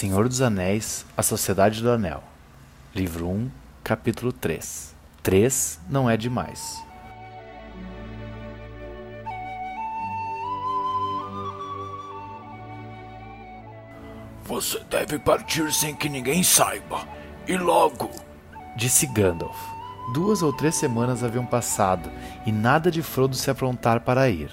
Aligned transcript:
Senhor 0.00 0.26
dos 0.26 0.40
Anéis, 0.40 1.04
A 1.14 1.22
Sociedade 1.22 1.82
do 1.82 1.90
Anel. 1.90 2.24
Livro 2.94 3.28
1, 3.28 3.50
capítulo 3.84 4.32
3. 4.32 4.94
3 5.22 5.78
não 5.90 6.08
é 6.08 6.16
demais. 6.16 6.82
Você 14.44 14.78
deve 14.88 15.18
partir 15.18 15.70
sem 15.70 15.94
que 15.94 16.08
ninguém 16.08 16.42
saiba. 16.42 17.06
E 17.46 17.58
logo. 17.58 18.10
Disse 18.74 19.06
Gandalf. 19.06 19.60
Duas 20.14 20.40
ou 20.40 20.50
três 20.50 20.76
semanas 20.76 21.22
haviam 21.22 21.44
passado 21.44 22.10
e 22.46 22.50
nada 22.50 22.90
de 22.90 23.02
Frodo 23.02 23.36
se 23.36 23.50
aprontar 23.50 24.00
para 24.00 24.30
ir. 24.30 24.50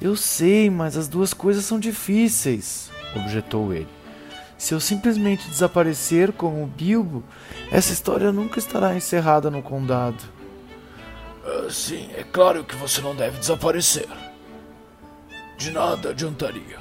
Eu 0.00 0.16
sei, 0.16 0.68
mas 0.68 0.96
as 0.96 1.06
duas 1.06 1.32
coisas 1.32 1.64
são 1.64 1.78
difíceis, 1.78 2.90
objetou 3.14 3.72
ele. 3.72 4.01
Se 4.62 4.74
eu 4.74 4.78
simplesmente 4.78 5.50
desaparecer 5.50 6.30
como 6.30 6.64
Bilbo, 6.68 7.24
essa 7.68 7.92
história 7.92 8.30
nunca 8.30 8.60
estará 8.60 8.94
encerrada 8.94 9.50
no 9.50 9.60
condado. 9.60 10.22
Ah, 11.44 11.66
sim, 11.68 12.08
é 12.16 12.22
claro 12.22 12.62
que 12.62 12.76
você 12.76 13.00
não 13.00 13.12
deve 13.12 13.40
desaparecer. 13.40 14.06
De 15.58 15.72
nada 15.72 16.10
adiantaria. 16.10 16.78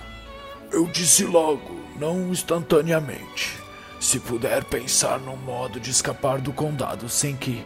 Eu 0.72 0.86
disse 0.86 1.26
logo, 1.26 1.76
não 2.00 2.30
instantaneamente. 2.30 3.58
Se 4.00 4.20
puder 4.20 4.64
pensar 4.66 5.20
num 5.20 5.38
modo 5.38 5.80
de 5.80 5.90
escapar 5.90 6.40
do 6.40 6.54
condado 6.54 7.10
sem 7.10 7.36
que 7.36 7.66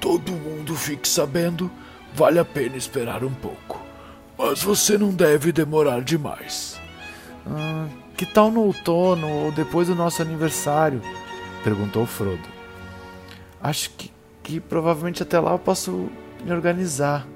todo 0.00 0.32
mundo 0.32 0.74
fique 0.74 1.06
sabendo, 1.06 1.70
vale 2.14 2.38
a 2.38 2.46
pena 2.46 2.78
esperar 2.78 3.22
um 3.22 3.34
pouco. 3.34 3.78
Mas 4.38 4.62
você 4.62 4.96
não 4.96 5.10
deve 5.10 5.52
demorar 5.52 6.00
demais. 6.00 6.80
Ah, 7.46 7.86
que 8.20 8.26
tal 8.26 8.50
no 8.50 8.60
outono 8.64 9.26
ou 9.26 9.50
depois 9.50 9.88
do 9.88 9.94
nosso 9.94 10.20
aniversário? 10.20 11.00
perguntou 11.64 12.04
Frodo. 12.04 12.46
Acho 13.62 13.88
que, 13.96 14.12
que 14.42 14.60
provavelmente 14.60 15.22
até 15.22 15.40
lá 15.40 15.52
eu 15.52 15.58
posso 15.58 16.10
me 16.44 16.52
organizar. 16.52 17.26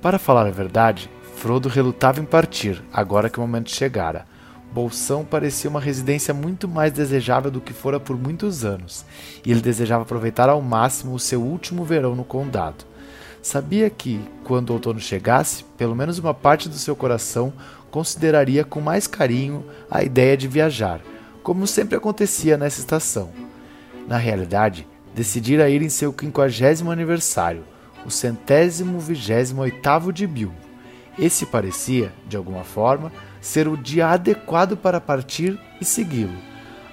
Para 0.00 0.18
falar 0.18 0.48
a 0.48 0.50
verdade, 0.50 1.08
Frodo 1.36 1.68
relutava 1.68 2.18
em 2.18 2.24
partir, 2.24 2.82
agora 2.92 3.30
que 3.30 3.38
o 3.38 3.42
momento 3.42 3.70
chegara. 3.70 4.26
Bolsão 4.72 5.24
parecia 5.24 5.70
uma 5.70 5.80
residência 5.80 6.34
muito 6.34 6.66
mais 6.66 6.92
desejável 6.92 7.52
do 7.52 7.60
que 7.60 7.72
fora 7.72 8.00
por 8.00 8.18
muitos 8.18 8.64
anos, 8.64 9.04
e 9.46 9.52
ele 9.52 9.60
desejava 9.60 10.02
aproveitar 10.02 10.48
ao 10.48 10.60
máximo 10.60 11.14
o 11.14 11.20
seu 11.20 11.40
último 11.40 11.84
verão 11.84 12.16
no 12.16 12.24
condado. 12.24 12.84
Sabia 13.40 13.88
que, 13.88 14.20
quando 14.44 14.70
o 14.70 14.72
outono 14.74 15.00
chegasse, 15.00 15.64
pelo 15.76 15.94
menos 15.94 16.18
uma 16.18 16.34
parte 16.34 16.68
do 16.68 16.76
seu 16.76 16.94
coração 16.94 17.52
consideraria 17.92 18.64
com 18.64 18.80
mais 18.80 19.06
carinho 19.06 19.64
a 19.90 20.02
ideia 20.02 20.34
de 20.34 20.48
viajar, 20.48 21.00
como 21.42 21.66
sempre 21.66 21.94
acontecia 21.94 22.56
nessa 22.56 22.80
estação. 22.80 23.30
Na 24.08 24.16
realidade, 24.16 24.88
decidira 25.14 25.68
ir 25.68 25.82
em 25.82 25.90
seu 25.90 26.10
quinquagésimo 26.12 26.90
aniversário, 26.90 27.64
o 28.04 28.10
centésimo 28.10 28.98
vigésimo 28.98 29.60
oitavo 29.60 30.10
de 30.10 30.26
Bilbo. 30.26 30.56
Esse 31.18 31.44
parecia, 31.44 32.12
de 32.26 32.36
alguma 32.36 32.64
forma, 32.64 33.12
ser 33.40 33.68
o 33.68 33.76
dia 33.76 34.08
adequado 34.08 34.74
para 34.74 35.00
partir 35.00 35.60
e 35.78 35.84
segui-lo. 35.84 36.36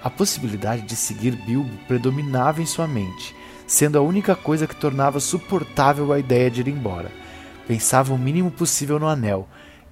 A 0.03 0.09
possibilidade 0.09 0.81
de 0.81 0.97
seguir 0.97 1.31
Bilbo 1.31 1.71
predominava 1.87 2.61
em 2.61 2.65
sua 2.65 2.87
mente, 2.87 3.33
sendo 3.65 3.97
a 3.97 4.01
única 4.01 4.35
coisa 4.35 4.67
que 4.67 4.75
tornava 4.75 5.21
suportável 5.21 6.11
a 6.11 6.19
ideia 6.19 6.51
de 6.51 6.59
ir 6.59 6.67
embora. 6.67 7.09
Pensava 7.65 8.13
o 8.13 8.17
mínimo 8.17 8.51
possível 8.51 8.99
no 8.99 9.07
anel 9.07 9.47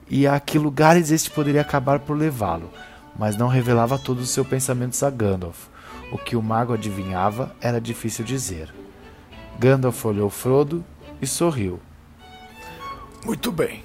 e 0.09 0.27
a 0.27 0.39
que 0.39 0.57
lugares 0.57 1.11
este 1.11 1.29
poderia 1.29 1.61
acabar 1.61 1.99
por 1.99 2.17
levá-lo, 2.17 2.71
mas 3.17 3.35
não 3.35 3.47
revelava 3.47 3.97
todos 3.97 4.23
os 4.23 4.29
seus 4.29 4.47
pensamentos 4.47 5.01
a 5.03 5.09
Gandalf. 5.09 5.67
O 6.11 6.17
que 6.17 6.35
o 6.35 6.41
mago 6.41 6.73
adivinhava 6.73 7.55
era 7.59 7.81
difícil 7.81 8.23
dizer. 8.23 8.73
Gandalf 9.59 10.05
olhou 10.05 10.29
Frodo 10.29 10.83
e 11.21 11.27
sorriu. 11.27 11.79
Muito 13.25 13.51
bem. 13.51 13.83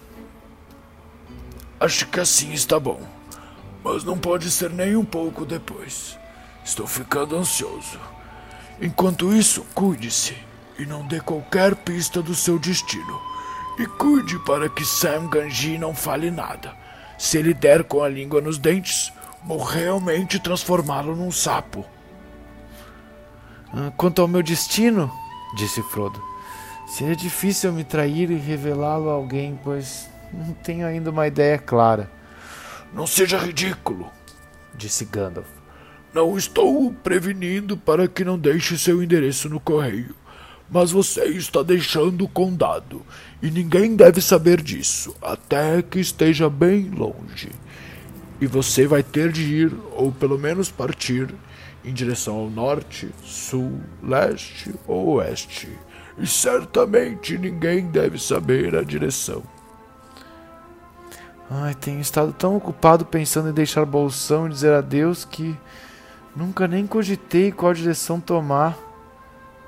Acho 1.80 2.06
que 2.06 2.20
assim 2.20 2.52
está 2.52 2.78
bom. 2.78 3.00
Mas 3.82 4.04
não 4.04 4.16
pode 4.16 4.50
ser 4.50 4.70
nem 4.70 4.94
um 4.94 5.04
pouco 5.04 5.44
depois. 5.44 6.16
Estou 6.64 6.86
ficando 6.86 7.36
ansioso. 7.36 7.98
Enquanto 8.80 9.34
isso, 9.34 9.66
cuide-se 9.74 10.36
e 10.78 10.86
não 10.86 11.06
dê 11.06 11.20
qualquer 11.20 11.74
pista 11.74 12.22
do 12.22 12.34
seu 12.34 12.58
destino. 12.58 13.31
E 13.78 13.86
cuide 13.86 14.38
para 14.40 14.68
que 14.68 14.84
Sam 14.84 15.28
Ganji 15.28 15.78
não 15.78 15.94
fale 15.94 16.30
nada. 16.30 16.76
Se 17.18 17.38
ele 17.38 17.54
der 17.54 17.84
com 17.84 18.02
a 18.02 18.08
língua 18.08 18.40
nos 18.40 18.58
dentes, 18.58 19.12
vou 19.44 19.62
realmente 19.62 20.38
transformá-lo 20.38 21.16
num 21.16 21.30
sapo. 21.30 21.84
Ah, 23.72 23.90
quanto 23.96 24.20
ao 24.20 24.28
meu 24.28 24.42
destino, 24.42 25.10
disse 25.56 25.82
Frodo, 25.82 26.22
seria 26.86 27.16
difícil 27.16 27.72
me 27.72 27.84
trair 27.84 28.30
e 28.30 28.36
revelá-lo 28.36 29.08
a 29.08 29.14
alguém, 29.14 29.58
pois 29.62 30.08
não 30.32 30.52
tenho 30.52 30.86
ainda 30.86 31.10
uma 31.10 31.26
ideia 31.26 31.58
clara. 31.58 32.10
Não 32.92 33.06
seja 33.06 33.38
ridículo, 33.38 34.10
disse 34.74 35.06
Gandalf. 35.06 35.48
Não 36.12 36.36
estou 36.36 36.86
o 36.86 36.92
prevenindo 36.92 37.76
para 37.76 38.06
que 38.06 38.22
não 38.22 38.38
deixe 38.38 38.76
seu 38.76 39.02
endereço 39.02 39.48
no 39.48 39.58
correio. 39.58 40.14
Mas 40.72 40.90
você 40.90 41.26
está 41.26 41.62
deixando 41.62 42.24
o 42.24 42.28
condado 42.28 43.02
e 43.42 43.50
ninguém 43.50 43.94
deve 43.94 44.22
saber 44.22 44.62
disso 44.62 45.14
até 45.20 45.82
que 45.82 46.00
esteja 46.00 46.48
bem 46.48 46.88
longe. 46.88 47.50
E 48.40 48.46
você 48.46 48.86
vai 48.86 49.02
ter 49.02 49.30
de 49.30 49.42
ir, 49.42 49.72
ou 49.92 50.10
pelo 50.10 50.38
menos 50.38 50.70
partir, 50.70 51.28
em 51.84 51.92
direção 51.92 52.36
ao 52.36 52.48
norte, 52.48 53.10
sul, 53.22 53.80
leste 54.02 54.74
ou 54.86 55.16
oeste. 55.16 55.68
E 56.16 56.26
certamente 56.26 57.36
ninguém 57.36 57.86
deve 57.88 58.18
saber 58.18 58.74
a 58.74 58.82
direção. 58.82 59.42
Ai, 61.50 61.74
tenho 61.74 62.00
estado 62.00 62.32
tão 62.32 62.56
ocupado 62.56 63.04
pensando 63.04 63.50
em 63.50 63.52
deixar 63.52 63.84
bolsão 63.84 64.46
e 64.46 64.50
dizer 64.50 64.72
adeus 64.72 65.22
que 65.24 65.54
nunca 66.34 66.66
nem 66.66 66.86
cogitei 66.86 67.52
qual 67.52 67.74
direção 67.74 68.18
tomar, 68.18 68.78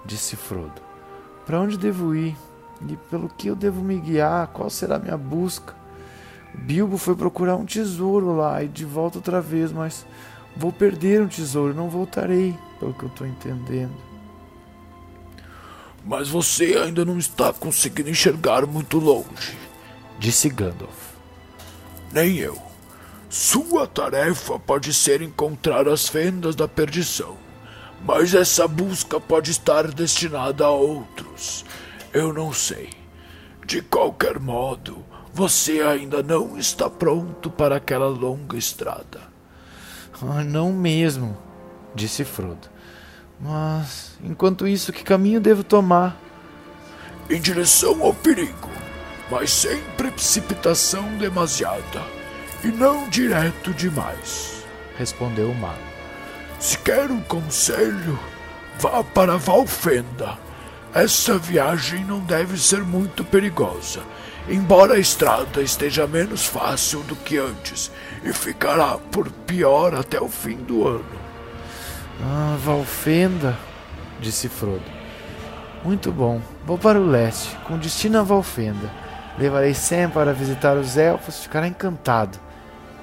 disse 0.06 0.34
Frodo. 0.34 0.83
Para 1.46 1.60
onde 1.60 1.76
devo 1.76 2.14
ir? 2.14 2.36
E 2.88 2.96
pelo 3.10 3.28
que 3.28 3.48
eu 3.48 3.56
devo 3.56 3.82
me 3.82 3.98
guiar? 3.98 4.48
Qual 4.48 4.68
será 4.68 4.96
a 4.96 4.98
minha 4.98 5.16
busca? 5.16 5.74
Bilbo 6.54 6.96
foi 6.96 7.14
procurar 7.16 7.56
um 7.56 7.64
tesouro 7.64 8.36
lá 8.36 8.62
e 8.62 8.68
de 8.68 8.84
volta 8.84 9.18
outra 9.18 9.40
vez, 9.40 9.72
mas 9.72 10.06
vou 10.56 10.72
perder 10.72 11.20
um 11.20 11.28
tesouro, 11.28 11.74
não 11.74 11.88
voltarei, 11.88 12.56
pelo 12.78 12.94
que 12.94 13.02
eu 13.02 13.08
estou 13.08 13.26
entendendo. 13.26 13.94
Mas 16.04 16.28
você 16.28 16.76
ainda 16.76 17.04
não 17.04 17.18
está 17.18 17.52
conseguindo 17.52 18.10
enxergar 18.10 18.66
muito 18.66 18.98
longe, 18.98 19.58
disse 20.18 20.48
Gandalf. 20.48 21.14
Nem 22.12 22.36
eu. 22.36 22.56
Sua 23.28 23.86
tarefa 23.86 24.58
pode 24.60 24.94
ser 24.94 25.20
encontrar 25.20 25.88
as 25.88 26.08
fendas 26.08 26.54
da 26.54 26.68
perdição, 26.68 27.36
mas 28.04 28.34
essa 28.34 28.68
busca 28.68 29.18
pode 29.18 29.50
estar 29.50 29.88
destinada 29.88 30.66
a 30.66 30.70
outros. 30.70 31.64
Eu 32.12 32.32
não 32.32 32.52
sei. 32.52 32.90
De 33.66 33.80
qualquer 33.80 34.38
modo, 34.38 35.02
você 35.32 35.80
ainda 35.80 36.22
não 36.22 36.58
está 36.58 36.90
pronto 36.90 37.50
para 37.50 37.76
aquela 37.76 38.06
longa 38.06 38.58
estrada. 38.58 39.22
Ah, 40.22 40.44
não 40.44 40.70
mesmo, 40.70 41.36
disse 41.94 42.24
Frodo. 42.24 42.68
Mas, 43.40 44.18
enquanto 44.22 44.68
isso, 44.68 44.92
que 44.92 45.02
caminho 45.02 45.40
devo 45.40 45.64
tomar? 45.64 46.16
Em 47.28 47.40
direção 47.40 48.02
ao 48.02 48.12
perigo, 48.12 48.68
mas 49.30 49.50
sem 49.50 49.82
precipitação 49.96 51.16
demasiada 51.16 52.02
e 52.62 52.68
não 52.68 53.08
direto 53.08 53.72
demais, 53.72 54.62
respondeu 54.96 55.50
o 55.50 55.54
mago. 55.54 55.93
Se 56.64 56.78
quer 56.78 57.10
um 57.10 57.20
conselho, 57.20 58.18
vá 58.78 59.04
para 59.04 59.36
Valfenda. 59.36 60.38
Essa 60.94 61.36
viagem 61.36 62.02
não 62.06 62.20
deve 62.20 62.56
ser 62.56 62.82
muito 62.82 63.22
perigosa, 63.22 64.00
embora 64.48 64.94
a 64.94 64.98
estrada 64.98 65.60
esteja 65.60 66.06
menos 66.06 66.46
fácil 66.46 67.02
do 67.02 67.16
que 67.16 67.36
antes 67.36 67.92
e 68.24 68.32
ficará 68.32 68.96
por 68.96 69.30
pior 69.30 69.94
até 69.94 70.18
o 70.18 70.26
fim 70.26 70.56
do 70.56 70.88
ano. 70.88 71.04
Ah, 72.22 72.56
Valfenda, 72.58 73.58
disse 74.18 74.48
Frodo. 74.48 74.90
Muito 75.84 76.10
bom. 76.10 76.40
Vou 76.64 76.78
para 76.78 76.98
o 76.98 77.06
leste, 77.06 77.54
com 77.66 77.76
destino 77.76 78.20
a 78.20 78.22
Valfenda. 78.22 78.90
Levarei 79.38 79.74
Sam 79.74 80.08
para 80.08 80.32
visitar 80.32 80.78
os 80.78 80.96
elfos, 80.96 81.42
ficará 81.42 81.68
encantado. 81.68 82.38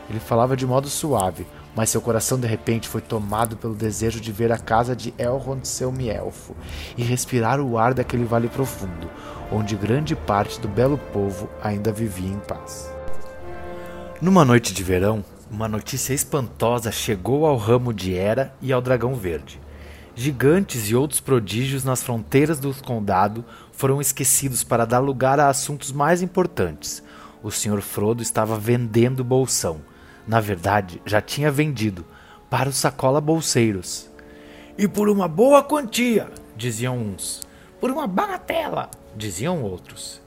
Ele 0.09 0.19
falava 0.19 0.57
de 0.57 0.65
modo 0.65 0.89
suave, 0.89 1.45
mas 1.75 1.89
seu 1.89 2.01
coração 2.01 2.39
de 2.39 2.47
repente 2.47 2.87
foi 2.87 3.01
tomado 3.01 3.55
pelo 3.57 3.73
desejo 3.73 4.19
de 4.19 4.31
ver 4.31 4.51
a 4.51 4.57
casa 4.57 4.95
de 4.95 5.13
Elrond 5.17 5.65
seu 5.67 5.93
elfo 5.99 6.55
e 6.97 7.03
respirar 7.03 7.59
o 7.59 7.77
ar 7.77 7.93
daquele 7.93 8.25
vale 8.25 8.47
profundo, 8.47 9.09
onde 9.51 9.75
grande 9.75 10.15
parte 10.15 10.59
do 10.59 10.67
belo 10.67 10.97
povo 10.97 11.49
ainda 11.61 11.91
vivia 11.91 12.29
em 12.29 12.39
paz. 12.39 12.91
Numa 14.21 14.45
noite 14.45 14.73
de 14.73 14.83
verão, 14.83 15.23
uma 15.49 15.67
notícia 15.67 16.13
espantosa 16.13 16.91
chegou 16.91 17.45
ao 17.45 17.57
ramo 17.57 17.93
de 17.93 18.15
Era 18.15 18.53
e 18.61 18.71
ao 18.71 18.81
Dragão 18.81 19.15
Verde. 19.15 19.59
Gigantes 20.13 20.89
e 20.89 20.95
outros 20.95 21.19
prodígios 21.19 21.83
nas 21.83 22.03
fronteiras 22.03 22.59
do 22.59 22.73
condado 22.83 23.43
foram 23.71 23.99
esquecidos 23.99 24.63
para 24.63 24.85
dar 24.85 24.99
lugar 24.99 25.39
a 25.39 25.49
assuntos 25.49 25.91
mais 25.91 26.21
importantes. 26.21 27.01
O 27.41 27.49
Sr. 27.49 27.81
Frodo 27.81 28.21
estava 28.21 28.59
vendendo 28.59 29.23
bolsão. 29.23 29.81
Na 30.31 30.39
verdade, 30.39 31.01
já 31.05 31.19
tinha 31.19 31.51
vendido 31.51 32.05
para 32.49 32.69
os 32.69 32.77
sacola 32.77 33.19
bolseiros. 33.19 34.09
E 34.77 34.87
por 34.87 35.09
uma 35.09 35.27
boa 35.27 35.61
quantia, 35.61 36.29
diziam 36.55 36.97
uns. 36.97 37.41
Por 37.81 37.91
uma 37.91 38.07
bagatela, 38.07 38.89
diziam 39.13 39.61
outros. 39.61 40.21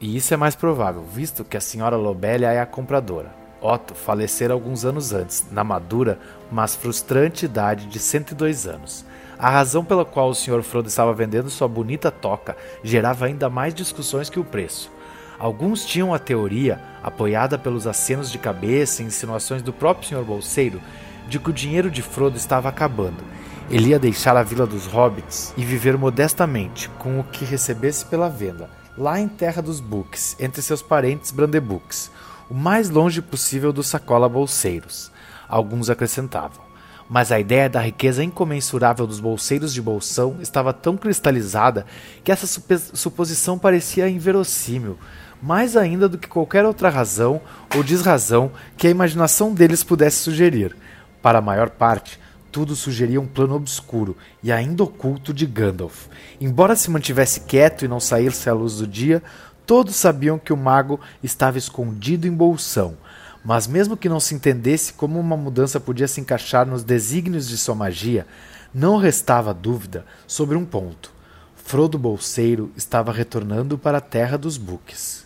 E 0.00 0.16
isso 0.16 0.32
é 0.32 0.38
mais 0.38 0.54
provável, 0.54 1.02
visto 1.02 1.44
que 1.44 1.54
a 1.54 1.60
senhora 1.60 1.98
Lobelia 1.98 2.50
é 2.50 2.60
a 2.62 2.64
compradora. 2.64 3.30
Otto 3.60 3.94
falecera 3.94 4.54
alguns 4.54 4.86
anos 4.86 5.12
antes, 5.12 5.44
na 5.52 5.62
madura, 5.62 6.18
mas 6.50 6.74
frustrante 6.74 7.44
idade 7.44 7.88
de 7.88 7.98
102 7.98 8.66
anos. 8.66 9.04
A 9.38 9.50
razão 9.50 9.84
pela 9.84 10.06
qual 10.06 10.30
o 10.30 10.34
Sr. 10.34 10.62
Frodo 10.62 10.88
estava 10.88 11.12
vendendo 11.12 11.50
sua 11.50 11.68
bonita 11.68 12.10
toca 12.10 12.56
gerava 12.82 13.26
ainda 13.26 13.50
mais 13.50 13.74
discussões 13.74 14.30
que 14.30 14.40
o 14.40 14.44
preço. 14.44 14.95
Alguns 15.38 15.84
tinham 15.84 16.14
a 16.14 16.18
teoria, 16.18 16.80
apoiada 17.02 17.58
pelos 17.58 17.86
acenos 17.86 18.30
de 18.30 18.38
cabeça 18.38 19.02
e 19.02 19.06
insinuações 19.06 19.62
do 19.62 19.72
próprio 19.72 20.08
Sr. 20.08 20.24
Bolseiro, 20.24 20.80
de 21.28 21.38
que 21.38 21.50
o 21.50 21.52
dinheiro 21.52 21.90
de 21.90 22.02
Frodo 22.02 22.36
estava 22.36 22.68
acabando. 22.68 23.22
Ele 23.68 23.88
ia 23.88 23.98
deixar 23.98 24.36
a 24.36 24.42
vila 24.42 24.66
dos 24.66 24.86
hobbits 24.86 25.52
e 25.56 25.64
viver 25.64 25.98
modestamente 25.98 26.88
com 26.98 27.20
o 27.20 27.24
que 27.24 27.44
recebesse 27.44 28.06
pela 28.06 28.28
venda, 28.28 28.70
lá 28.96 29.20
em 29.20 29.28
Terra 29.28 29.60
dos 29.60 29.80
Books, 29.80 30.36
entre 30.38 30.62
seus 30.62 30.80
parentes 30.80 31.30
Brandebooks, 31.30 32.10
o 32.48 32.54
mais 32.54 32.88
longe 32.88 33.20
possível 33.20 33.72
dos 33.72 33.88
sacola 33.88 34.28
bolseiros. 34.28 35.10
Alguns 35.48 35.90
acrescentavam 35.90 36.66
mas 37.08 37.30
a 37.30 37.38
ideia 37.38 37.68
da 37.68 37.80
riqueza 37.80 38.22
incomensurável 38.24 39.06
dos 39.06 39.20
bolseiros 39.20 39.72
de 39.72 39.80
bolsão 39.80 40.38
estava 40.40 40.72
tão 40.72 40.96
cristalizada 40.96 41.86
que 42.24 42.32
essa 42.32 42.46
suposição 42.94 43.58
parecia 43.58 44.08
inverossímil, 44.08 44.98
mais 45.46 45.76
ainda 45.76 46.08
do 46.08 46.18
que 46.18 46.26
qualquer 46.26 46.64
outra 46.64 46.88
razão 46.88 47.40
ou 47.76 47.84
desrazão 47.84 48.50
que 48.76 48.88
a 48.88 48.90
imaginação 48.90 49.54
deles 49.54 49.84
pudesse 49.84 50.16
sugerir. 50.16 50.76
Para 51.22 51.38
a 51.38 51.42
maior 51.42 51.70
parte, 51.70 52.18
tudo 52.50 52.74
sugeria 52.74 53.20
um 53.20 53.28
plano 53.28 53.54
obscuro 53.54 54.16
e 54.42 54.50
ainda 54.50 54.82
oculto 54.82 55.32
de 55.32 55.46
Gandalf. 55.46 56.06
Embora 56.40 56.74
se 56.74 56.90
mantivesse 56.90 57.42
quieto 57.42 57.84
e 57.84 57.88
não 57.88 58.00
saísse 58.00 58.50
à 58.50 58.52
luz 58.52 58.78
do 58.78 58.88
dia, 58.88 59.22
todos 59.64 59.94
sabiam 59.94 60.36
que 60.36 60.52
o 60.52 60.56
mago 60.56 60.98
estava 61.22 61.58
escondido 61.58 62.26
em 62.26 62.32
bolsão 62.32 62.96
mas 63.44 63.68
mesmo 63.68 63.96
que 63.96 64.08
não 64.08 64.18
se 64.18 64.34
entendesse 64.34 64.92
como 64.92 65.20
uma 65.20 65.36
mudança 65.36 65.78
podia 65.78 66.08
se 66.08 66.20
encaixar 66.20 66.66
nos 66.66 66.82
desígnios 66.82 67.46
de 67.46 67.56
sua 67.56 67.76
magia, 67.76 68.26
não 68.74 68.96
restava 68.96 69.54
dúvida 69.54 70.04
sobre 70.26 70.56
um 70.56 70.64
ponto. 70.64 71.12
Frodo 71.54 71.96
Bolseiro 71.96 72.72
estava 72.76 73.12
retornando 73.12 73.78
para 73.78 73.98
a 73.98 74.00
terra 74.00 74.36
dos 74.36 74.56
buques. 74.56 75.25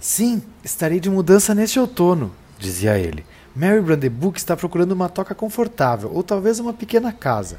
Sim, 0.00 0.42
estarei 0.64 0.98
de 0.98 1.10
mudança 1.10 1.54
neste 1.54 1.78
outono, 1.78 2.32
dizia 2.58 2.98
ele. 2.98 3.24
Mary 3.54 3.80
Brandebuck 3.80 4.38
está 4.38 4.56
procurando 4.56 4.92
uma 4.92 5.08
toca 5.08 5.34
confortável, 5.34 6.10
ou 6.12 6.22
talvez 6.22 6.58
uma 6.58 6.72
pequena 6.72 7.12
casa. 7.12 7.58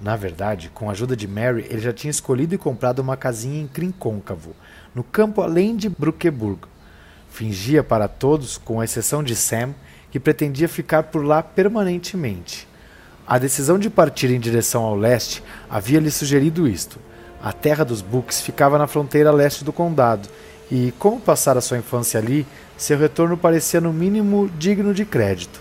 Na 0.00 0.16
verdade, 0.16 0.70
com 0.72 0.88
a 0.88 0.92
ajuda 0.92 1.14
de 1.14 1.28
Mary, 1.28 1.66
ele 1.68 1.80
já 1.80 1.92
tinha 1.92 2.10
escolhido 2.10 2.54
e 2.54 2.58
comprado 2.58 3.00
uma 3.00 3.16
casinha 3.16 3.60
em 3.60 3.66
Crincôncavo, 3.66 4.56
no 4.94 5.04
campo 5.04 5.42
além 5.42 5.76
de 5.76 5.88
Bruqueburgo, 5.88 6.66
Fingia 7.30 7.82
para 7.82 8.08
todos, 8.08 8.58
com 8.58 8.82
exceção 8.82 9.22
de 9.22 9.36
Sam, 9.36 9.72
que 10.10 10.18
pretendia 10.18 10.68
ficar 10.68 11.04
por 11.04 11.24
lá 11.24 11.42
permanentemente. 11.42 12.66
A 13.26 13.38
decisão 13.38 13.78
de 13.78 13.88
partir 13.88 14.30
em 14.30 14.40
direção 14.40 14.82
ao 14.82 14.96
leste 14.96 15.42
havia 15.68 16.00
lhe 16.00 16.10
sugerido 16.10 16.66
isto. 16.66 16.98
A 17.40 17.52
terra 17.52 17.84
dos 17.84 18.02
Books 18.02 18.40
ficava 18.40 18.76
na 18.76 18.88
fronteira 18.88 19.30
leste 19.30 19.64
do 19.64 19.72
condado, 19.72 20.28
e, 20.70 20.92
como 20.98 21.20
passara 21.20 21.60
sua 21.60 21.78
infância 21.78 22.20
ali, 22.20 22.46
seu 22.76 22.98
retorno 22.98 23.36
parecia 23.36 23.80
no 23.80 23.92
mínimo 23.92 24.50
digno 24.58 24.94
de 24.94 25.04
crédito. 25.04 25.60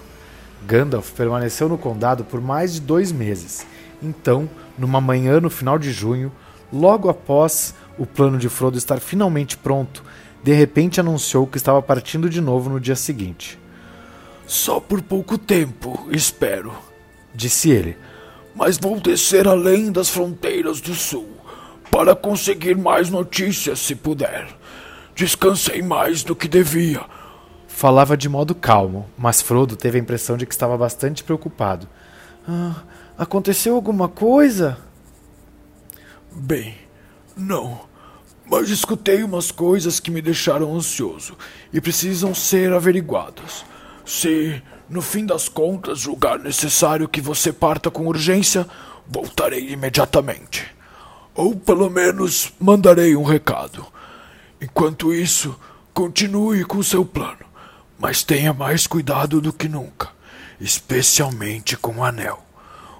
Gandalf 0.68 1.12
permaneceu 1.12 1.68
no 1.68 1.78
condado 1.78 2.24
por 2.24 2.40
mais 2.42 2.74
de 2.74 2.82
dois 2.82 3.12
meses. 3.12 3.66
Então, 4.02 4.50
numa 4.78 5.02
manhã 5.02 5.40
no 5.40 5.50
final 5.50 5.80
de 5.80 5.92
junho, 5.92 6.32
logo 6.72 7.10
após 7.10 7.74
o 7.98 8.06
plano 8.06 8.38
de 8.38 8.50
Frodo 8.50 8.78
estar 8.78 9.00
finalmente 9.00 9.58
pronto 9.58 10.04
de 10.44 10.54
repente 10.54 11.00
anunciou 11.00 11.46
que 11.46 11.58
estava 11.58 11.82
partindo 11.82 12.30
de 12.30 12.40
novo 12.40 12.70
no 12.70 12.80
dia 12.80 12.96
seguinte. 12.96 13.60
Só 14.48 14.80
por 14.80 15.02
pouco 15.02 15.38
tempo, 15.38 16.08
espero, 16.12 16.74
disse 17.34 17.70
ele. 17.70 17.98
Mas 18.56 18.78
vou 18.78 19.00
descer 19.00 19.48
além 19.48 19.92
das 19.92 20.10
fronteiras 20.10 20.82
do 20.82 20.96
sul 20.96 21.28
para 21.92 22.16
conseguir 22.16 22.76
mais 22.76 23.10
notícias 23.10 23.80
se 23.80 23.96
puder. 23.96 24.48
Descansei 25.20 25.82
mais 25.82 26.24
do 26.24 26.34
que 26.34 26.48
devia. 26.48 27.02
Falava 27.68 28.16
de 28.16 28.30
modo 28.30 28.56
calmo, 28.56 29.06
mas 29.18 29.42
Frodo 29.42 29.76
teve 29.76 29.98
a 29.98 30.02
impressão 30.02 30.38
de 30.38 30.46
que 30.46 30.54
estava 30.54 30.78
bastante 30.78 31.26
preocupado. 31.26 31.90
Ah, 32.48 32.84
aconteceu 33.18 33.76
alguma 33.76 34.08
coisa? 34.08 34.78
Bem, 36.32 36.74
não. 37.36 37.82
Mas 38.50 38.70
escutei 38.70 39.22
umas 39.22 39.52
coisas 39.52 40.00
que 40.00 40.10
me 40.10 40.22
deixaram 40.22 40.74
ansioso 40.74 41.38
e 41.74 41.82
precisam 41.82 42.34
ser 42.34 42.72
averiguadas. 42.72 43.66
Se, 44.06 44.64
no 44.90 45.02
fim 45.02 45.26
das 45.26 45.50
contas, 45.50 46.00
julgar 46.00 46.40
necessário 46.40 47.10
que 47.10 47.20
você 47.20 47.52
parta 47.52 47.92
com 47.92 48.08
urgência, 48.08 48.66
voltarei 49.06 49.70
imediatamente. 49.70 50.74
Ou 51.36 51.58
pelo 51.58 51.90
menos 51.90 52.54
mandarei 52.58 53.18
um 53.18 53.24
recado. 53.24 53.86
Enquanto 54.62 55.14
isso, 55.14 55.58
continue 55.94 56.66
com 56.66 56.84
seu 56.84 57.06
plano, 57.06 57.46
mas 57.98 58.24
tenha 58.24 58.54
mais 58.54 58.86
cuidado 58.86 59.40
do 59.40 59.54
que 59.54 59.68
nunca, 59.68 60.10
especialmente 60.60 61.78
com 61.78 61.98
o 61.98 62.04
anel. 62.04 62.44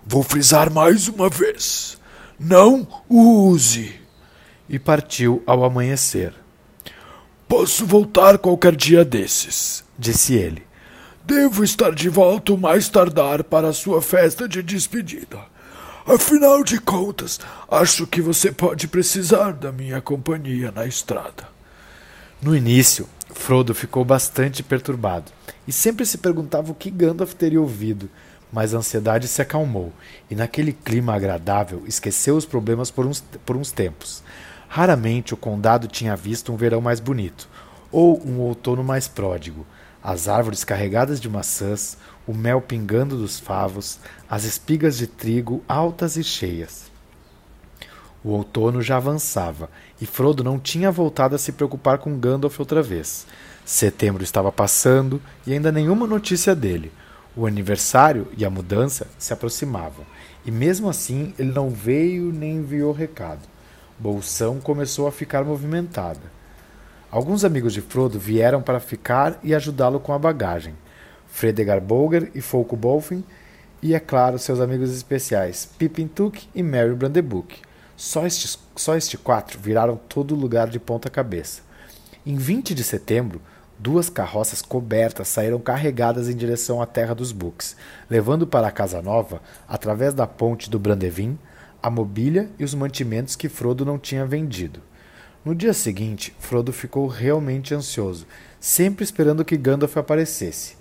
Vou 0.06 0.24
frisar 0.24 0.72
mais 0.72 1.08
uma 1.08 1.30
vez: 1.30 1.98
não 2.40 2.88
o 3.10 3.50
use 3.50 4.00
e 4.70 4.80
partiu 4.80 5.44
ao 5.46 5.64
amanhecer. 5.64 6.34
Posso 7.48 7.86
voltar 7.86 8.38
qualquer 8.38 8.76
dia 8.76 9.04
desses, 9.04 9.84
disse 9.98 10.36
ele. 10.36 10.64
Devo 11.26 11.64
estar 11.64 11.94
de 11.94 12.08
volta 12.08 12.54
o 12.54 12.58
mais 12.58 12.90
tardar 12.90 13.44
para 13.44 13.70
a 13.70 13.74
sua 13.74 14.02
festa 14.02 14.48
de 14.48 14.64
despedida. 14.64 15.49
Afinal 16.12 16.64
de 16.64 16.82
contas, 16.82 17.40
acho 17.70 18.08
que 18.08 18.20
você 18.20 18.52
pode 18.52 18.88
precisar 18.88 19.52
da 19.52 19.72
minha 19.72 20.02
companhia 20.02 20.72
na 20.72 20.88
estrada. 20.88 21.48
No 22.42 22.56
início, 22.56 23.08
Frodo 23.32 23.76
ficou 23.76 24.04
bastante 24.04 24.64
perturbado 24.64 25.32
e 25.68 25.72
sempre 25.72 26.08
se 26.08 26.18
perguntava 26.18 26.72
o 26.72 26.74
que 26.74 26.90
Gandalf 26.90 27.34
teria 27.34 27.62
ouvido, 27.62 28.10
mas 28.52 28.74
a 28.74 28.80
ansiedade 28.80 29.28
se 29.28 29.40
acalmou 29.40 29.94
e, 30.32 30.34
naquele 30.34 30.74
clima 30.74 31.14
agradável, 31.14 31.84
esqueceu 31.86 32.36
os 32.36 32.44
problemas 32.44 32.90
por 32.90 33.06
uns, 33.06 33.24
por 33.46 33.56
uns 33.56 33.72
tempos. 33.72 34.24
Raramente 34.68 35.36
o 35.36 35.38
condado 35.38 35.88
tinha 35.88 36.16
visto 36.16 36.52
um 36.52 36.58
verão 36.58 36.82
mais 36.82 37.00
bonito, 37.00 37.48
ou 37.92 38.20
um 38.28 38.40
outono 38.40 38.84
mais 38.84 39.08
pródigo. 39.08 39.64
As 40.02 40.28
árvores 40.28 40.64
carregadas 40.64 41.22
de 41.22 41.30
maçãs, 41.30 41.98
o 42.30 42.34
mel 42.36 42.62
pingando 42.62 43.18
dos 43.18 43.40
favos, 43.40 43.98
as 44.30 44.44
espigas 44.44 45.00
de 45.00 45.08
trigo 45.08 45.64
altas 45.68 46.16
e 46.16 46.24
cheias. 46.24 46.92
O 48.24 48.30
outono 48.30 48.84
já 48.84 48.98
avançava, 48.98 49.68
e 50.00 50.06
Frodo 50.06 50.44
não 50.44 50.60
tinha 50.60 50.92
voltado 50.92 51.34
a 51.34 51.40
se 51.40 51.52
preocupar 51.52 51.98
com 51.98 52.20
Gandalf 52.20 52.60
outra 52.60 52.84
vez. 52.84 53.26
Setembro 53.66 54.22
estava 54.22 54.52
passando 54.52 55.20
e 55.48 55.54
ainda 55.54 55.72
nenhuma 55.72 56.06
notícia 56.06 56.56
dele. 56.56 56.92
O 57.36 57.48
aniversário 57.48 58.28
e 58.38 58.46
a 58.46 58.50
mudança 58.52 59.08
se 59.18 59.34
aproximavam, 59.34 60.06
e 60.46 60.52
mesmo 60.52 60.88
assim 60.88 61.34
ele 61.40 61.52
não 61.52 61.72
veio 61.72 62.32
nem 62.32 62.58
enviou 62.58 62.92
recado. 62.92 63.42
Bolsão 63.98 64.60
começou 64.60 65.08
a 65.08 65.12
ficar 65.12 65.44
movimentada. 65.44 66.32
Alguns 67.10 67.44
amigos 67.44 67.74
de 67.74 67.82
Frodo 67.82 68.20
vieram 68.20 68.62
para 68.62 68.80
ficar 68.80 69.40
e 69.44 69.56
ajudá-lo 69.56 70.00
com 70.00 70.14
a 70.14 70.20
bagagem. 70.20 70.76
Fredegar 71.30 71.80
Bolger 71.80 72.32
e 72.36 72.42
Folco 72.42 72.76
Bolfin 72.76 73.24
e, 73.82 73.96
é 73.96 74.00
claro, 74.00 74.38
seus 74.38 74.60
amigos 74.60 74.94
especiais, 74.94 75.70
Pippin 75.78 76.08
Took 76.08 76.50
e 76.54 76.62
Merry 76.62 76.94
Brandebuck. 76.94 77.62
Só 77.96 78.26
estes, 78.26 78.60
só 78.76 78.96
estes 78.96 79.20
quatro 79.20 79.60
viraram 79.60 80.00
todo 80.10 80.34
o 80.34 80.38
lugar 80.38 80.70
de 80.70 80.80
ponta 80.80 81.10
cabeça. 81.10 81.62
Em 82.26 82.36
20 82.36 82.76
de 82.76 82.84
setembro, 82.84 83.42
duas 83.78 84.10
carroças 84.10 84.62
cobertas 84.62 85.30
saíram 85.30 85.60
carregadas 85.60 86.28
em 86.28 86.36
direção 86.36 86.82
à 86.82 86.86
terra 86.86 87.16
dos 87.16 87.32
Books, 87.32 87.78
levando 88.10 88.46
para 88.46 88.68
a 88.68 88.72
Casa 88.72 89.02
Nova, 89.02 89.42
através 89.68 90.14
da 90.14 90.28
ponte 90.28 90.70
do 90.70 90.78
Brandevin, 90.78 91.38
a 91.82 91.90
mobília 91.90 92.50
e 92.60 92.64
os 92.66 92.74
mantimentos 92.74 93.38
que 93.38 93.48
Frodo 93.48 93.86
não 93.86 93.98
tinha 93.98 94.26
vendido. 94.26 94.82
No 95.46 95.56
dia 95.56 95.74
seguinte, 95.74 96.36
Frodo 96.38 96.74
ficou 96.74 97.08
realmente 97.08 97.74
ansioso, 97.74 98.28
sempre 98.60 99.06
esperando 99.06 99.46
que 99.46 99.56
Gandalf 99.56 99.96
aparecesse. 99.96 100.79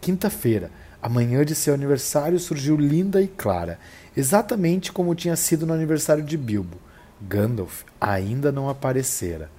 Quinta-feira, 0.00 0.70
a 1.00 1.08
manhã 1.08 1.44
de 1.44 1.54
seu 1.54 1.74
aniversário 1.74 2.38
surgiu 2.38 2.76
linda 2.76 3.20
e 3.20 3.28
clara, 3.28 3.78
exatamente 4.16 4.92
como 4.92 5.14
tinha 5.14 5.36
sido 5.36 5.66
no 5.66 5.72
aniversário 5.72 6.24
de 6.24 6.36
Bilbo. 6.36 6.78
Gandalf 7.20 7.82
ainda 8.00 8.50
não 8.50 8.68
aparecera. 8.68 9.50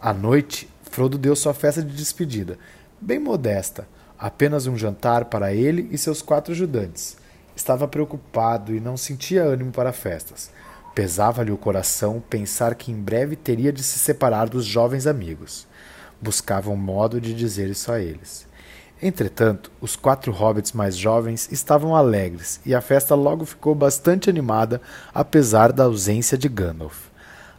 À 0.00 0.12
noite, 0.12 0.68
Frodo 0.90 1.18
deu 1.18 1.34
sua 1.34 1.54
festa 1.54 1.82
de 1.82 1.94
despedida, 1.94 2.58
bem 3.00 3.18
modesta, 3.18 3.86
apenas 4.18 4.66
um 4.66 4.76
jantar 4.76 5.26
para 5.26 5.52
ele 5.52 5.88
e 5.90 5.98
seus 5.98 6.22
quatro 6.22 6.52
ajudantes. 6.52 7.16
Estava 7.56 7.86
preocupado 7.86 8.74
e 8.74 8.80
não 8.80 8.96
sentia 8.96 9.44
ânimo 9.44 9.72
para 9.72 9.92
festas. 9.92 10.50
Pesava-lhe 10.94 11.50
o 11.50 11.56
coração 11.56 12.22
pensar 12.30 12.74
que 12.74 12.92
em 12.92 12.96
breve 12.96 13.36
teria 13.36 13.72
de 13.72 13.82
se 13.82 13.98
separar 13.98 14.48
dos 14.48 14.64
jovens 14.64 15.06
amigos. 15.06 15.66
Buscava 16.20 16.70
um 16.70 16.76
modo 16.76 17.20
de 17.20 17.34
dizer 17.34 17.68
isso 17.68 17.90
a 17.90 18.00
eles. 18.00 18.46
Entretanto, 19.06 19.70
os 19.82 19.96
quatro 19.96 20.32
hobbits 20.32 20.72
mais 20.72 20.96
jovens 20.96 21.52
estavam 21.52 21.94
alegres 21.94 22.58
e 22.64 22.74
a 22.74 22.80
festa 22.80 23.14
logo 23.14 23.44
ficou 23.44 23.74
bastante 23.74 24.30
animada, 24.30 24.80
apesar 25.12 25.72
da 25.72 25.84
ausência 25.84 26.38
de 26.38 26.48
Gandalf. 26.48 27.08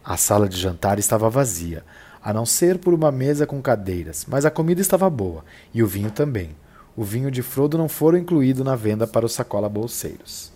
A 0.04 0.16
sala 0.16 0.48
de 0.48 0.58
jantar 0.58 0.98
estava 0.98 1.30
vazia, 1.30 1.84
a 2.20 2.32
não 2.32 2.44
ser 2.44 2.78
por 2.78 2.92
uma 2.92 3.12
mesa 3.12 3.46
com 3.46 3.62
cadeiras, 3.62 4.26
mas 4.28 4.44
a 4.44 4.50
comida 4.50 4.80
estava 4.80 5.08
boa 5.08 5.44
e 5.72 5.84
o 5.84 5.86
vinho 5.86 6.10
também. 6.10 6.50
O 6.96 7.04
vinho 7.04 7.30
de 7.30 7.42
Frodo 7.42 7.78
não 7.78 7.88
fora 7.88 8.18
incluído 8.18 8.64
na 8.64 8.74
venda 8.74 9.06
para 9.06 9.24
os 9.24 9.32
sacola 9.32 9.68
bolseiros. 9.68 10.50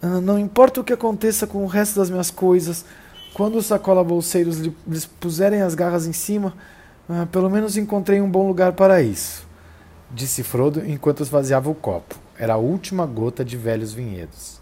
Ah, 0.00 0.18
não 0.18 0.38
importa 0.38 0.80
o 0.80 0.84
que 0.84 0.94
aconteça 0.94 1.46
com 1.46 1.62
o 1.62 1.66
resto 1.66 2.00
das 2.00 2.08
minhas 2.08 2.30
coisas, 2.30 2.86
quando 3.34 3.58
os 3.58 3.66
sacola 3.66 4.02
bolseiros 4.02 4.60
lhes 4.86 5.04
puserem 5.04 5.60
as 5.60 5.74
garras 5.74 6.06
em 6.06 6.12
cima, 6.14 6.54
ah, 7.08 7.26
pelo 7.30 7.50
menos 7.50 7.76
encontrei 7.76 8.20
um 8.20 8.30
bom 8.30 8.46
lugar 8.46 8.72
para 8.72 9.02
isso, 9.02 9.46
disse 10.10 10.42
Frodo 10.42 10.82
enquanto 10.86 11.22
esvaziava 11.22 11.68
o 11.68 11.74
copo. 11.74 12.14
Era 12.38 12.54
a 12.54 12.58
última 12.58 13.06
gota 13.06 13.44
de 13.44 13.56
velhos 13.56 13.92
vinhedos. 13.92 14.60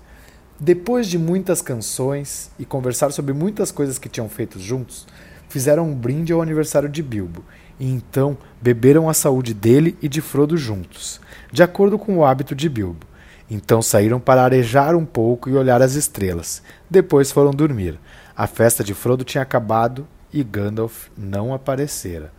Depois 0.59 1.07
de 1.07 1.19
muitas 1.19 1.63
canções 1.63 2.51
e 2.59 2.65
conversar 2.65 3.13
sobre 3.13 3.33
muitas 3.33 3.71
coisas 3.71 3.99
que 3.99 4.09
tinham 4.09 4.29
feito 4.29 4.59
juntos, 4.59 5.07
fizeram 5.49 5.89
um 5.89 5.95
brinde 5.95 6.33
ao 6.33 6.43
aniversário 6.43 6.89
de 6.89 7.03
Bilbo 7.03 7.45
e 7.79 7.89
então 7.91 8.37
beberam 8.61 9.09
a 9.09 9.15
saúde 9.15 9.55
dele 9.55 9.97
e 10.01 10.09
de 10.09 10.21
Frodo 10.21 10.57
juntos, 10.57 11.21
de 11.51 11.63
acordo 11.63 11.99
com 11.99 12.17
o 12.17 12.25
hábito 12.25 12.55
de 12.55 12.69
Bilbo. 12.69 13.07
Então 13.51 13.83
saíram 13.83 14.19
para 14.19 14.43
arejar 14.43 14.95
um 14.95 15.05
pouco 15.05 15.51
e 15.51 15.55
olhar 15.55 15.83
as 15.83 15.95
estrelas. 15.95 16.63
Depois 16.89 17.31
foram 17.31 17.51
dormir. 17.51 17.99
A 18.37 18.47
festa 18.47 18.83
de 18.83 18.95
Frodo 18.95 19.25
tinha 19.25 19.43
acabado 19.43 20.07
e 20.33 20.43
Gandalf 20.43 21.09
não 21.17 21.53
aparecera. 21.53 22.33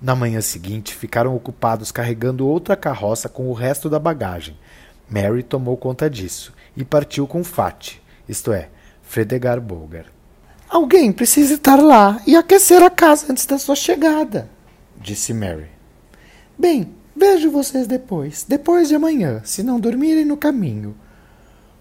Na 0.00 0.14
manhã 0.14 0.40
seguinte, 0.40 0.94
ficaram 0.94 1.34
ocupados 1.34 1.92
carregando 1.92 2.46
outra 2.46 2.76
carroça 2.76 3.28
com 3.28 3.48
o 3.48 3.52
resto 3.52 3.88
da 3.88 3.98
bagagem. 3.98 4.56
Mary 5.08 5.42
tomou 5.42 5.76
conta 5.76 6.08
disso 6.08 6.52
e 6.76 6.84
partiu 6.84 7.26
com 7.26 7.44
Fat, 7.44 8.00
isto 8.28 8.52
é, 8.52 8.68
Fredegar 9.02 9.60
Bolgar. 9.60 10.06
Alguém 10.68 11.12
precisa 11.12 11.54
estar 11.54 11.76
lá 11.76 12.20
e 12.26 12.36
aquecer 12.36 12.82
a 12.82 12.90
casa 12.90 13.26
antes 13.30 13.44
da 13.44 13.58
sua 13.58 13.74
chegada, 13.74 14.48
disse 14.96 15.34
Mary. 15.34 15.68
Bem, 16.56 16.94
Vejo 17.20 17.50
vocês 17.50 17.86
depois, 17.86 18.46
depois 18.48 18.88
de 18.88 18.94
amanhã, 18.94 19.42
se 19.44 19.62
não 19.62 19.78
dormirem 19.78 20.24
no 20.24 20.38
caminho. 20.38 20.96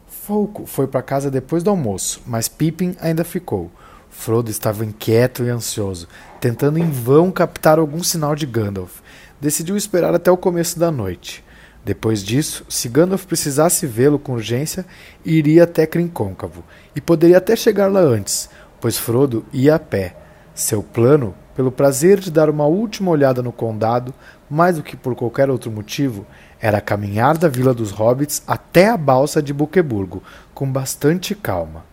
Folco 0.06 0.65
foi 0.65 0.86
para 0.86 1.01
casa 1.01 1.32
depois 1.32 1.63
do 1.63 1.70
almoço, 1.70 2.22
mas 2.25 2.50
Pippin 2.50 2.94
ainda 3.00 3.24
ficou. 3.24 3.72
Frodo 4.10 4.50
estava 4.50 4.86
inquieto 4.86 5.44
e 5.44 5.50
ansioso, 5.50 6.08
tentando 6.39 6.80
em 6.80 6.89
vão 6.89 7.32
captar 7.32 7.80
algum 7.80 8.04
sinal 8.04 8.36
de 8.36 8.46
Gandalf. 8.46 9.00
Decidiu 9.39 9.78
esperar 9.78 10.13
até 10.13 10.30
o 10.32 10.38
começo 10.38 10.78
da 10.80 10.92
noite. 10.92 11.44
Depois 11.86 12.24
disso, 12.24 12.66
se 12.68 12.89
Gandalf 12.89 13.25
precisasse 13.25 13.88
vê-lo 13.88 14.20
com 14.20 14.34
urgência, 14.34 14.86
iria 15.24 15.63
até 15.63 15.86
Crincôncavo, 15.88 16.63
e 16.96 17.00
poderia 17.00 17.38
até 17.38 17.56
chegar 17.56 17.92
lá 17.92 18.01
antes, 18.01 18.50
pois 18.82 18.98
Frodo 18.98 19.46
ia 19.54 19.75
a 19.75 19.80
pé. 19.80 20.16
Seu 20.54 20.84
plano 20.84 21.34
pelo 21.60 21.74
prazer 21.74 22.22
de 22.22 22.32
dar 22.32 22.50
uma 22.50 22.66
última 22.66 23.12
olhada 23.12 23.44
no 23.44 23.51
condado, 23.51 24.13
mais 24.50 24.78
do 24.78 24.82
que 24.82 24.96
por 24.96 25.13
qualquer 25.13 25.50
outro 25.50 25.70
motivo, 25.70 26.25
era 26.58 26.80
caminhar 26.80 27.38
da 27.38 27.50
Vila 27.50 27.74
dos 27.74 27.92
Hobbits 27.92 28.42
até 28.48 28.88
a 28.88 28.96
balsa 28.96 29.42
de 29.42 29.54
Buqueburgo, 29.54 30.24
com 30.54 30.72
bastante 30.72 31.36
calma. 31.36 31.88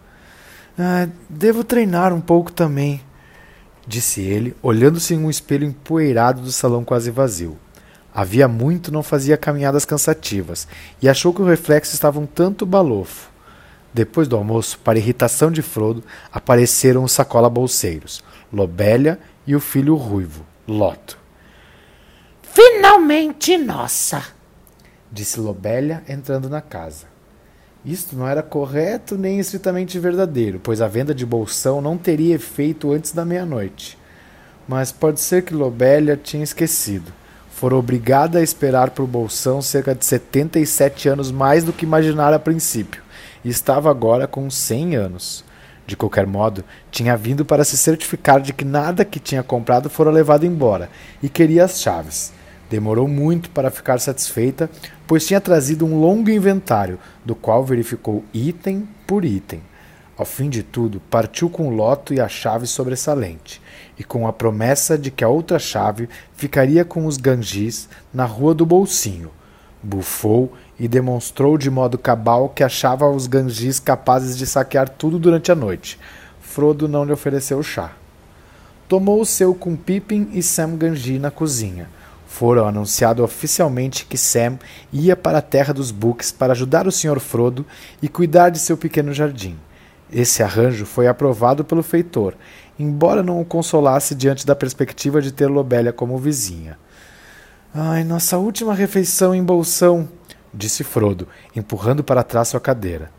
Ah, 0.79 1.09
devo 1.29 1.65
treinar 1.65 2.13
um 2.13 2.21
pouco 2.21 2.53
também, 2.53 3.01
disse 3.87 4.21
ele, 4.21 4.55
olhando-se 4.63 5.15
em 5.15 5.19
um 5.19 5.31
espelho 5.31 5.67
empoeirado 5.67 6.43
do 6.43 6.53
salão 6.53 6.85
quase 6.85 7.11
vazio. 7.11 7.57
Havia 8.15 8.47
muito 8.47 8.93
não 8.93 9.03
fazia 9.03 9.37
caminhadas 9.37 9.85
cansativas 9.85 10.69
e 11.01 11.09
achou 11.09 11.33
que 11.33 11.41
o 11.41 11.47
reflexo 11.47 11.95
estava 11.95 12.21
um 12.21 12.27
tanto 12.27 12.67
balofo. 12.67 13.31
Depois 13.93 14.29
do 14.29 14.37
almoço, 14.37 14.79
para 14.81 14.99
irritação 14.99 15.51
de 15.51 15.63
Frodo, 15.63 16.05
apareceram 16.31 17.05
os 17.05 17.13
sacola 17.13 17.49
bolseiros, 17.49 18.23
Lobélia 18.53 19.19
e 19.47 19.57
o 19.57 19.61
filho 19.61 19.95
ruivo, 19.97 20.45
Loto. 20.69 21.19
Finalmente 22.43 23.57
nossa! 23.57 24.23
disse 25.11 25.41
Lobélia 25.41 26.03
entrando 26.07 26.51
na 26.51 26.61
casa. 26.61 27.16
Isto 27.87 28.17
não 28.17 28.27
era 28.27 28.43
correto 28.43 29.17
nem 29.17 29.39
estritamente 29.39 29.97
verdadeiro, 29.97 30.59
pois 30.61 30.81
a 30.81 30.89
venda 30.89 31.15
de 31.15 31.25
bolsão 31.25 31.81
não 31.81 31.97
teria 31.97 32.35
efeito 32.35 32.91
antes 32.91 33.13
da 33.13 33.25
meia-noite. 33.25 33.97
Mas 34.67 34.91
pode 34.91 35.21
ser 35.21 35.45
que 35.45 35.55
Lobélia 35.55 36.17
tinha 36.21 36.43
esquecido. 36.43 37.13
Fora 37.49 37.77
obrigada 37.77 38.41
a 38.41 38.43
esperar 38.43 38.91
por 38.91 39.07
bolsão 39.07 39.63
cerca 39.63 39.95
de 39.95 40.05
77 40.05 41.09
anos 41.09 41.31
mais 41.31 41.63
do 41.63 41.73
que 41.73 41.87
imaginara 41.87 42.35
a 42.35 42.41
princípio, 42.41 43.05
e 43.45 43.51
estava 43.51 43.89
agora 43.89 44.27
com 44.27 44.51
100 44.51 44.97
anos. 44.97 45.45
De 45.87 45.97
qualquer 45.97 46.27
modo, 46.27 46.65
tinha 46.91 47.17
vindo 47.17 47.45
para 47.45 47.63
se 47.63 47.77
certificar 47.77 48.41
de 48.41 48.53
que 48.53 48.65
nada 48.65 49.05
que 49.05 49.21
tinha 49.21 49.45
comprado 49.45 49.89
fora 49.89 50.11
levado 50.11 50.45
embora 50.45 50.91
e 51.23 51.29
queria 51.29 51.65
as 51.65 51.81
chaves. 51.81 52.33
Demorou 52.69 53.07
muito 53.07 53.51
para 53.51 53.71
ficar 53.71 54.01
satisfeita, 54.01 54.69
pois 55.07 55.27
tinha 55.27 55.41
trazido 55.41 55.87
um 55.87 56.01
longo 56.01 56.31
inventário, 56.31 56.99
do 57.25 57.35
qual 57.35 57.65
verificou 57.65 58.25
item 58.35 58.89
por 59.07 59.25
item. 59.25 59.63
Ao 60.17 60.25
fim 60.25 60.49
de 60.49 60.63
tudo, 60.63 61.01
partiu 61.11 61.51
com 61.51 61.69
o 61.69 61.75
loto 61.75 62.15
e 62.15 62.21
a 62.21 62.27
chave 62.27 62.67
sobressalente, 62.67 63.61
e 63.99 64.03
com 64.03 64.27
a 64.27 64.33
promessa 64.33 64.97
de 64.97 65.11
que 65.11 65.23
a 65.23 65.29
outra 65.29 65.59
chave 65.59 66.09
ficaria 66.35 66.85
com 66.85 67.07
os 67.07 67.19
ganjis 67.19 67.89
na 68.13 68.25
Rua 68.25 68.55
do 68.55 68.65
Bolsinho. 68.65 69.31
Bufou 69.83 70.53
e 70.81 70.89
demonstrou 70.89 71.57
de 71.57 71.71
modo 71.71 71.99
cabal 71.99 72.49
que 72.49 72.65
achava 72.65 73.09
os 73.09 73.27
ganjis 73.27 73.79
capazes 73.79 74.37
de 74.37 74.47
saquear 74.47 74.89
tudo 74.89 75.19
durante 75.19 75.53
a 75.53 75.55
noite. 75.55 75.99
Frodo 76.41 76.89
não 76.89 77.05
lhe 77.05 77.13
ofereceu 77.13 77.63
chá. 77.63 77.93
Tomou 78.89 79.21
o 79.21 79.27
seu 79.27 79.55
com 79.55 79.77
Pippin 79.77 80.31
e 80.33 80.43
Sam 80.43 80.77
Ganji 80.77 81.19
na 81.19 81.31
cozinha. 81.31 81.89
Foram 82.37 82.69
anunciado 82.69 83.25
oficialmente 83.25 84.05
que 84.05 84.19
Sam 84.19 84.59
ia 84.93 85.17
para 85.17 85.39
a 85.39 85.41
terra 85.41 85.73
dos 85.73 85.91
Books 85.91 86.31
para 86.31 86.53
ajudar 86.53 86.87
o 86.87 86.93
Sr. 86.93 87.19
Frodo 87.19 87.65
e 88.03 88.11
cuidar 88.11 88.51
de 88.51 88.59
seu 88.59 88.77
pequeno 88.77 89.11
jardim. 89.15 89.59
Esse 90.13 90.43
arranjo 90.43 90.85
foi 90.85 91.09
aprovado 91.09 91.65
pelo 91.65 91.83
feitor, 91.83 92.35
embora 92.79 93.23
não 93.23 93.41
o 93.41 93.45
consolasse 93.47 94.15
diante 94.15 94.45
da 94.45 94.55
perspectiva 94.55 95.23
de 95.23 95.33
ter 95.33 95.47
Lobélia 95.47 95.95
como 95.95 96.19
vizinha. 96.19 96.79
Ai, 97.75 98.05
nossa 98.05 98.37
última 98.37 98.75
refeição 98.75 99.35
em 99.35 99.43
Bolsão, 99.43 100.07
disse 100.53 100.85
Frodo, 100.85 101.27
empurrando 101.57 102.05
para 102.05 102.23
trás 102.23 102.49
sua 102.49 102.61
cadeira. 102.61 103.11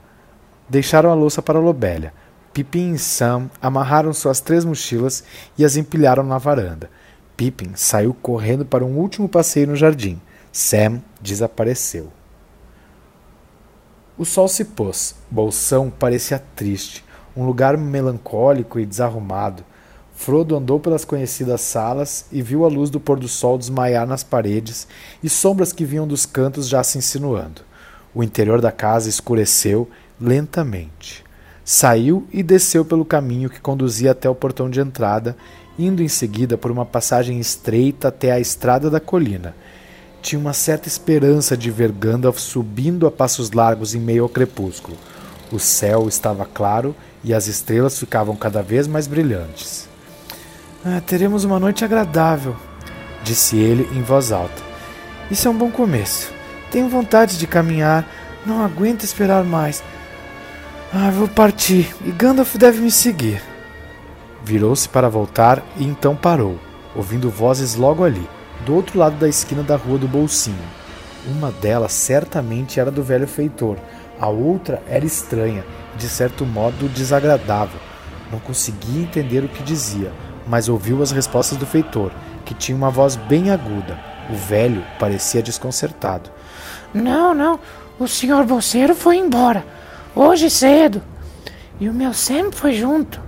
Deixaram 0.69 1.09
a 1.09 1.15
louça 1.15 1.41
para 1.41 1.57
Lobélia. 1.57 2.13
Pippin 2.53 2.93
e 2.93 2.99
Sam 2.99 3.49
amarraram 3.59 4.13
suas 4.13 4.39
três 4.39 4.63
mochilas 4.63 5.23
e 5.57 5.65
as 5.65 5.75
empilharam 5.75 6.21
na 6.21 6.37
varanda. 6.37 6.87
Pippin 7.37 7.73
saiu 7.75 8.15
correndo 8.15 8.65
para 8.65 8.83
um 8.83 8.97
último 8.97 9.29
passeio 9.29 9.67
no 9.67 9.75
jardim. 9.75 10.19
Sam 10.51 10.99
desapareceu. 11.21 12.11
O 14.17 14.25
sol 14.25 14.47
se 14.47 14.65
pôs. 14.65 15.13
Bolsão 15.29 15.91
parecia 15.91 16.43
triste, 16.55 17.05
um 17.35 17.45
lugar 17.45 17.77
melancólico 17.77 18.79
e 18.79 18.85
desarrumado. 18.85 19.63
Frodo 20.15 20.55
andou 20.55 20.79
pelas 20.79 21.05
conhecidas 21.05 21.61
salas 21.61 22.25
e 22.31 22.41
viu 22.41 22.65
a 22.65 22.67
luz 22.67 22.89
do 22.89 22.99
pôr 22.99 23.19
do 23.19 23.27
sol 23.27 23.55
desmaiar 23.55 24.07
nas 24.07 24.23
paredes 24.23 24.87
e 25.21 25.29
sombras 25.29 25.71
que 25.71 25.85
vinham 25.85 26.07
dos 26.07 26.25
cantos 26.25 26.67
já 26.67 26.83
se 26.83 26.97
insinuando. 26.97 27.61
O 28.15 28.23
interior 28.23 28.59
da 28.59 28.71
casa 28.71 29.07
escureceu 29.07 29.87
lentamente. 30.19 31.23
Saiu 31.63 32.27
e 32.33 32.41
desceu 32.41 32.83
pelo 32.83 33.05
caminho 33.05 33.49
que 33.49 33.61
conduzia 33.61 34.11
até 34.11 34.27
o 34.27 34.33
portão 34.33 34.67
de 34.67 34.79
entrada, 34.79 35.37
indo 35.77 36.01
em 36.01 36.07
seguida 36.07 36.57
por 36.57 36.71
uma 36.71 36.85
passagem 36.85 37.39
estreita 37.39 38.07
até 38.07 38.31
a 38.31 38.39
estrada 38.39 38.89
da 38.89 38.99
colina. 38.99 39.55
Tinha 40.21 40.39
uma 40.39 40.53
certa 40.53 40.87
esperança 40.87 41.55
de 41.55 41.69
ver 41.69 41.91
Gandalf 41.91 42.39
subindo 42.39 43.05
a 43.05 43.11
passos 43.11 43.51
largos 43.51 43.93
em 43.93 43.99
meio 43.99 44.23
ao 44.23 44.29
crepúsculo. 44.29 44.97
O 45.51 45.59
céu 45.59 46.07
estava 46.07 46.45
claro 46.45 46.95
e 47.23 47.33
as 47.33 47.47
estrelas 47.47 47.97
ficavam 47.97 48.35
cada 48.35 48.61
vez 48.61 48.87
mais 48.87 49.07
brilhantes. 49.07 49.87
Ah, 50.85 51.01
teremos 51.05 51.43
uma 51.43 51.59
noite 51.59 51.85
agradável, 51.85 52.55
disse 53.23 53.57
ele 53.57 53.87
em 53.93 54.01
voz 54.01 54.31
alta. 54.31 54.61
Isso 55.29 55.47
é 55.47 55.51
um 55.51 55.57
bom 55.57 55.69
começo. 55.69 56.31
Tenho 56.71 56.89
vontade 56.89 57.37
de 57.37 57.47
caminhar, 57.47 58.05
não 58.45 58.63
aguento 58.63 59.03
esperar 59.03 59.43
mais. 59.43 59.83
Ah, 60.93 61.09
vou 61.11 61.27
partir 61.27 61.93
e 62.05 62.11
Gandalf 62.11 62.55
deve 62.55 62.79
me 62.79 62.91
seguir. 62.91 63.41
Virou-se 64.47 64.87
para 64.87 65.09
voltar 65.09 65.61
e 65.75 65.83
então 65.83 66.15
parou, 66.15 66.57
ouvindo 66.95 67.29
vozes 67.29 67.75
logo 67.75 68.05
ali, 68.05 68.25
do 68.65 68.73
outro 68.73 68.97
lado 68.97 69.17
da 69.17 69.27
esquina 69.27 69.61
da 69.61 69.75
rua 69.75 69.97
do 69.97 70.07
Bolsinho. 70.07 70.63
Uma 71.27 71.51
delas 71.51 71.91
certamente 71.91 72.79
era 72.79 72.89
do 72.89 73.03
velho 73.03 73.27
feitor, 73.27 73.75
a 74.17 74.29
outra 74.29 74.81
era 74.87 75.05
estranha, 75.05 75.65
de 75.97 76.07
certo 76.07 76.45
modo 76.45 76.87
desagradável. 76.87 77.77
Não 78.31 78.39
conseguia 78.39 79.01
entender 79.01 79.43
o 79.43 79.49
que 79.49 79.61
dizia, 79.61 80.13
mas 80.47 80.69
ouviu 80.69 81.03
as 81.03 81.11
respostas 81.11 81.57
do 81.57 81.65
feitor, 81.65 82.13
que 82.45 82.53
tinha 82.53 82.77
uma 82.77 82.89
voz 82.89 83.17
bem 83.17 83.51
aguda. 83.51 83.99
O 84.29 84.33
velho 84.33 84.81
parecia 84.97 85.41
desconcertado. 85.41 86.29
Não, 86.93 87.33
não, 87.33 87.59
o 87.99 88.07
senhor 88.07 88.45
bolseiro 88.45 88.95
foi 88.95 89.17
embora, 89.17 89.65
hoje 90.15 90.49
cedo. 90.49 91.03
E 91.81 91.89
o 91.89 91.93
meu 91.93 92.13
Sam 92.13 92.49
foi 92.49 92.71
junto. 92.71 93.26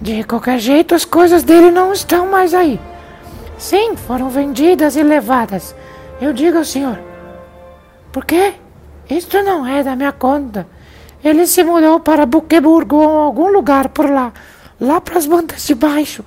De 0.00 0.22
qualquer 0.24 0.58
jeito, 0.58 0.94
as 0.94 1.04
coisas 1.04 1.42
dele 1.42 1.70
não 1.70 1.92
estão 1.92 2.30
mais 2.30 2.54
aí. 2.54 2.80
Sim, 3.58 3.96
foram 3.96 4.30
vendidas 4.30 4.94
e 4.94 5.02
levadas. 5.02 5.74
Eu 6.20 6.32
digo 6.32 6.58
ao 6.58 6.64
senhor. 6.64 6.98
Por 8.12 8.24
quê? 8.24 8.54
Isto 9.10 9.42
não 9.42 9.66
é 9.66 9.82
da 9.82 9.96
minha 9.96 10.12
conta. 10.12 10.66
Ele 11.22 11.46
se 11.46 11.64
mudou 11.64 11.98
para 11.98 12.26
Buqueburgo 12.26 12.96
ou 12.96 13.18
algum 13.18 13.48
lugar 13.48 13.88
por 13.88 14.08
lá. 14.08 14.32
Lá 14.80 15.00
para 15.00 15.18
as 15.18 15.26
bandas 15.26 15.66
de 15.66 15.74
baixo. 15.74 16.24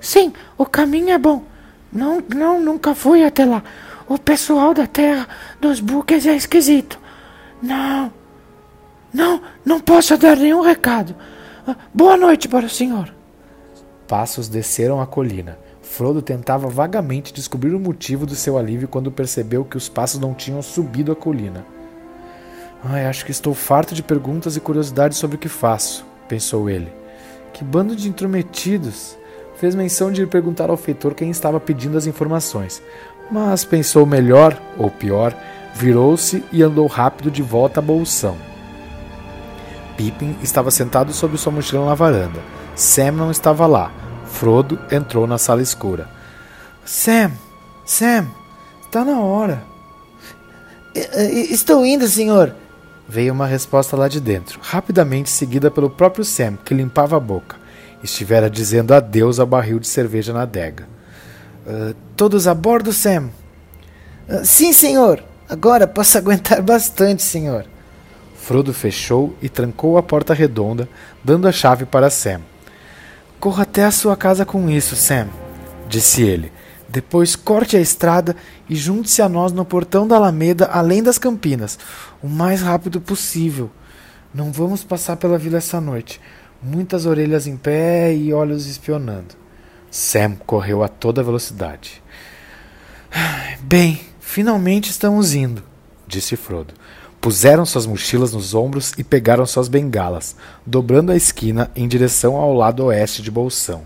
Sim, 0.00 0.32
o 0.56 0.64
caminho 0.64 1.10
é 1.10 1.18
bom. 1.18 1.42
Não, 1.92 2.22
não, 2.34 2.60
nunca 2.60 2.94
fui 2.94 3.22
até 3.22 3.44
lá. 3.44 3.62
O 4.08 4.18
pessoal 4.18 4.72
da 4.72 4.86
terra 4.86 5.28
dos 5.60 5.80
buques 5.80 6.26
é 6.26 6.34
esquisito. 6.34 6.98
Não, 7.62 8.10
não, 9.12 9.42
não 9.64 9.78
posso 9.78 10.16
dar 10.16 10.36
nenhum 10.36 10.62
recado. 10.62 11.14
Ah, 11.70 11.76
boa 11.94 12.16
noite 12.16 12.48
para 12.48 12.66
o 12.66 12.68
senhor. 12.68 13.14
Passos 14.08 14.48
desceram 14.48 15.00
a 15.00 15.06
colina. 15.06 15.56
Frodo 15.80 16.20
tentava 16.20 16.68
vagamente 16.68 17.32
descobrir 17.32 17.72
o 17.72 17.78
motivo 17.78 18.26
do 18.26 18.34
seu 18.34 18.58
alívio 18.58 18.88
quando 18.88 19.12
percebeu 19.12 19.64
que 19.64 19.76
os 19.76 19.88
passos 19.88 20.18
não 20.18 20.34
tinham 20.34 20.60
subido 20.62 21.12
a 21.12 21.16
colina. 21.16 21.64
Ai, 22.82 23.06
acho 23.06 23.24
que 23.24 23.30
estou 23.30 23.54
farto 23.54 23.94
de 23.94 24.02
perguntas 24.02 24.56
e 24.56 24.60
curiosidades 24.60 25.16
sobre 25.16 25.36
o 25.36 25.38
que 25.38 25.48
faço, 25.48 26.04
pensou 26.28 26.68
ele. 26.68 26.92
Que 27.52 27.62
bando 27.62 27.94
de 27.94 28.08
intrometidos! 28.08 29.16
Fez 29.54 29.76
menção 29.76 30.10
de 30.10 30.22
ir 30.22 30.26
perguntar 30.26 30.70
ao 30.70 30.76
feitor 30.76 31.14
quem 31.14 31.30
estava 31.30 31.60
pedindo 31.60 31.96
as 31.96 32.06
informações, 32.06 32.82
mas 33.30 33.64
pensou 33.64 34.04
melhor, 34.04 34.60
ou 34.76 34.90
pior, 34.90 35.36
virou-se 35.72 36.42
e 36.50 36.64
andou 36.64 36.88
rápido 36.88 37.30
de 37.30 37.42
volta 37.42 37.78
à 37.78 37.82
bolsão. 37.82 38.49
Pippin 40.00 40.34
estava 40.42 40.70
sentado 40.70 41.12
sobre 41.12 41.36
sua 41.36 41.52
mochila 41.52 41.84
na 41.84 41.94
varanda. 41.94 42.40
Sam 42.74 43.12
não 43.12 43.30
estava 43.30 43.66
lá. 43.66 43.92
Frodo 44.24 44.78
entrou 44.90 45.26
na 45.26 45.36
sala 45.36 45.60
escura. 45.60 46.08
Sam, 46.86 47.32
Sam, 47.84 48.26
está 48.82 49.04
na 49.04 49.20
hora. 49.20 49.62
Estou 51.50 51.84
indo, 51.84 52.08
senhor. 52.08 52.54
Veio 53.06 53.34
uma 53.34 53.46
resposta 53.46 53.94
lá 53.94 54.08
de 54.08 54.20
dentro, 54.20 54.58
rapidamente 54.62 55.28
seguida 55.28 55.70
pelo 55.70 55.90
próprio 55.90 56.24
Sam, 56.24 56.56
que 56.64 56.72
limpava 56.72 57.18
a 57.18 57.20
boca. 57.20 57.56
Estivera 58.02 58.48
dizendo 58.48 58.94
adeus 58.94 59.38
ao 59.38 59.46
barril 59.46 59.78
de 59.78 59.86
cerveja 59.86 60.32
na 60.32 60.42
adega. 60.42 60.88
Uh, 61.66 61.94
todos 62.16 62.46
a 62.46 62.54
bordo, 62.54 62.90
Sam? 62.90 63.28
Uh, 64.26 64.44
sim, 64.44 64.72
senhor. 64.72 65.22
Agora 65.46 65.86
posso 65.86 66.16
aguentar 66.16 66.62
bastante, 66.62 67.22
senhor. 67.22 67.66
Frodo 68.40 68.72
fechou 68.72 69.36
e 69.40 69.48
trancou 69.48 69.98
a 69.98 70.02
porta 70.02 70.34
redonda, 70.34 70.88
dando 71.22 71.46
a 71.46 71.52
chave 71.52 71.84
para 71.84 72.10
Sam. 72.10 72.40
Corra 73.38 73.62
até 73.62 73.84
a 73.84 73.90
sua 73.90 74.16
casa 74.16 74.44
com 74.44 74.68
isso, 74.68 74.96
Sam, 74.96 75.28
disse 75.88 76.22
ele. 76.22 76.50
Depois 76.88 77.36
corte 77.36 77.76
a 77.76 77.80
estrada 77.80 78.34
e 78.68 78.74
junte-se 78.74 79.22
a 79.22 79.28
nós 79.28 79.52
no 79.52 79.64
portão 79.64 80.08
da 80.08 80.16
Alameda, 80.16 80.66
além 80.72 81.02
das 81.02 81.18
Campinas, 81.18 81.78
o 82.20 82.28
mais 82.28 82.62
rápido 82.62 83.00
possível. 83.00 83.70
Não 84.34 84.50
vamos 84.50 84.82
passar 84.82 85.16
pela 85.16 85.38
vila 85.38 85.58
essa 85.58 85.80
noite. 85.80 86.20
Muitas 86.60 87.06
orelhas 87.06 87.46
em 87.46 87.56
pé 87.56 88.12
e 88.12 88.32
olhos 88.32 88.66
espionando. 88.66 89.36
Sam 89.90 90.34
correu 90.46 90.82
a 90.82 90.88
toda 90.88 91.22
velocidade. 91.22 92.02
Bem, 93.60 94.00
finalmente 94.18 94.90
estamos 94.90 95.34
indo, 95.34 95.62
disse 96.08 96.36
Frodo. 96.36 96.74
Puseram 97.20 97.66
suas 97.66 97.84
mochilas 97.84 98.32
nos 98.32 98.54
ombros 98.54 98.94
e 98.96 99.04
pegaram 99.04 99.44
suas 99.44 99.68
bengalas, 99.68 100.34
dobrando 100.64 101.12
a 101.12 101.16
esquina 101.16 101.70
em 101.76 101.86
direção 101.86 102.34
ao 102.34 102.54
lado 102.54 102.86
oeste 102.86 103.20
de 103.20 103.30
Bolsão. 103.30 103.82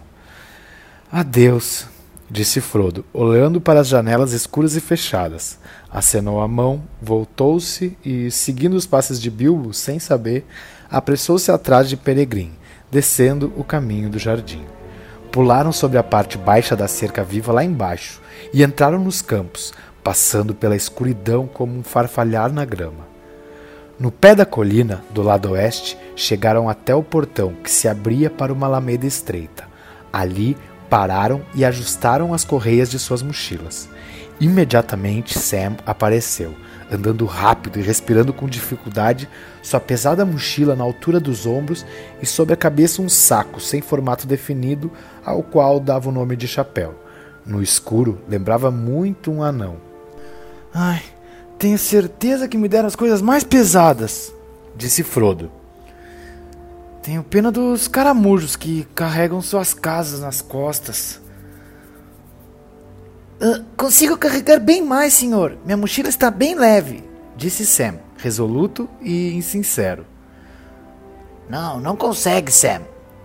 Adeus, 1.11 1.87
disse 2.31 2.61
Frodo, 2.61 3.05
olhando 3.13 3.61
para 3.61 3.81
as 3.81 3.89
janelas 3.89 4.33
escuras 4.33 4.77
e 4.77 4.81
fechadas. 4.81 5.59
Acenou 5.91 6.41
a 6.41 6.47
mão, 6.47 6.83
voltou-se 7.03 7.99
e, 8.05 8.31
seguindo 8.31 8.75
os 8.75 8.87
passos 8.87 9.21
de 9.21 9.31
Bilbo, 9.33 9.75
sem 9.75 9.99
saber, 9.99 10.47
apressou-se 10.89 11.51
atrás 11.51 11.89
de 11.89 11.97
Peregrin, 11.97 12.53
descendo 12.89 13.53
o 13.57 13.65
caminho 13.65 14.09
do 14.09 14.19
jardim. 14.19 14.65
Pularam 15.33 15.73
sobre 15.73 15.99
a 15.99 16.05
parte 16.05 16.39
baixa 16.39 16.77
da 16.77 16.87
cerca 16.87 17.25
viva 17.25 17.53
lá 17.53 17.65
embaixo 17.65 18.21
e 18.53 18.63
entraram 18.63 19.01
nos 19.01 19.21
campos, 19.21 19.75
passando 20.05 20.55
pela 20.55 20.77
escuridão 20.77 21.49
como 21.49 21.77
um 21.77 21.83
farfalhar 21.83 22.53
na 22.53 22.65
grama. 22.65 23.14
No 23.99 24.11
pé 24.11 24.35
da 24.35 24.45
colina, 24.45 25.05
do 25.11 25.23
lado 25.23 25.53
oeste, 25.53 25.97
chegaram 26.17 26.69
até 26.69 26.93
o 26.95 27.03
portão 27.03 27.55
que 27.63 27.71
se 27.71 27.87
abria 27.87 28.29
para 28.29 28.53
uma 28.53 28.67
alameda 28.67 29.07
estreita. 29.07 29.65
Ali 30.13 30.57
pararam 30.91 31.43
e 31.55 31.65
ajustaram 31.65 32.35
as 32.35 32.45
correias 32.45 32.91
de 32.91 32.99
suas 32.99 33.23
mochilas. 33.23 33.89
Imediatamente 34.41 35.39
Sam 35.39 35.77
apareceu, 35.87 36.55
andando 36.91 37.25
rápido 37.25 37.79
e 37.79 37.83
respirando 37.83 38.33
com 38.33 38.49
dificuldade, 38.49 39.29
sua 39.63 39.79
pesada 39.79 40.25
mochila 40.25 40.75
na 40.75 40.83
altura 40.83 41.21
dos 41.21 41.47
ombros 41.47 41.87
e 42.21 42.27
sobre 42.27 42.53
a 42.53 42.57
cabeça 42.57 43.01
um 43.01 43.09
saco 43.09 43.61
sem 43.61 43.81
formato 43.81 44.27
definido, 44.27 44.91
ao 45.25 45.41
qual 45.41 45.79
dava 45.79 46.09
o 46.09 46.13
nome 46.13 46.35
de 46.35 46.49
chapéu. 46.49 46.99
No 47.47 47.63
escuro, 47.63 48.21
lembrava 48.29 48.73
muito 48.73 49.31
um 49.31 49.43
anão. 49.43 49.77
Ai, 50.73 51.03
tenho 51.65 51.79
certeza 51.79 52.47
que 52.47 52.59
me 52.59 52.69
deram 52.69 52.87
as 52.87 52.95
coisas 52.95 53.23
mais 53.23 53.43
pesadas, 53.43 54.31
disse 54.77 55.03
Frodo. 55.03 55.51
Tenho 57.03 57.25
pena 57.25 57.51
dos 57.51 57.89
caramujos 57.89 58.55
que 58.55 58.87
carregam 58.95 59.41
suas 59.41 59.73
casas 59.73 60.21
nas 60.21 60.43
costas. 60.43 61.23
Uh, 63.41 63.65
consigo 63.79 64.15
carregar 64.19 64.61
bem 64.61 64.85
mais, 64.85 65.15
senhor. 65.15 65.57
Minha 65.65 65.79
mochila 65.79 66.11
está 66.11 66.31
bem 66.31 66.55
leve, 66.55 67.03
disse 67.35 67.65
Sam, 67.65 67.95
resoluto 68.19 68.87
e 69.01 69.33
insincero. 69.33 70.05
Não, 71.49 71.81
não 71.81 71.97
consegue, 71.97 72.53
Sam, 72.53 72.83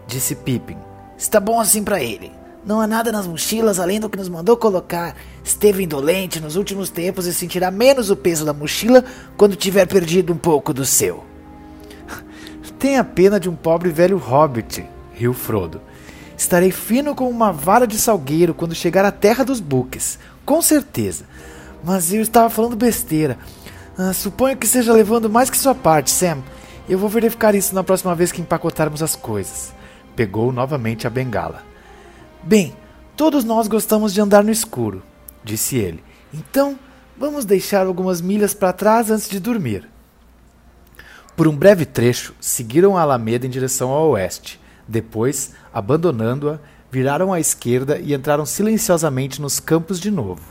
disse 0.07 0.33
Pippin. 0.33 0.77
Está 1.17 1.41
bom 1.41 1.59
assim 1.59 1.83
para 1.83 2.01
ele. 2.01 2.31
Não 2.65 2.81
há 2.81 2.87
nada 2.87 3.11
nas 3.11 3.25
mochilas 3.25 3.79
além 3.79 3.99
do 3.99 4.09
que 4.09 4.17
nos 4.17 4.27
mandou 4.27 4.57
colocar. 4.57 5.15
Esteve 5.43 5.83
indolente 5.83 6.39
nos 6.39 6.55
últimos 6.55 6.89
tempos 6.89 7.25
e 7.25 7.33
sentirá 7.33 7.71
menos 7.71 8.09
o 8.09 8.15
peso 8.15 8.45
da 8.45 8.53
mochila 8.53 9.03
quando 9.37 9.55
tiver 9.55 9.85
perdido 9.85 10.33
um 10.33 10.37
pouco 10.37 10.73
do 10.73 10.85
seu. 10.85 11.23
Tenha 12.77 13.03
pena 13.03 13.39
de 13.39 13.49
um 13.49 13.55
pobre 13.55 13.89
velho 13.89 14.17
hobbit, 14.17 14.85
riu 15.13 15.33
Frodo. 15.33 15.81
Estarei 16.37 16.71
fino 16.71 17.15
como 17.15 17.29
uma 17.29 17.51
vara 17.51 17.87
de 17.87 17.97
salgueiro 17.97 18.53
quando 18.53 18.75
chegar 18.75 19.03
à 19.03 19.11
terra 19.11 19.43
dos 19.43 19.59
buques, 19.59 20.19
com 20.45 20.61
certeza. 20.61 21.25
Mas 21.83 22.13
eu 22.13 22.21
estava 22.21 22.49
falando 22.49 22.75
besteira. 22.75 23.37
Ah, 23.97 24.13
suponho 24.13 24.55
que 24.55 24.65
esteja 24.65 24.93
levando 24.93 25.29
mais 25.29 25.49
que 25.49 25.57
sua 25.57 25.75
parte, 25.75 26.11
Sam. 26.11 26.39
Eu 26.87 26.97
vou 26.97 27.09
verificar 27.09 27.55
isso 27.55 27.75
na 27.75 27.83
próxima 27.83 28.15
vez 28.15 28.31
que 28.31 28.41
empacotarmos 28.41 29.03
as 29.03 29.15
coisas. 29.15 29.73
Pegou 30.15 30.51
novamente 30.51 31.05
a 31.05 31.09
bengala. 31.09 31.68
Bem, 32.41 32.73
todos 33.17 33.43
nós 33.43 33.67
gostamos 33.67 34.13
de 34.13 34.21
andar 34.21 34.43
no 34.43 34.51
escuro, 34.51 35.03
disse 35.43 35.77
ele. 35.77 36.01
Então, 36.33 36.79
vamos 37.17 37.43
deixar 37.43 37.85
algumas 37.85 38.21
milhas 38.21 38.53
para 38.53 38.71
trás 38.71 39.11
antes 39.11 39.27
de 39.27 39.39
dormir. 39.41 39.89
Por 41.35 41.47
um 41.47 41.55
breve 41.55 41.85
trecho, 41.85 42.33
seguiram 42.39 42.97
a 42.97 43.01
Alameda 43.01 43.45
em 43.45 43.49
direção 43.49 43.89
ao 43.91 44.11
oeste. 44.11 44.59
Depois, 44.87 45.51
abandonando-a, 45.73 46.59
viraram 46.89 47.33
à 47.33 47.39
esquerda 47.39 47.99
e 47.99 48.13
entraram 48.13 48.45
silenciosamente 48.45 49.41
nos 49.41 49.59
campos 49.59 49.99
de 49.99 50.09
novo. 50.09 50.41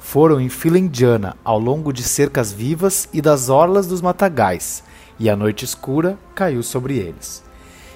Foram 0.00 0.40
em 0.40 0.48
fila 0.48 0.78
indiana, 0.78 1.36
ao 1.44 1.58
longo 1.58 1.92
de 1.92 2.02
cercas 2.02 2.52
vivas 2.52 3.08
e 3.12 3.22
das 3.22 3.48
orlas 3.48 3.86
dos 3.86 4.00
matagais, 4.00 4.82
e 5.18 5.30
a 5.30 5.36
noite 5.36 5.64
escura 5.64 6.18
caiu 6.34 6.62
sobre 6.62 6.96
eles. 6.98 7.48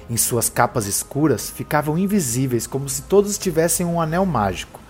Em 0.08 0.16
suas 0.16 0.48
capas 0.48 0.86
escuras 0.86 1.50
ficavam 1.50 1.98
invisíveis, 1.98 2.66
como 2.66 2.88
se 2.88 3.02
todos 3.02 3.38
tivessem 3.38 3.86
um 3.86 4.00
anel 4.00 4.26
mágico. 4.26 4.80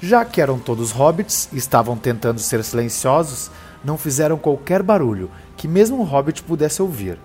Já 0.00 0.24
que 0.24 0.40
eram 0.40 0.58
todos 0.58 0.90
hobbits 0.90 1.48
e 1.52 1.56
estavam 1.56 1.96
tentando 1.96 2.40
ser 2.40 2.64
silenciosos, 2.64 3.50
não 3.84 3.98
fizeram 3.98 4.38
qualquer 4.38 4.82
barulho 4.82 5.30
que 5.56 5.68
mesmo 5.68 6.00
um 6.00 6.04
hobbit 6.04 6.42
pudesse 6.42 6.80
ouvir. 6.80 7.18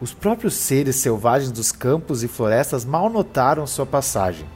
Os 0.00 0.12
próprios 0.12 0.54
seres 0.54 0.96
selvagens 0.96 1.50
dos 1.50 1.72
campos 1.72 2.22
e 2.22 2.28
florestas 2.28 2.84
mal 2.84 3.08
notaram 3.08 3.66
sua 3.66 3.86
passagem. 3.86 4.46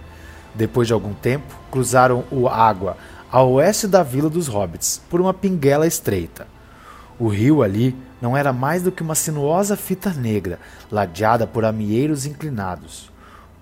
Depois 0.55 0.87
de 0.87 0.93
algum 0.93 1.15
tempo, 1.15 1.55
cruzaram 1.71 2.25
o 2.31 2.49
água 2.49 2.97
a 3.31 3.43
oeste 3.43 3.87
da 3.87 4.03
vila 4.03 4.31
dos 4.31 4.49
hobbits 4.49 5.01
por 5.09 5.21
uma 5.21 5.35
pinguela 5.35 5.87
estreita. 5.87 6.47
O 7.19 7.29
rio 7.29 7.63
ali 7.63 7.95
não 8.21 8.37
era 8.37 8.53
mais 8.53 8.83
do 8.83 8.93
que 8.93 9.03
uma 9.03 9.15
sinuosa 9.15 9.77
fita 9.77 10.11
negra, 10.11 10.59
ladeada 10.91 11.47
por 11.47 11.65
amieiros 11.65 12.27
inclinados. 12.27 13.11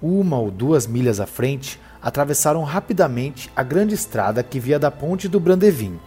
Uma 0.01 0.38
ou 0.38 0.51
duas 0.51 0.87
milhas 0.87 1.21
à 1.21 1.27
frente, 1.27 1.81
atravessaram 2.03 2.62
rapidamente 2.62 3.51
a 3.57 3.62
grande 3.62 3.95
estrada 3.95 4.42
que 4.42 4.61
via 4.61 4.79
da 4.79 4.90
ponte 4.90 5.29
do 5.29 5.40
Brandevin. 5.40 5.99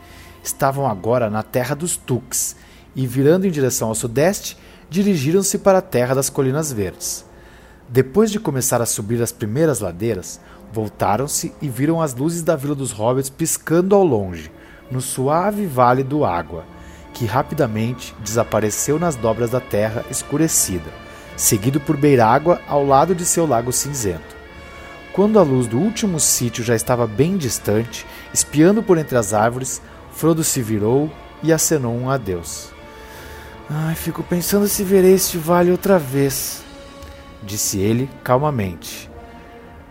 Estavam 0.44 0.88
agora 0.88 1.30
na 1.30 1.44
terra 1.44 1.76
dos 1.76 1.98
Tux 1.98 2.56
e, 2.96 3.06
virando 3.06 3.46
em 3.46 3.52
direção 3.52 3.90
ao 3.90 3.96
sudeste, 3.96 4.58
dirigiram-se 4.90 5.58
para 5.58 5.80
a 5.80 5.82
terra 5.82 6.16
das 6.16 6.30
Colinas 6.30 6.72
Verdes. 6.72 7.26
Depois 7.88 8.32
de 8.32 8.40
começar 8.40 8.82
a 8.82 8.86
subir 8.86 9.22
as 9.22 9.32
primeiras 9.32 9.80
ladeiras, 9.80 10.40
voltaram-se 10.72 11.54
e 11.62 11.68
viram 11.68 12.02
as 12.02 12.14
luzes 12.16 12.44
da 12.44 12.56
Vila 12.56 12.76
dos 12.76 12.92
Hobbits 12.92 13.30
piscando 13.30 13.96
ao 13.96 14.04
longe, 14.04 14.52
no 14.90 15.02
suave 15.02 15.66
vale 15.66 16.04
do 16.04 16.24
Água, 16.24 16.64
que 17.20 17.26
rapidamente 17.26 18.16
desapareceu 18.24 18.98
nas 18.98 19.14
dobras 19.18 19.50
da 19.50 19.60
terra 19.60 20.06
escurecida, 20.10 20.90
seguido 21.36 21.78
por 21.78 21.98
Beirágua 21.98 22.62
ao 22.66 22.86
lado 22.86 23.14
de 23.14 23.26
seu 23.26 23.46
lago 23.46 23.74
cinzento. 23.74 24.38
Quando 25.12 25.38
a 25.38 25.44
luz 25.44 25.68
do 25.68 25.78
último 25.78 26.18
sítio 26.18 26.64
já 26.64 26.74
estava 26.74 27.06
bem 27.06 27.36
distante, 27.36 28.06
espiando 28.34 28.82
por 28.82 28.98
entre 28.98 29.18
as 29.18 29.34
árvores, 29.34 29.82
Frodo 30.14 30.46
se 30.46 30.62
virou 30.62 31.12
e 31.44 31.52
acenou 31.52 31.94
um 31.94 32.10
adeus. 32.10 32.70
Ai, 33.70 33.96
fico 33.96 34.24
pensando 34.24 34.70
se 34.70 34.82
verei 34.86 35.16
este 35.16 35.38
vale 35.38 35.72
outra 35.72 36.00
vez, 36.00 36.64
disse 37.44 37.80
ele 37.80 38.10
calmamente. 38.24 39.12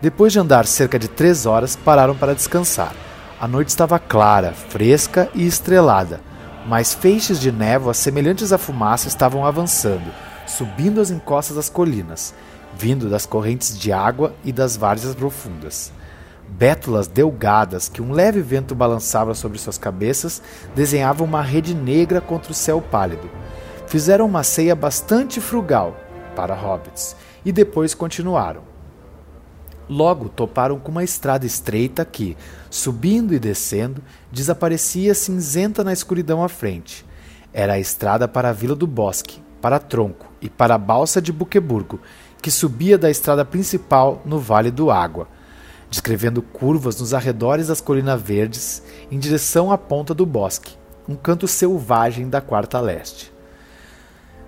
Depois 0.01 0.33
de 0.33 0.39
andar 0.39 0.65
cerca 0.65 0.97
de 0.97 1.07
três 1.07 1.45
horas, 1.45 1.75
pararam 1.75 2.15
para 2.15 2.33
descansar. 2.33 2.95
A 3.39 3.47
noite 3.47 3.69
estava 3.69 3.99
clara, 3.99 4.51
fresca 4.51 5.29
e 5.35 5.45
estrelada, 5.45 6.21
mas 6.69 6.93
feixes 6.93 7.39
de 7.39 7.51
névoa 7.51 7.93
semelhantes 7.93 8.53
à 8.53 8.57
fumaça 8.57 9.07
estavam 9.07 9.45
avançando, 9.45 10.13
subindo 10.45 11.01
as 11.01 11.09
encostas 11.09 11.57
das 11.57 11.69
colinas, 11.69 12.33
vindo 12.77 13.09
das 13.09 13.25
correntes 13.25 13.77
de 13.77 13.91
água 13.91 14.33
e 14.45 14.53
das 14.53 14.77
várzeas 14.77 15.15
profundas. 15.15 15.91
Bétulas 16.47 17.07
delgadas 17.07 17.89
que 17.89 18.01
um 18.01 18.11
leve 18.11 18.41
vento 18.41 18.73
balançava 18.73 19.33
sobre 19.33 19.57
suas 19.57 19.77
cabeças 19.77 20.41
desenhavam 20.75 21.27
uma 21.27 21.41
rede 21.41 21.73
negra 21.75 22.21
contra 22.21 22.51
o 22.51 22.55
céu 22.55 22.81
pálido 22.81 23.29
fizeram 23.89 24.27
uma 24.27 24.43
ceia 24.43 24.75
bastante 24.75 25.41
frugal 25.41 25.97
para 26.35 26.53
hobbits 26.53 27.15
e 27.43 27.51
depois 27.51 27.95
continuaram. 27.95 28.68
Logo 29.89 30.29
toparam 30.29 30.77
com 30.79 30.91
uma 30.91 31.03
estrada 31.03 31.47
estreita 31.47 32.05
que, 32.05 32.37
subindo 32.69 33.33
e 33.33 33.39
descendo, 33.39 34.03
desaparecia 34.31 35.15
cinzenta 35.15 35.83
na 35.83 35.91
escuridão 35.91 36.43
à 36.43 36.47
frente. 36.47 37.03
Era 37.51 37.73
a 37.73 37.79
estrada 37.79 38.27
para 38.27 38.49
a 38.49 38.53
Vila 38.53 38.75
do 38.75 38.85
Bosque, 38.85 39.41
para 39.59 39.79
Tronco 39.79 40.27
e 40.39 40.47
para 40.47 40.75
a 40.75 40.77
Balsa 40.77 41.19
de 41.19 41.31
Buqueburgo, 41.31 41.99
que 42.39 42.51
subia 42.51 42.99
da 42.99 43.09
estrada 43.09 43.43
principal 43.43 44.21
no 44.23 44.39
Vale 44.39 44.69
do 44.69 44.91
Água, 44.91 45.27
descrevendo 45.89 46.43
curvas 46.43 46.99
nos 46.99 47.13
arredores 47.13 47.67
das 47.67 47.81
Colinas 47.81 48.21
Verdes 48.21 48.83
em 49.09 49.17
direção 49.17 49.71
à 49.71 49.77
ponta 49.77 50.13
do 50.13 50.25
bosque, 50.25 50.77
um 51.07 51.15
canto 51.15 51.47
selvagem 51.47 52.29
da 52.29 52.39
Quarta 52.39 52.79
Leste. 52.79 53.33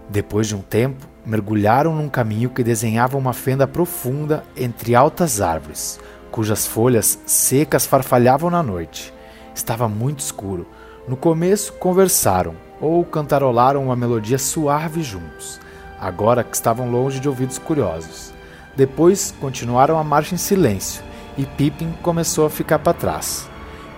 Depois 0.07 0.47
de 0.47 0.55
um 0.55 0.61
tempo, 0.61 1.07
mergulharam 1.25 1.95
num 1.95 2.09
caminho 2.09 2.49
que 2.49 2.63
desenhava 2.63 3.17
uma 3.17 3.33
fenda 3.33 3.67
profunda 3.67 4.43
entre 4.55 4.95
altas 4.95 5.41
árvores, 5.41 5.99
cujas 6.31 6.65
folhas 6.65 7.19
secas 7.25 7.85
farfalhavam 7.85 8.49
na 8.49 8.63
noite. 8.63 9.13
Estava 9.53 9.87
muito 9.87 10.19
escuro. 10.19 10.65
No 11.07 11.17
começo, 11.17 11.73
conversaram 11.73 12.55
ou 12.79 13.03
cantarolaram 13.03 13.83
uma 13.83 13.95
melodia 13.95 14.37
suave 14.37 15.03
juntos, 15.03 15.59
agora 15.99 16.43
que 16.43 16.55
estavam 16.55 16.89
longe 16.89 17.19
de 17.19 17.27
ouvidos 17.27 17.57
curiosos. 17.57 18.33
Depois, 18.75 19.33
continuaram 19.39 19.97
a 19.97 20.03
marcha 20.03 20.33
em 20.33 20.37
silêncio 20.37 21.03
e 21.37 21.45
Pippin 21.45 21.91
começou 22.01 22.45
a 22.45 22.49
ficar 22.49 22.79
para 22.79 22.93
trás. 22.93 23.47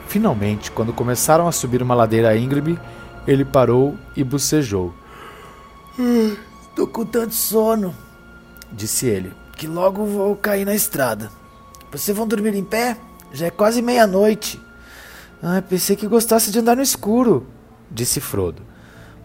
Finalmente, 0.08 0.72
quando 0.72 0.94
começaram 0.94 1.48
a 1.48 1.52
subir 1.52 1.82
uma 1.82 1.96
ladeira 1.96 2.36
íngreme, 2.36 2.78
ele 3.26 3.46
parou 3.46 3.96
e 4.16 4.24
bocejou. 4.24 4.94
Tô 6.76 6.88
com 6.88 7.06
tanto 7.06 7.36
sono, 7.36 7.96
disse 8.72 9.06
ele, 9.06 9.32
que 9.56 9.68
logo 9.68 10.06
vou 10.06 10.36
cair 10.36 10.66
na 10.66 10.74
estrada. 10.74 11.30
Vocês 11.92 12.18
vão 12.18 12.28
dormir 12.28 12.56
em 12.56 12.64
pé? 12.64 12.98
Já 13.32 13.46
é 13.46 13.52
quase 13.52 13.82
meia-noite. 13.82 14.60
Ah, 15.42 15.62
pensei 15.62 15.96
que 15.96 16.08
gostasse 16.08 16.50
de 16.50 16.58
andar 16.58 16.76
no 16.76 16.82
escuro, 16.82 17.46
disse 17.92 18.20
Frodo. 18.20 18.64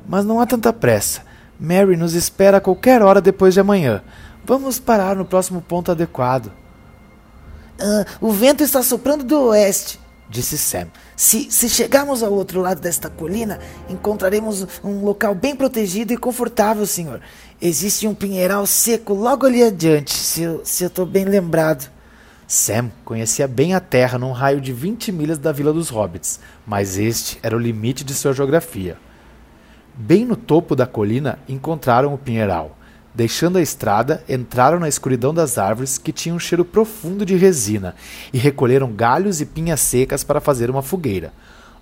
Mas 0.07 0.27
não 0.27 0.41
há 0.41 0.47
tanta 0.47 0.73
pressa. 0.73 1.23
Mary 1.59 1.97
nos 1.97 2.13
espera 2.13 2.59
a 2.59 2.61
qualquer 2.61 3.01
hora 3.01 3.21
depois 3.21 3.55
de 3.55 3.61
amanhã. 3.61 4.03
Vamos 4.45 4.79
parar 4.79 5.17
no 5.17 5.25
próximo 5.25 5.63
ponto 5.63 5.91
adequado. 5.91 6.53
Ah, 7.81 8.05
o 8.21 8.31
vento 8.31 8.63
está 8.63 8.83
soprando 8.83 9.25
do 9.25 9.41
oeste, 9.41 9.99
disse 10.29 10.59
Sam. 10.59 10.89
Se, 11.19 11.51
se 11.51 11.69
chegarmos 11.69 12.23
ao 12.23 12.33
outro 12.33 12.61
lado 12.61 12.81
desta 12.81 13.11
colina, 13.11 13.59
encontraremos 13.91 14.65
um 14.85 15.05
local 15.05 15.35
bem 15.35 15.57
protegido 15.57 16.13
e 16.13 16.17
confortável, 16.17 16.87
senhor. 16.87 17.21
Existe 17.61 18.07
um 18.07 18.15
pinheiral 18.15 18.65
seco 18.69 19.15
logo 19.15 19.45
ali 19.45 19.65
adiante, 19.65 20.13
se 20.13 20.43
eu, 20.43 20.61
se 20.65 20.89
bem 21.07 21.25
lembrado. 21.25 21.91
Sam 22.47 22.93
conhecia 23.05 23.49
bem 23.49 23.75
a 23.75 23.81
terra 23.81 24.17
num 24.17 24.31
raio 24.31 24.61
de 24.61 24.73
20 24.73 25.11
milhas 25.11 25.39
da 25.39 25.51
Vila 25.51 25.73
dos 25.73 25.89
Hobbits, 25.89 26.39
mas 26.65 26.97
este 26.97 27.37
era 27.43 27.57
o 27.57 27.59
limite 27.59 28.05
de 28.05 28.15
sua 28.15 28.33
geografia. 28.33 28.97
Bem 29.97 30.25
no 30.25 30.37
topo 30.37 30.77
da 30.77 30.87
colina 30.87 31.41
encontraram 31.49 32.15
o 32.15 32.19
pinheiral. 32.19 32.78
Deixando 33.19 33.59
a 33.59 33.61
estrada, 33.61 34.23
entraram 34.29 34.79
na 34.79 34.89
escuridão 34.89 35.35
das 35.35 35.59
árvores 35.59 35.99
que 35.99 36.13
tinham 36.13 36.37
um 36.37 36.39
cheiro 36.39 36.65
profundo 36.65 37.27
de 37.27 37.35
resina 37.35 37.97
e 38.33 38.39
recolheram 38.39 38.93
galhos 38.93 39.41
e 39.41 39.45
pinhas 39.45 39.81
secas 39.81 40.23
para 40.23 40.41
fazer 40.41 40.71
uma 40.71 40.83
fogueira. 40.83 41.33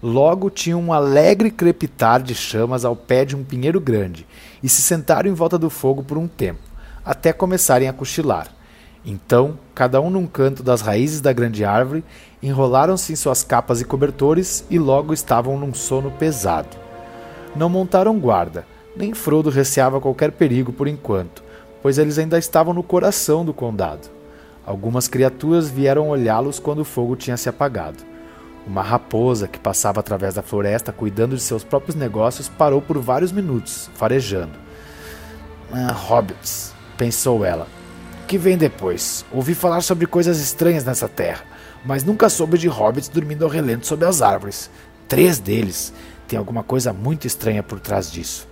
Logo 0.03 0.49
tinham 0.49 0.81
um 0.81 0.95
alegre 0.95 1.51
crepitar 1.51 2.23
de 2.23 2.35
chamas 2.35 2.87
ao 2.87 2.97
pé 2.97 3.27
de 3.27 3.37
um 3.37 3.45
pinheiro 3.45 3.79
grande 3.79 4.27
e 4.63 4.69
se 4.71 4.81
sentaram 4.81 5.29
em 5.29 5.35
volta 5.35 5.59
do 5.59 5.69
fogo 5.69 6.03
por 6.03 6.17
um 6.17 6.27
tempo, 6.27 6.63
até 7.05 7.35
começarem 7.35 7.87
a 7.87 7.93
cochilar. 7.93 8.49
Então, 9.05 9.59
cada 9.75 10.01
um 10.01 10.09
num 10.09 10.27
canto 10.27 10.63
das 10.63 10.81
raízes 10.81 11.21
da 11.21 11.35
grande 11.35 11.67
árvore, 11.67 12.03
enrolaram-se 12.43 13.13
em 13.13 13.17
suas 13.17 13.45
capas 13.45 13.83
e 13.83 13.85
cobertores 13.85 14.65
e 14.71 14.79
logo 14.79 15.13
estavam 15.13 15.59
num 15.59 15.75
sono 15.75 16.11
pesado. 16.13 16.79
Não 17.55 17.69
montaram 17.69 18.19
guarda 18.19 18.65
nem 18.97 19.15
Frodo 19.15 19.51
receava 19.51 20.01
qualquer 20.01 20.33
perigo 20.33 20.73
por 20.73 20.89
enquanto, 20.89 21.43
pois 21.83 21.99
eles 21.99 22.19
ainda 22.19 22.39
estavam 22.39 22.73
no 22.73 22.83
coração 22.83 23.45
do 23.45 23.53
condado. 23.53 24.09
Algumas 24.65 25.07
criaturas 25.07 25.69
vieram 25.69 26.09
olhá-los 26.09 26.59
quando 26.59 26.81
o 26.81 26.85
fogo 26.85 27.15
tinha 27.15 27.37
se 27.37 27.49
apagado. 27.49 28.03
Uma 28.67 28.83
raposa 28.83 29.47
que 29.47 29.61
passava 29.61 30.01
através 30.01 30.35
da 30.35 30.43
floresta 30.43 30.93
cuidando 30.93 31.37
de 31.37 31.43
seus 31.43 31.63
próprios 31.63 31.95
negócios 31.95 32.49
parou 32.49 32.83
por 32.83 32.99
vários 32.99 33.31
minutos, 33.31 33.89
farejando. 33.95 34.59
Ah, 35.73 35.93
hobbits, 35.93 36.75
pensou 36.97 37.45
ela. 37.45 37.69
Que 38.27 38.37
vem 38.37 38.59
depois? 38.59 39.25
Ouvi 39.33 39.55
falar 39.55 39.83
sobre 39.83 40.07
coisas 40.07 40.41
estranhas 40.41 40.85
nessa 40.85 41.09
terra, 41.09 41.45
mas 41.85 42.03
nunca 42.03 42.29
soube 42.29 42.59
de 42.59 42.67
hobbits 42.67 43.09
dormindo 43.09 43.45
ao 43.45 43.51
relento 43.51 43.87
sob 43.87 44.05
as 44.05 44.21
árvores. 44.21 44.69
Três 45.07 45.39
deles. 45.39 45.93
Tem 46.27 46.37
alguma 46.37 46.65
coisa 46.65 46.93
muito 46.93 47.25
estranha 47.25 47.63
por 47.63 47.79
trás 47.79 48.11
disso. 48.11 48.49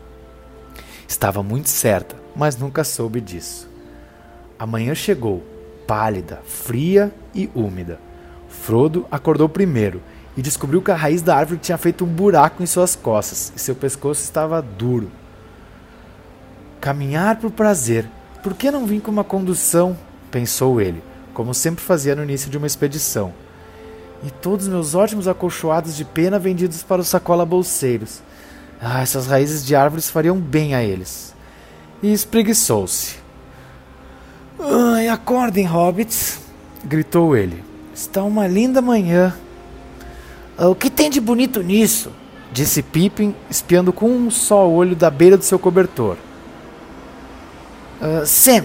Estava 1.07 1.43
muito 1.43 1.69
certa, 1.69 2.17
mas 2.35 2.57
nunca 2.57 2.85
soube 2.85 3.21
disso. 3.21 3.69
A 4.59 4.67
manhã 4.67 4.95
chegou, 4.95 5.43
pálida, 5.87 6.41
fria 6.47 7.13
e 7.35 7.51
úmida. 7.55 7.99
Frodo 8.49 9.07
acordou 9.11 9.49
primeiro 9.49 10.01
e 10.37 10.43
descobriu 10.43 10.83
que 10.83 10.91
a 10.91 10.97
raiz 10.97 11.23
da 11.23 11.37
árvore 11.37 11.61
tinha 11.61 11.79
feito 11.79 12.05
um 12.05 12.09
buraco 12.09 12.63
em 12.63 12.67
suas 12.67 12.97
costas 12.97 13.53
e 13.55 13.59
seu 13.59 13.75
pescoço 13.75 14.23
estava 14.23 14.61
duro. 14.61 15.11
Caminhar 16.81 17.37
por 17.37 17.51
prazer, 17.51 18.09
por 18.43 18.55
que 18.55 18.71
não 18.71 18.87
vim 18.87 19.01
com 19.01 19.11
uma 19.11 19.25
condução? 19.25 19.97
pensou 20.31 20.81
ele, 20.81 21.01
como 21.33 21.55
sempre 21.55 21.85
fazia 21.85 22.17
no 22.17 22.25
início 22.25 22.51
de 22.51 22.59
uma 22.59 22.67
expedição. 22.67 23.33
E 24.25 24.31
todos 24.31 24.67
meus 24.67 24.95
ótimos 24.95 25.29
acolchoados 25.29 25.95
de 25.95 26.05
pena 26.05 26.41
vendidos 26.41 26.83
para 26.83 27.01
os 27.01 27.09
sacola 27.09 27.47
bolseiros. 27.47 28.21
Ah, 28.81 29.03
essas 29.03 29.27
raízes 29.27 29.65
de 29.65 29.75
árvores 29.75 30.11
fariam 30.11 30.39
bem 30.39 30.75
a 30.75 30.83
eles. 30.83 31.35
E 32.03 32.13
espreguiçou-se. 32.13 33.17
Ai, 34.59 35.09
acordem, 35.09 35.65
hobbits! 35.65 36.39
gritou 36.85 37.37
ele. 37.37 37.65
Está 37.95 38.23
uma 38.23 38.47
linda 38.47 38.83
manhã. 38.83 39.35
O 40.59 40.75
que 40.75 40.91
tem 40.91 41.11
de 41.11 41.21
bonito 41.21 41.63
nisso? 41.63 42.13
Disse 42.53 42.83
Pippin, 42.83 43.35
espiando 43.51 43.93
com 43.93 44.09
um 44.09 44.31
só 44.31 44.69
olho 44.69 44.95
da 44.95 45.11
beira 45.11 45.37
do 45.37 45.45
seu 45.45 45.59
cobertor. 45.59 46.17
Uh, 48.01 48.27
Sam, 48.27 48.65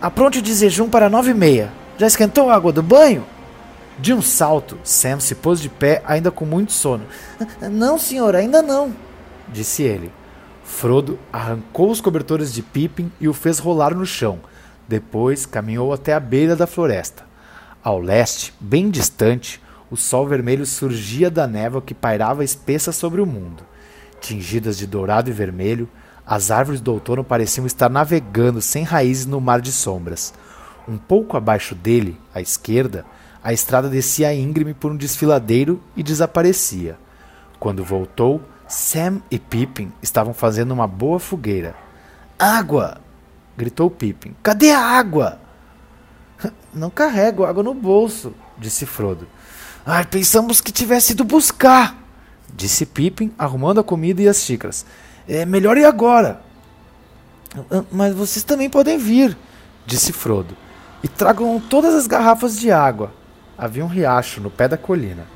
apronte 0.00 0.38
o 0.38 0.42
desejum 0.42 0.88
para 0.88 1.08
nove 1.08 1.30
e 1.30 1.34
meia. 1.34 1.72
Já 1.98 2.06
esquentou 2.06 2.50
a 2.50 2.54
água 2.54 2.72
do 2.72 2.82
banho? 2.82 3.24
De 3.98 4.14
um 4.14 4.22
salto, 4.22 4.78
Sam 4.82 5.20
se 5.20 5.34
pôs 5.34 5.60
de 5.60 5.68
pé, 5.68 6.02
ainda 6.06 6.30
com 6.30 6.46
muito 6.46 6.72
sono. 6.72 7.04
Não, 7.60 7.98
senhor, 7.98 8.34
ainda 8.34 8.62
não, 8.62 8.94
disse 9.52 9.82
ele. 9.82 10.12
Frodo 10.64 11.18
arrancou 11.32 11.90
os 11.90 12.00
cobertores 12.00 12.52
de 12.52 12.62
Pippin 12.62 13.10
e 13.20 13.28
o 13.28 13.34
fez 13.34 13.58
rolar 13.58 13.94
no 13.94 14.06
chão. 14.06 14.38
Depois 14.88 15.44
caminhou 15.46 15.92
até 15.92 16.14
a 16.14 16.20
beira 16.20 16.54
da 16.56 16.66
floresta. 16.66 17.24
Ao 17.82 17.98
leste, 17.98 18.54
bem 18.60 18.90
distante, 18.90 19.60
o 19.90 19.96
sol 19.96 20.26
vermelho 20.26 20.64
surgia 20.64 21.30
da 21.30 21.46
névoa 21.46 21.82
que 21.82 21.94
pairava 21.94 22.44
espessa 22.44 22.92
sobre 22.92 23.20
o 23.20 23.26
mundo. 23.26 23.64
Tingidas 24.20 24.78
de 24.78 24.86
dourado 24.86 25.30
e 25.30 25.32
vermelho, 25.32 25.88
as 26.26 26.50
árvores 26.50 26.80
do 26.80 26.92
outono 26.92 27.24
pareciam 27.24 27.66
estar 27.66 27.88
navegando 27.88 28.60
sem 28.60 28.84
raízes 28.84 29.26
no 29.26 29.40
mar 29.40 29.60
de 29.60 29.72
sombras. 29.72 30.32
Um 30.86 30.96
pouco 30.96 31.36
abaixo 31.36 31.74
dele, 31.74 32.16
à 32.34 32.40
esquerda, 32.40 33.04
a 33.42 33.52
estrada 33.52 33.88
descia 33.88 34.32
íngreme 34.34 34.74
por 34.74 34.92
um 34.92 34.96
desfiladeiro 34.96 35.80
e 35.96 36.02
desaparecia. 36.02 36.98
Quando 37.58 37.82
voltou, 37.82 38.40
Sam 38.70 39.20
e 39.28 39.36
Pippin 39.36 39.92
estavam 40.00 40.32
fazendo 40.32 40.70
uma 40.70 40.86
boa 40.86 41.18
fogueira. 41.18 41.74
Água! 42.38 43.00
gritou 43.56 43.90
Pippin. 43.90 44.34
Cadê 44.44 44.70
a 44.70 44.80
água? 44.80 45.40
Não 46.72 46.88
carrego 46.88 47.44
água 47.44 47.64
no 47.64 47.74
bolso, 47.74 48.32
disse 48.56 48.86
Frodo. 48.86 49.26
Ai, 49.84 50.04
pensamos 50.04 50.60
que 50.60 50.70
tivesse 50.70 51.12
ido 51.12 51.24
buscar, 51.24 51.96
disse 52.54 52.86
Pippin, 52.86 53.34
arrumando 53.36 53.80
a 53.80 53.84
comida 53.84 54.22
e 54.22 54.28
as 54.28 54.38
xícaras. 54.44 54.86
É 55.28 55.44
melhor 55.44 55.76
ir 55.76 55.84
agora. 55.84 56.40
Ah, 57.70 57.82
mas 57.90 58.14
vocês 58.14 58.44
também 58.44 58.70
podem 58.70 58.96
vir, 58.96 59.36
disse 59.84 60.12
Frodo. 60.12 60.56
E 61.02 61.08
tragam 61.08 61.60
todas 61.60 61.92
as 61.92 62.06
garrafas 62.06 62.56
de 62.56 62.70
água. 62.70 63.12
Havia 63.58 63.84
um 63.84 63.88
riacho 63.88 64.40
no 64.40 64.48
pé 64.48 64.68
da 64.68 64.76
colina. 64.76 65.26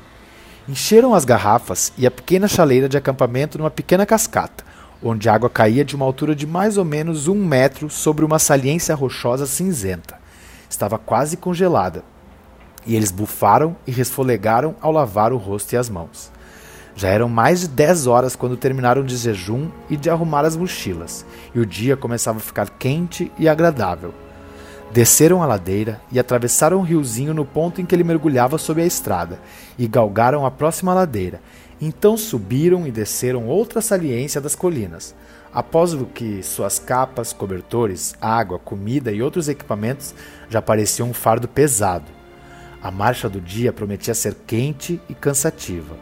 Encheram 0.67 1.13
as 1.13 1.25
garrafas 1.25 1.93
e 1.95 2.07
a 2.07 2.11
pequena 2.11 2.47
chaleira 2.47 2.89
de 2.89 2.97
acampamento 2.97 3.55
numa 3.55 3.69
pequena 3.69 4.03
cascata, 4.03 4.63
onde 5.03 5.29
a 5.29 5.33
água 5.35 5.47
caía 5.47 5.85
de 5.85 5.95
uma 5.95 6.05
altura 6.05 6.35
de 6.35 6.47
mais 6.47 6.75
ou 6.75 6.83
menos 6.83 7.27
um 7.27 7.35
metro 7.35 7.87
sobre 7.87 8.25
uma 8.25 8.39
saliência 8.39 8.95
rochosa 8.95 9.45
cinzenta. 9.45 10.17
Estava 10.67 10.97
quase 10.97 11.37
congelada, 11.37 12.03
e 12.83 12.95
eles 12.95 13.11
bufaram 13.11 13.75
e 13.85 13.91
resfolegaram 13.91 14.75
ao 14.81 14.91
lavar 14.91 15.31
o 15.31 15.37
rosto 15.37 15.73
e 15.73 15.77
as 15.77 15.87
mãos. 15.87 16.31
Já 16.95 17.09
eram 17.09 17.29
mais 17.29 17.59
de 17.59 17.67
dez 17.67 18.07
horas 18.07 18.35
quando 18.35 18.57
terminaram 18.57 19.03
de 19.03 19.15
jejum 19.17 19.69
e 19.87 19.95
de 19.95 20.09
arrumar 20.09 20.45
as 20.45 20.57
mochilas, 20.57 21.23
e 21.53 21.59
o 21.59 21.65
dia 21.65 21.95
começava 21.95 22.39
a 22.39 22.41
ficar 22.41 22.71
quente 22.71 23.31
e 23.37 23.47
agradável. 23.47 24.24
Desceram 24.95 25.43
a 25.43 25.45
ladeira 25.45 25.99
e 26.09 26.17
atravessaram 26.17 26.79
o 26.79 26.81
riozinho 26.81 27.33
no 27.33 27.43
ponto 27.43 27.81
em 27.81 27.85
que 27.85 27.93
ele 27.93 28.01
mergulhava 28.01 28.57
sob 28.57 28.81
a 28.81 28.85
estrada, 28.85 29.41
e 29.77 29.89
galgaram 29.89 30.45
a 30.45 30.49
próxima 30.49 30.93
ladeira. 30.93 31.41
Então 31.81 32.15
subiram 32.15 32.87
e 32.87 32.91
desceram 32.91 33.45
outra 33.45 33.81
saliência 33.81 34.39
das 34.39 34.55
colinas. 34.55 35.13
Após 35.53 35.93
o 35.93 36.05
que 36.05 36.41
suas 36.41 36.79
capas, 36.79 37.33
cobertores, 37.33 38.15
água, 38.21 38.57
comida 38.57 39.11
e 39.11 39.21
outros 39.21 39.49
equipamentos 39.49 40.15
já 40.49 40.61
pareciam 40.61 41.09
um 41.09 41.13
fardo 41.13 41.45
pesado. 41.45 42.09
A 42.81 42.89
marcha 42.89 43.27
do 43.27 43.41
dia 43.41 43.73
prometia 43.73 44.13
ser 44.13 44.33
quente 44.47 45.01
e 45.09 45.13
cansativa. 45.13 45.97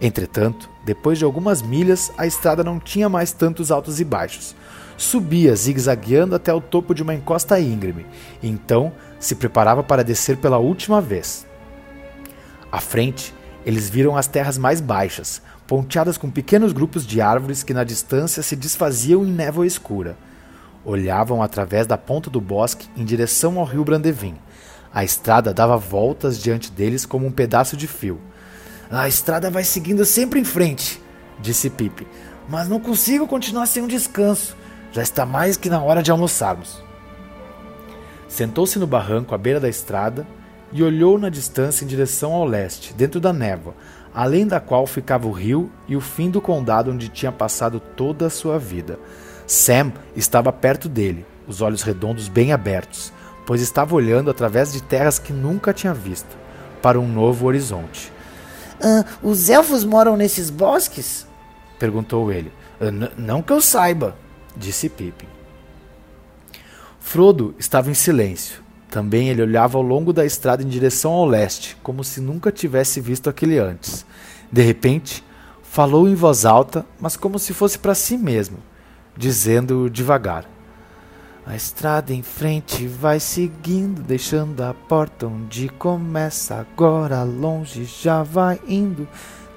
Entretanto, 0.00 0.68
depois 0.84 1.20
de 1.20 1.24
algumas 1.24 1.62
milhas, 1.62 2.10
a 2.18 2.26
estrada 2.26 2.64
não 2.64 2.80
tinha 2.80 3.08
mais 3.08 3.30
tantos 3.30 3.70
altos 3.70 4.00
e 4.00 4.04
baixos 4.04 4.56
subia 4.96 5.54
zigue-zagueando 5.54 6.34
até 6.34 6.52
o 6.52 6.60
topo 6.60 6.94
de 6.94 7.02
uma 7.02 7.14
encosta 7.14 7.58
íngreme, 7.58 8.06
e 8.42 8.48
então 8.48 8.92
se 9.18 9.34
preparava 9.34 9.82
para 9.82 10.04
descer 10.04 10.36
pela 10.36 10.58
última 10.58 11.00
vez. 11.00 11.46
À 12.70 12.80
frente, 12.80 13.34
eles 13.64 13.88
viram 13.88 14.16
as 14.16 14.26
terras 14.26 14.58
mais 14.58 14.80
baixas, 14.80 15.40
ponteadas 15.66 16.18
com 16.18 16.30
pequenos 16.30 16.72
grupos 16.72 17.06
de 17.06 17.20
árvores 17.20 17.62
que 17.62 17.72
na 17.72 17.84
distância 17.84 18.42
se 18.42 18.54
desfaziam 18.54 19.24
em 19.24 19.30
névoa 19.30 19.66
escura. 19.66 20.16
Olhavam 20.84 21.42
através 21.42 21.86
da 21.86 21.96
ponta 21.96 22.28
do 22.28 22.40
bosque 22.40 22.88
em 22.96 23.04
direção 23.04 23.58
ao 23.58 23.64
rio 23.64 23.84
Brandevin. 23.84 24.34
A 24.92 25.02
estrada 25.02 25.54
dava 25.54 25.76
voltas 25.76 26.38
diante 26.38 26.70
deles 26.70 27.06
como 27.06 27.26
um 27.26 27.32
pedaço 27.32 27.76
de 27.76 27.86
fio. 27.86 28.20
A 28.90 29.08
estrada 29.08 29.50
vai 29.50 29.64
seguindo 29.64 30.04
sempre 30.04 30.38
em 30.38 30.44
frente, 30.44 31.00
disse 31.40 31.70
Pipe, 31.70 32.06
mas 32.48 32.68
não 32.68 32.78
consigo 32.78 33.26
continuar 33.26 33.66
sem 33.66 33.82
um 33.82 33.88
descanso. 33.88 34.54
Já 34.94 35.02
está 35.02 35.26
mais 35.26 35.56
que 35.56 35.68
na 35.68 35.82
hora 35.82 36.04
de 36.04 36.12
almoçarmos. 36.12 36.80
Sentou-se 38.28 38.78
no 38.78 38.86
barranco 38.86 39.34
à 39.34 39.38
beira 39.38 39.58
da 39.58 39.68
estrada 39.68 40.24
e 40.72 40.84
olhou 40.84 41.18
na 41.18 41.28
distância 41.28 41.84
em 41.84 41.88
direção 41.88 42.32
ao 42.32 42.44
leste, 42.44 42.94
dentro 42.94 43.18
da 43.18 43.32
névoa, 43.32 43.74
além 44.14 44.46
da 44.46 44.60
qual 44.60 44.86
ficava 44.86 45.26
o 45.26 45.32
rio 45.32 45.68
e 45.88 45.96
o 45.96 46.00
fim 46.00 46.30
do 46.30 46.40
condado 46.40 46.92
onde 46.92 47.08
tinha 47.08 47.32
passado 47.32 47.80
toda 47.80 48.26
a 48.26 48.30
sua 48.30 48.56
vida. 48.56 48.96
Sam 49.48 49.92
estava 50.14 50.52
perto 50.52 50.88
dele, 50.88 51.26
os 51.48 51.60
olhos 51.60 51.82
redondos 51.82 52.28
bem 52.28 52.52
abertos, 52.52 53.12
pois 53.44 53.60
estava 53.60 53.96
olhando 53.96 54.30
através 54.30 54.72
de 54.72 54.80
terras 54.80 55.18
que 55.18 55.32
nunca 55.32 55.72
tinha 55.72 55.92
visto, 55.92 56.38
para 56.80 57.00
um 57.00 57.08
novo 57.08 57.46
horizonte. 57.46 58.12
Ah, 58.80 59.04
os 59.20 59.48
elfos 59.48 59.82
moram 59.82 60.16
nesses 60.16 60.50
bosques? 60.50 61.26
perguntou 61.80 62.30
ele. 62.30 62.52
Ah, 62.80 63.10
não 63.18 63.42
que 63.42 63.52
eu 63.52 63.60
saiba, 63.60 64.16
disse 64.56 64.88
Pippin. 64.88 65.28
Frodo 67.00 67.54
estava 67.58 67.90
em 67.90 67.94
silêncio. 67.94 68.62
Também 68.90 69.28
ele 69.28 69.42
olhava 69.42 69.76
ao 69.76 69.82
longo 69.82 70.12
da 70.12 70.24
estrada 70.24 70.62
em 70.62 70.68
direção 70.68 71.12
ao 71.12 71.26
leste, 71.26 71.76
como 71.82 72.04
se 72.04 72.20
nunca 72.20 72.52
tivesse 72.52 73.00
visto 73.00 73.28
aquele 73.28 73.58
antes. 73.58 74.06
De 74.50 74.62
repente, 74.62 75.24
falou 75.62 76.08
em 76.08 76.14
voz 76.14 76.44
alta, 76.44 76.86
mas 77.00 77.16
como 77.16 77.38
se 77.38 77.52
fosse 77.52 77.78
para 77.78 77.94
si 77.94 78.16
mesmo, 78.16 78.58
dizendo 79.16 79.90
devagar: 79.90 80.44
A 81.44 81.56
estrada 81.56 82.14
em 82.14 82.22
frente 82.22 82.86
vai 82.86 83.18
seguindo, 83.18 84.00
deixando 84.00 84.60
a 84.62 84.72
porta 84.72 85.26
onde 85.26 85.68
começa. 85.68 86.54
Agora 86.54 87.22
longe 87.24 87.84
já 87.84 88.22
vai 88.22 88.60
indo. 88.68 89.08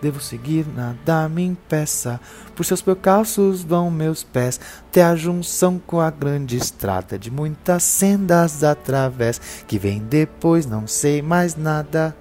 Devo 0.01 0.19
seguir, 0.21 0.67
nada 0.67 1.27
me 1.27 1.43
impeça. 1.43 2.19
Por 2.55 2.63
seus 2.63 2.81
percalços 2.81 3.63
vão 3.63 3.89
meus 3.89 4.23
pés, 4.23 4.59
até 4.87 5.03
a 5.03 5.15
junção 5.15 5.81
com 5.85 5.99
a 5.99 6.11
grande 6.11 6.55
estrada 6.55 7.17
de 7.17 7.31
muitas 7.31 7.81
sendas 7.83 8.63
através, 8.63 9.39
que 9.67 9.79
vem 9.79 9.99
depois, 9.99 10.67
não 10.67 10.85
sei 10.85 11.21
mais 11.21 11.55
nada. 11.55 12.15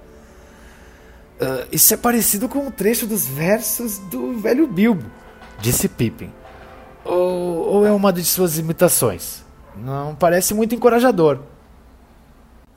Uh, 1.39 1.67
isso 1.71 1.93
é 1.93 1.97
parecido 1.97 2.49
com 2.49 2.59
um 2.65 2.71
trecho 2.71 3.05
dos 3.05 3.27
versos 3.27 3.99
do 3.99 4.39
velho 4.39 4.67
Bilbo, 4.67 5.05
disse 5.59 5.87
Pippin. 5.87 6.31
Ou, 7.05 7.75
ou 7.75 7.85
é 7.85 7.91
uma 7.91 8.11
de 8.11 8.25
suas 8.25 8.57
imitações? 8.57 9.45
Não 9.75 10.15
parece 10.15 10.55
muito 10.55 10.73
encorajador. 10.73 11.39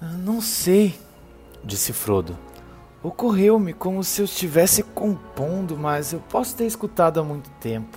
Uh, 0.00 0.18
não 0.18 0.42
sei, 0.42 0.94
disse 1.64 1.94
Frodo. 1.94 2.49
Ocorreu-me 3.02 3.72
como 3.72 4.04
se 4.04 4.20
eu 4.20 4.26
estivesse 4.26 4.82
compondo, 4.82 5.74
mas 5.74 6.12
eu 6.12 6.20
posso 6.20 6.54
ter 6.54 6.66
escutado 6.66 7.18
há 7.18 7.24
muito 7.24 7.48
tempo. 7.52 7.96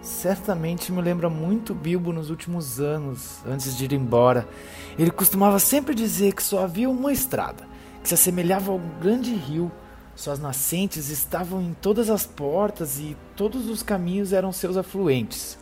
Certamente 0.00 0.92
me 0.92 1.02
lembra 1.02 1.28
muito 1.28 1.74
Bilbo 1.74 2.12
nos 2.12 2.30
últimos 2.30 2.78
anos, 2.78 3.40
antes 3.44 3.76
de 3.76 3.86
ir 3.86 3.92
embora. 3.92 4.48
Ele 4.96 5.10
costumava 5.10 5.58
sempre 5.58 5.96
dizer 5.96 6.32
que 6.32 6.44
só 6.44 6.62
havia 6.62 6.88
uma 6.88 7.12
estrada, 7.12 7.66
que 8.00 8.08
se 8.08 8.14
assemelhava 8.14 8.70
a 8.70 8.76
um 8.76 8.88
grande 9.00 9.34
rio. 9.34 9.70
Suas 10.14 10.38
nascentes 10.38 11.08
estavam 11.10 11.60
em 11.60 11.74
todas 11.74 12.08
as 12.08 12.24
portas 12.24 13.00
e 13.00 13.16
todos 13.34 13.68
os 13.68 13.82
caminhos 13.82 14.32
eram 14.32 14.52
seus 14.52 14.76
afluentes. 14.76 15.58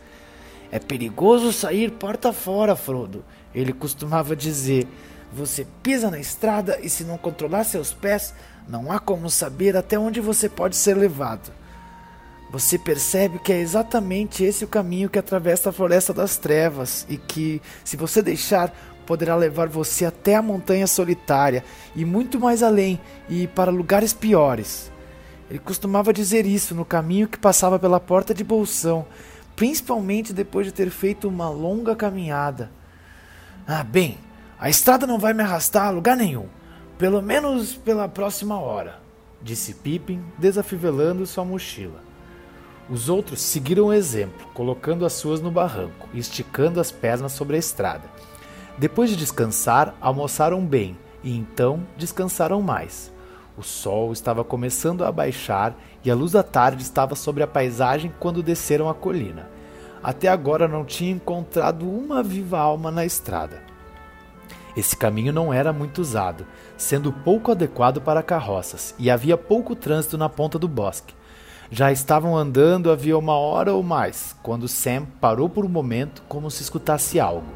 É 0.71 0.77
perigoso 0.77 1.51
sair 1.51 1.89
porta 1.89 2.31
fora, 2.31 2.75
Frodo, 2.75 3.25
ele 3.53 3.73
costumava 3.73 4.35
dizer. 4.35 4.87
Você 5.31 5.67
pisa 5.83 6.09
na 6.09 6.19
estrada 6.19 6.79
e, 6.81 6.89
se 6.89 7.03
não 7.03 7.17
controlar 7.17 7.63
seus 7.63 7.93
pés, 7.93 8.33
não 8.69 8.91
há 8.91 8.99
como 8.99 9.31
saber 9.31 9.75
até 9.75 9.97
onde 9.97 10.21
você 10.21 10.47
pode 10.47 10.75
ser 10.75 10.95
levado. 10.95 11.51
Você 12.51 12.77
percebe 12.77 13.39
que 13.39 13.51
é 13.51 13.59
exatamente 13.59 14.43
esse 14.43 14.63
o 14.63 14.67
caminho 14.67 15.09
que 15.09 15.17
atravessa 15.17 15.69
a 15.69 15.73
Floresta 15.73 16.13
das 16.13 16.37
Trevas 16.37 17.05
e 17.09 17.17
que, 17.17 17.61
se 17.83 17.97
você 17.97 18.21
deixar, 18.21 18.71
poderá 19.07 19.35
levar 19.35 19.67
você 19.67 20.05
até 20.05 20.35
a 20.35 20.41
Montanha 20.41 20.85
Solitária 20.85 21.63
e 21.95 22.05
muito 22.05 22.39
mais 22.39 22.61
além 22.61 22.99
e 23.27 23.47
para 23.47 23.71
lugares 23.71 24.13
piores. 24.13 24.91
Ele 25.49 25.57
costumava 25.57 26.13
dizer 26.13 26.45
isso 26.45 26.75
no 26.75 26.85
caminho 26.85 27.27
que 27.27 27.39
passava 27.39 27.79
pela 27.79 27.99
porta 27.99 28.35
de 28.35 28.43
Bolsão, 28.43 29.07
principalmente 29.55 30.31
depois 30.31 30.67
de 30.67 30.71
ter 30.71 30.91
feito 30.91 31.27
uma 31.27 31.49
longa 31.49 31.95
caminhada. 31.95 32.71
Ah, 33.67 33.83
bem, 33.83 34.19
a 34.59 34.69
estrada 34.69 35.07
não 35.07 35.17
vai 35.17 35.33
me 35.33 35.41
arrastar 35.41 35.87
a 35.87 35.91
lugar 35.91 36.15
nenhum. 36.15 36.58
Pelo 36.99 37.21
menos 37.21 37.75
pela 37.75 38.09
próxima 38.09 38.59
hora, 38.59 38.99
disse 39.41 39.73
Pippin, 39.73 40.21
desafivelando 40.37 41.25
sua 41.25 41.45
mochila. 41.45 42.03
Os 42.89 43.07
outros 43.07 43.41
seguiram 43.41 43.85
o 43.85 43.93
exemplo, 43.93 44.45
colocando 44.53 45.05
as 45.05 45.13
suas 45.13 45.39
no 45.39 45.49
barranco 45.49 46.09
e 46.13 46.19
esticando 46.19 46.77
as 46.77 46.91
pernas 46.91 47.31
sobre 47.31 47.55
a 47.55 47.59
estrada. 47.59 48.03
Depois 48.77 49.09
de 49.09 49.15
descansar, 49.15 49.95
almoçaram 50.01 50.65
bem 50.65 50.97
e 51.23 51.33
então 51.33 51.87
descansaram 51.95 52.61
mais. 52.61 53.09
O 53.57 53.63
sol 53.63 54.11
estava 54.11 54.43
começando 54.43 55.05
a 55.05 55.11
baixar 55.11 55.79
e 56.03 56.11
a 56.11 56.15
luz 56.15 56.33
da 56.33 56.43
tarde 56.43 56.83
estava 56.83 57.15
sobre 57.15 57.41
a 57.41 57.47
paisagem 57.47 58.13
quando 58.19 58.43
desceram 58.43 58.89
a 58.89 58.93
colina. 58.93 59.49
Até 60.03 60.27
agora 60.27 60.67
não 60.67 60.83
tinha 60.83 61.11
encontrado 61.11 61.89
uma 61.89 62.21
viva 62.21 62.59
alma 62.59 62.91
na 62.91 63.05
estrada. 63.05 63.68
Esse 64.75 64.95
caminho 64.95 65.33
não 65.33 65.53
era 65.53 65.73
muito 65.73 65.99
usado, 65.99 66.45
sendo 66.77 67.11
pouco 67.11 67.51
adequado 67.51 67.99
para 67.99 68.23
carroças, 68.23 68.93
e 68.99 69.09
havia 69.09 69.37
pouco 69.37 69.75
trânsito 69.75 70.17
na 70.17 70.29
ponta 70.29 70.59
do 70.59 70.67
bosque. 70.67 71.13
Já 71.71 71.91
estavam 71.91 72.35
andando 72.35 72.91
havia 72.91 73.17
uma 73.17 73.37
hora 73.37 73.73
ou 73.73 73.83
mais, 73.83 74.35
quando 74.41 74.67
Sam 74.67 75.05
parou 75.19 75.49
por 75.49 75.65
um 75.65 75.69
momento 75.69 76.23
como 76.27 76.49
se 76.49 76.63
escutasse 76.63 77.19
algo. 77.19 77.47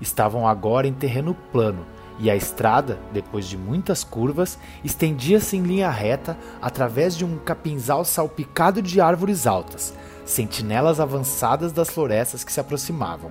Estavam 0.00 0.46
agora 0.46 0.86
em 0.86 0.92
terreno 0.92 1.34
plano, 1.52 1.86
e 2.18 2.30
a 2.30 2.36
estrada, 2.36 2.98
depois 3.12 3.46
de 3.46 3.56
muitas 3.56 4.02
curvas, 4.02 4.58
estendia-se 4.82 5.56
em 5.56 5.62
linha 5.62 5.90
reta 5.90 6.36
através 6.60 7.16
de 7.16 7.24
um 7.24 7.36
capinzal 7.38 8.04
salpicado 8.04 8.80
de 8.80 9.00
árvores 9.00 9.46
altas, 9.46 9.94
sentinelas 10.24 10.98
avançadas 10.98 11.72
das 11.72 11.90
florestas 11.90 12.42
que 12.42 12.52
se 12.52 12.60
aproximavam. 12.60 13.30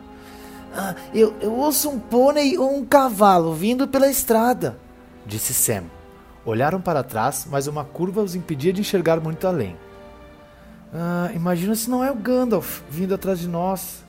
Ah, 0.77 0.93
eu, 1.13 1.33
eu 1.39 1.53
ouço 1.53 1.89
um 1.89 1.97
pônei 1.97 2.57
ou 2.57 2.75
um 2.75 2.85
cavalo 2.85 3.53
vindo 3.53 3.87
pela 3.87 4.09
estrada, 4.09 4.77
disse 5.25 5.53
Sam. 5.53 5.85
Olharam 6.45 6.81
para 6.81 7.01
trás, 7.01 7.47
mas 7.49 7.65
uma 7.65 7.85
curva 7.85 8.21
os 8.21 8.35
impedia 8.35 8.73
de 8.73 8.81
enxergar 8.81 9.21
muito 9.21 9.47
além. 9.47 9.77
Ah, 10.93 11.31
imagina 11.33 11.73
se 11.75 11.89
não 11.89 12.03
é 12.03 12.11
o 12.11 12.15
Gandalf 12.15 12.81
vindo 12.89 13.15
atrás 13.15 13.39
de 13.39 13.47
nós, 13.47 14.03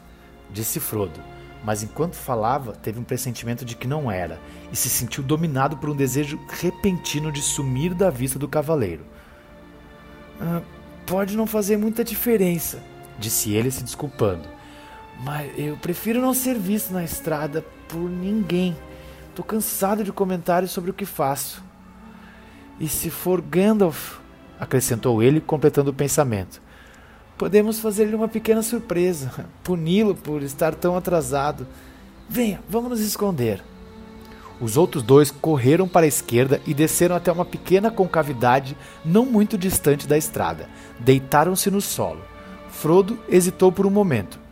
disse 0.51 0.81
Frodo. 0.81 1.21
Mas 1.65 1.85
enquanto 1.85 2.15
falava, 2.15 2.73
teve 2.73 2.99
um 2.99 3.05
pressentimento 3.05 3.65
de 3.65 3.77
que 3.77 3.87
não 3.87 4.11
era 4.11 4.41
e 4.73 4.77
se 4.77 4.89
sentiu 4.89 5.23
dominado 5.23 5.77
por 5.77 5.89
um 5.89 5.97
desejo 5.97 6.39
repentino 6.49 7.31
de 7.31 7.43
sumir 7.43 7.95
da 7.95 8.11
vista 8.11 8.41
do 8.41 8.49
cavaleiro. 8.49 9.07
Ah, 10.41 10.63
pode 11.07 11.37
não 11.37 11.47
fazer 11.47 11.77
muita 11.77 12.03
diferença, 12.03 12.83
disse 13.21 13.53
ele 13.53 13.71
se 13.71 13.85
desculpando. 13.85 14.56
Mas 15.23 15.51
eu 15.59 15.77
prefiro 15.77 16.21
não 16.21 16.35
ser 16.35 16.59
visto 16.59 16.93
na 16.93 17.03
estrada 17.03 17.65
por 17.89 18.09
ninguém. 18.09 18.77
Tô 19.35 19.43
cansado 19.43 20.05
de 20.05 20.13
comentários 20.13 20.71
sobre 20.71 20.91
o 20.91 20.95
que 20.95 21.07
faço. 21.07 21.63
E 22.79 22.89
se 22.89 23.11
for 23.11 23.41
Gandalf, 23.41 24.19
acrescentou 24.59 25.23
ele, 25.23 25.41
completando 25.41 25.91
o 25.91 25.95
pensamento. 25.95 26.61
Podemos 27.39 27.81
fazer-lhe 27.81 28.15
uma 28.15 28.29
pequena 28.29 28.63
surpresa, 28.63 29.47
puni-lo 29.63 30.15
por 30.15 30.43
estar 30.43 30.75
tão 30.75 30.97
atrasado. 30.97 31.67
Venha, 32.29 32.61
vamos 32.69 32.91
nos 32.91 33.01
esconder. 33.01 33.63
Os 34.59 34.77
outros 34.79 35.03
dois 35.03 35.31
correram 35.31 35.87
para 35.87 36.07
a 36.07 36.09
esquerda 36.09 36.63
e 36.67 36.73
desceram 36.73 37.15
até 37.15 37.31
uma 37.31 37.45
pequena 37.45 37.91
concavidade 37.91 38.75
não 39.05 39.27
muito 39.27 39.59
distante 39.59 40.07
da 40.07 40.17
estrada. 40.17 40.69
Deitaram-se 40.99 41.71
no 41.71 41.81
solo. 41.81 42.23
Frodo 42.71 43.19
hesitou 43.29 43.71
por 43.71 43.85
um 43.85 43.91
momento. 43.91 44.46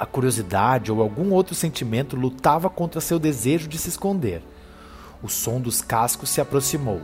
A 0.00 0.06
curiosidade 0.06 0.90
ou 0.90 1.02
algum 1.02 1.30
outro 1.30 1.54
sentimento 1.54 2.16
lutava 2.16 2.70
contra 2.70 3.02
seu 3.02 3.18
desejo 3.18 3.68
de 3.68 3.76
se 3.76 3.90
esconder. 3.90 4.42
O 5.22 5.28
som 5.28 5.60
dos 5.60 5.82
cascos 5.82 6.30
se 6.30 6.40
aproximou. 6.40 7.02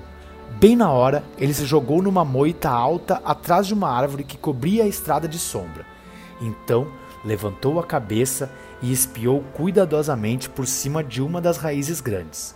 Bem 0.58 0.74
na 0.74 0.90
hora, 0.90 1.22
ele 1.36 1.52
se 1.52 1.66
jogou 1.66 2.00
numa 2.00 2.24
moita 2.24 2.70
alta 2.70 3.20
atrás 3.22 3.66
de 3.66 3.74
uma 3.74 3.90
árvore 3.90 4.24
que 4.24 4.38
cobria 4.38 4.84
a 4.84 4.88
estrada 4.88 5.28
de 5.28 5.38
sombra. 5.38 5.84
Então, 6.40 6.88
levantou 7.22 7.78
a 7.78 7.84
cabeça 7.84 8.50
e 8.80 8.90
espiou 8.90 9.44
cuidadosamente 9.52 10.48
por 10.48 10.66
cima 10.66 11.04
de 11.04 11.20
uma 11.20 11.38
das 11.38 11.58
raízes 11.58 12.00
grandes. 12.00 12.54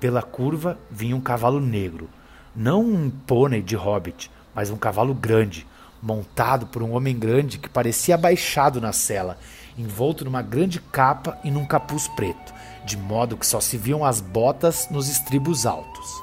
Pela 0.00 0.20
curva 0.20 0.80
vinha 0.90 1.14
um 1.14 1.20
cavalo 1.20 1.60
negro, 1.60 2.10
não 2.56 2.82
um 2.82 3.08
pônei 3.08 3.62
de 3.62 3.76
hobbit, 3.76 4.32
mas 4.52 4.68
um 4.68 4.76
cavalo 4.76 5.14
grande, 5.14 5.64
montado 6.02 6.66
por 6.66 6.82
um 6.82 6.92
homem 6.92 7.16
grande 7.16 7.58
que 7.58 7.68
parecia 7.68 8.16
abaixado 8.16 8.80
na 8.80 8.92
sela, 8.92 9.38
envolto 9.76 10.24
numa 10.24 10.42
grande 10.42 10.80
capa 10.80 11.38
e 11.44 11.50
num 11.50 11.64
capuz 11.64 12.08
preto, 12.08 12.52
de 12.84 12.96
modo 12.96 13.36
que 13.36 13.46
só 13.46 13.60
se 13.60 13.76
viam 13.76 14.04
as 14.04 14.20
botas 14.20 14.88
nos 14.90 15.08
estribos 15.08 15.66
altos. 15.66 16.22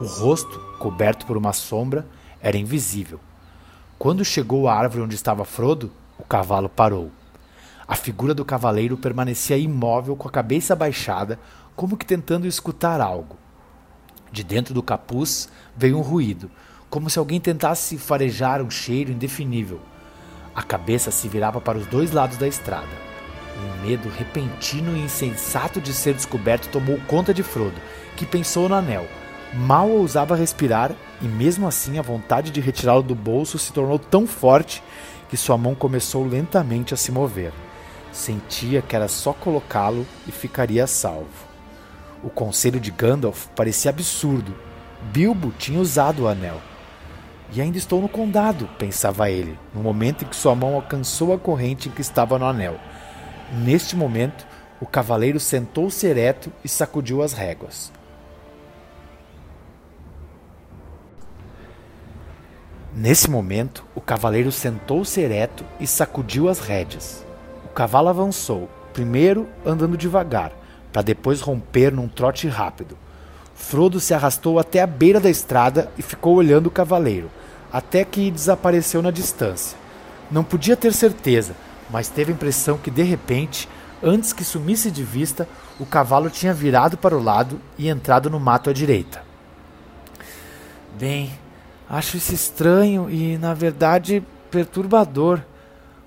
O 0.00 0.04
rosto, 0.04 0.58
coberto 0.78 1.26
por 1.26 1.36
uma 1.36 1.52
sombra, 1.52 2.06
era 2.40 2.56
invisível. 2.56 3.20
Quando 3.98 4.24
chegou 4.24 4.68
à 4.68 4.74
árvore 4.74 5.02
onde 5.02 5.14
estava 5.14 5.44
Frodo, 5.44 5.90
o 6.18 6.24
cavalo 6.24 6.68
parou. 6.68 7.10
A 7.88 7.94
figura 7.94 8.34
do 8.34 8.44
cavaleiro 8.44 8.96
permanecia 8.96 9.56
imóvel 9.56 10.16
com 10.16 10.28
a 10.28 10.30
cabeça 10.30 10.76
baixada, 10.76 11.38
como 11.74 11.96
que 11.96 12.04
tentando 12.04 12.46
escutar 12.46 13.00
algo. 13.00 13.36
De 14.32 14.42
dentro 14.42 14.74
do 14.74 14.82
capuz 14.82 15.48
veio 15.76 15.96
um 15.96 16.02
ruído, 16.02 16.50
como 16.90 17.08
se 17.08 17.18
alguém 17.18 17.40
tentasse 17.40 17.96
farejar 17.96 18.60
um 18.60 18.70
cheiro 18.70 19.12
indefinível. 19.12 19.80
A 20.56 20.62
cabeça 20.62 21.12
se 21.12 21.28
virava 21.28 21.60
para 21.60 21.78
os 21.78 21.86
dois 21.86 22.10
lados 22.10 22.38
da 22.38 22.48
estrada. 22.48 23.06
Um 23.56 23.86
medo 23.86 24.08
repentino 24.08 24.96
e 24.96 25.00
insensato 25.00 25.80
de 25.80 25.92
ser 25.92 26.14
descoberto 26.14 26.68
tomou 26.70 26.98
conta 27.06 27.32
de 27.32 27.44
Frodo, 27.44 27.80
que 28.16 28.26
pensou 28.26 28.68
no 28.68 28.74
anel 28.74 29.06
Mal 29.54 29.88
ousava 29.88 30.36
respirar 30.36 30.92
e, 31.22 31.24
mesmo 31.24 31.66
assim, 31.66 31.98
a 31.98 32.02
vontade 32.02 32.50
de 32.50 32.60
retirá-lo 32.60 33.02
do 33.02 33.14
bolso 33.14 33.58
se 33.58 33.72
tornou 33.72 33.98
tão 33.98 34.26
forte 34.26 34.82
que 35.30 35.36
sua 35.36 35.56
mão 35.56 35.74
começou 35.74 36.26
lentamente 36.26 36.92
a 36.92 36.96
se 36.96 37.12
mover. 37.12 37.52
Sentia 38.12 38.82
que 38.82 38.94
era 38.94 39.08
só 39.08 39.32
colocá-lo 39.32 40.06
e 40.26 40.32
ficaria 40.32 40.86
salvo. 40.86 41.46
O 42.22 42.28
conselho 42.28 42.80
de 42.80 42.90
Gandalf 42.90 43.46
parecia 43.54 43.90
absurdo. 43.90 44.54
Bilbo 45.12 45.52
tinha 45.58 45.80
usado 45.80 46.24
o 46.24 46.28
anel. 46.28 46.60
E 47.52 47.60
ainda 47.60 47.78
estou 47.78 48.00
no 48.00 48.08
condado, 48.08 48.68
pensava 48.78 49.30
ele, 49.30 49.58
no 49.72 49.80
momento 49.82 50.24
em 50.24 50.28
que 50.28 50.36
sua 50.36 50.54
mão 50.54 50.74
alcançou 50.74 51.32
a 51.32 51.38
corrente 51.38 51.88
em 51.88 51.92
que 51.92 52.00
estava 52.00 52.38
no 52.38 52.46
anel. 52.46 52.76
Neste 53.52 53.94
momento, 53.94 54.46
o 54.80 54.86
cavaleiro 54.86 55.38
sentou-se 55.38 56.06
ereto 56.06 56.52
e 56.64 56.68
sacudiu 56.68 57.22
as 57.22 57.32
réguas. 57.32 57.92
Nesse 62.94 63.30
momento, 63.30 63.84
o 63.94 64.00
cavaleiro 64.00 64.50
sentou-se 64.50 65.20
ereto 65.20 65.64
e 65.78 65.86
sacudiu 65.86 66.48
as 66.48 66.58
rédeas. 66.58 67.24
O 67.64 67.68
cavalo 67.68 68.08
avançou, 68.08 68.70
primeiro 68.92 69.46
andando 69.66 69.98
devagar, 69.98 70.50
para 70.90 71.02
depois 71.02 71.42
romper 71.42 71.92
num 71.92 72.08
trote 72.08 72.48
rápido. 72.48 72.96
Frodo 73.54 74.00
se 74.00 74.14
arrastou 74.14 74.58
até 74.58 74.80
a 74.80 74.86
beira 74.86 75.20
da 75.20 75.28
estrada 75.28 75.90
e 75.98 76.02
ficou 76.02 76.36
olhando 76.36 76.68
o 76.68 76.70
cavaleiro, 76.70 77.30
até 77.72 78.04
que 78.04 78.30
desapareceu 78.30 79.02
na 79.02 79.10
distância. 79.10 79.76
Não 80.30 80.44
podia 80.44 80.76
ter 80.76 80.92
certeza, 80.92 81.54
mas 81.90 82.08
teve 82.08 82.32
a 82.32 82.34
impressão 82.34 82.78
que 82.78 82.90
de 82.90 83.02
repente, 83.02 83.68
antes 84.02 84.32
que 84.32 84.44
sumisse 84.44 84.90
de 84.90 85.02
vista, 85.02 85.48
o 85.78 85.86
cavalo 85.86 86.30
tinha 86.30 86.54
virado 86.54 86.96
para 86.96 87.16
o 87.16 87.22
lado 87.22 87.60
e 87.78 87.88
entrado 87.88 88.30
no 88.30 88.40
mato 88.40 88.70
à 88.70 88.72
direita. 88.72 89.22
Bem, 90.98 91.30
Acho 91.88 92.16
isso 92.16 92.34
estranho 92.34 93.08
e, 93.08 93.38
na 93.38 93.54
verdade, 93.54 94.22
perturbador, 94.50 95.40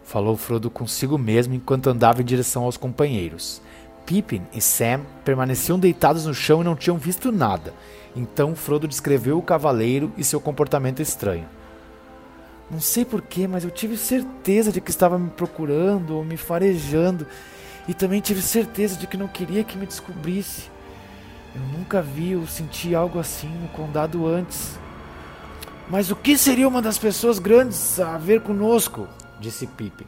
falou 0.03 0.35
Frodo 0.35 0.69
consigo 0.69 1.17
mesmo 1.17 1.53
enquanto 1.53 1.89
andava 1.89 2.21
em 2.21 2.25
direção 2.25 2.63
aos 2.63 2.75
companheiros. 2.75 3.61
Pippin 4.05 4.41
e 4.53 4.59
Sam 4.59 5.01
permaneciam 5.23 5.79
deitados 5.79 6.25
no 6.25 6.33
chão 6.33 6.61
e 6.61 6.65
não 6.65 6.75
tinham 6.75 6.97
visto 6.97 7.31
nada. 7.31 7.73
Então 8.15 8.55
Frodo 8.55 8.87
descreveu 8.87 9.37
o 9.37 9.43
cavaleiro 9.43 10.11
e 10.17 10.23
seu 10.23 10.41
comportamento 10.41 11.01
estranho. 11.01 11.47
Não 12.69 12.79
sei 12.79 13.03
porquê, 13.03 13.47
mas 13.47 13.63
eu 13.63 13.71
tive 13.71 13.97
certeza 13.97 14.71
de 14.71 14.79
que 14.79 14.91
estava 14.91 15.17
me 15.17 15.29
procurando 15.31 16.15
ou 16.15 16.23
me 16.23 16.37
farejando, 16.37 17.25
e 17.87 17.93
também 17.93 18.21
tive 18.21 18.41
certeza 18.41 18.95
de 18.95 19.07
que 19.07 19.17
não 19.17 19.27
queria 19.27 19.63
que 19.63 19.77
me 19.77 19.87
descobrisse. 19.87 20.69
Eu 21.55 21.61
nunca 21.79 22.01
vi 22.01 22.35
ou 22.35 22.45
senti 22.45 22.93
algo 22.93 23.17
assim 23.17 23.49
no 23.49 23.67
condado 23.69 24.27
antes. 24.27 24.77
Mas 25.89 26.11
o 26.11 26.15
que 26.15 26.37
seria 26.37 26.67
uma 26.67 26.83
das 26.83 26.99
pessoas 26.99 27.39
grandes 27.39 27.99
a 27.99 28.17
ver 28.17 28.41
conosco? 28.41 29.07
disse 29.39 29.65
Pippin. 29.65 30.05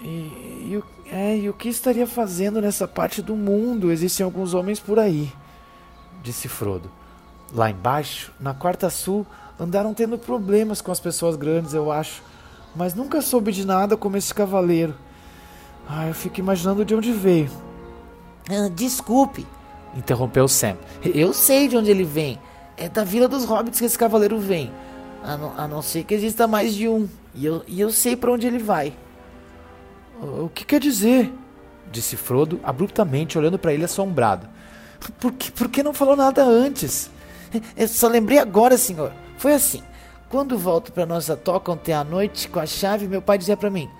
E, 0.00 0.06
e, 0.06 0.82
é, 1.06 1.36
e 1.36 1.48
o 1.48 1.54
que 1.54 1.68
estaria 1.68 2.06
fazendo 2.06 2.60
nessa 2.60 2.88
parte 2.88 3.22
do 3.22 3.36
mundo? 3.36 3.92
Existem 3.92 4.24
alguns 4.24 4.54
homens 4.54 4.80
por 4.80 4.98
aí, 4.98 5.32
disse 6.22 6.48
Frodo. 6.48 6.90
Lá 7.52 7.70
embaixo, 7.70 8.32
na 8.40 8.54
Quarta 8.54 8.88
Sul, 8.88 9.26
andaram 9.60 9.92
tendo 9.92 10.16
problemas 10.16 10.80
com 10.80 10.90
as 10.90 11.00
pessoas 11.00 11.36
grandes, 11.36 11.74
eu 11.74 11.92
acho. 11.92 12.22
Mas 12.74 12.94
nunca 12.94 13.20
soube 13.20 13.52
de 13.52 13.66
nada 13.66 13.96
como 13.96 14.16
esse 14.16 14.32
cavaleiro. 14.32 14.94
Ah, 15.86 16.06
eu 16.08 16.14
fico 16.14 16.40
imaginando 16.40 16.84
de 16.84 16.94
onde 16.94 17.12
veio. 17.12 17.50
Ah, 18.48 18.70
desculpe, 18.74 19.46
interrompeu 19.94 20.48
Sam. 20.48 20.76
Eu 21.04 21.32
sei 21.34 21.68
de 21.68 21.76
onde 21.76 21.90
ele 21.90 22.04
vem. 22.04 22.38
é 22.76 22.88
da 22.88 23.04
Vila 23.04 23.28
dos 23.28 23.44
Hobbits 23.44 23.78
que 23.78 23.84
esse 23.84 23.98
cavaleiro 23.98 24.38
vem. 24.38 24.72
A 25.22 25.36
não, 25.36 25.52
a 25.58 25.68
não 25.68 25.82
ser 25.82 26.04
que 26.04 26.14
exista 26.14 26.46
mais 26.46 26.74
de 26.74 26.88
um. 26.88 27.08
E 27.34 27.44
eu, 27.44 27.62
e 27.68 27.80
eu 27.80 27.90
sei 27.90 28.16
para 28.16 28.32
onde 28.32 28.46
ele 28.46 28.58
vai. 28.58 28.94
O 30.20 30.48
que 30.48 30.64
quer 30.64 30.80
dizer? 30.80 31.32
Disse 31.90 32.16
Frodo 32.16 32.58
abruptamente, 32.62 33.36
olhando 33.36 33.58
para 33.58 33.74
ele 33.74 33.84
assombrado. 33.84 34.48
Por 35.18 35.32
que, 35.32 35.50
por 35.50 35.68
que 35.68 35.82
não 35.82 35.94
falou 35.94 36.16
nada 36.16 36.44
antes? 36.44 37.10
Eu 37.76 37.88
só 37.88 38.08
lembrei 38.08 38.38
agora, 38.38 38.78
senhor. 38.78 39.12
Foi 39.36 39.52
assim. 39.54 39.82
Quando 40.28 40.56
volto 40.56 40.92
para 40.92 41.04
nossa 41.04 41.36
toca 41.36 41.72
ontem 41.72 41.92
à 41.92 42.02
noite 42.02 42.48
com 42.48 42.58
a 42.58 42.66
chave, 42.66 43.06
meu 43.06 43.20
pai 43.20 43.36
dizia 43.36 43.56
para 43.56 43.70
mim: 43.70 43.90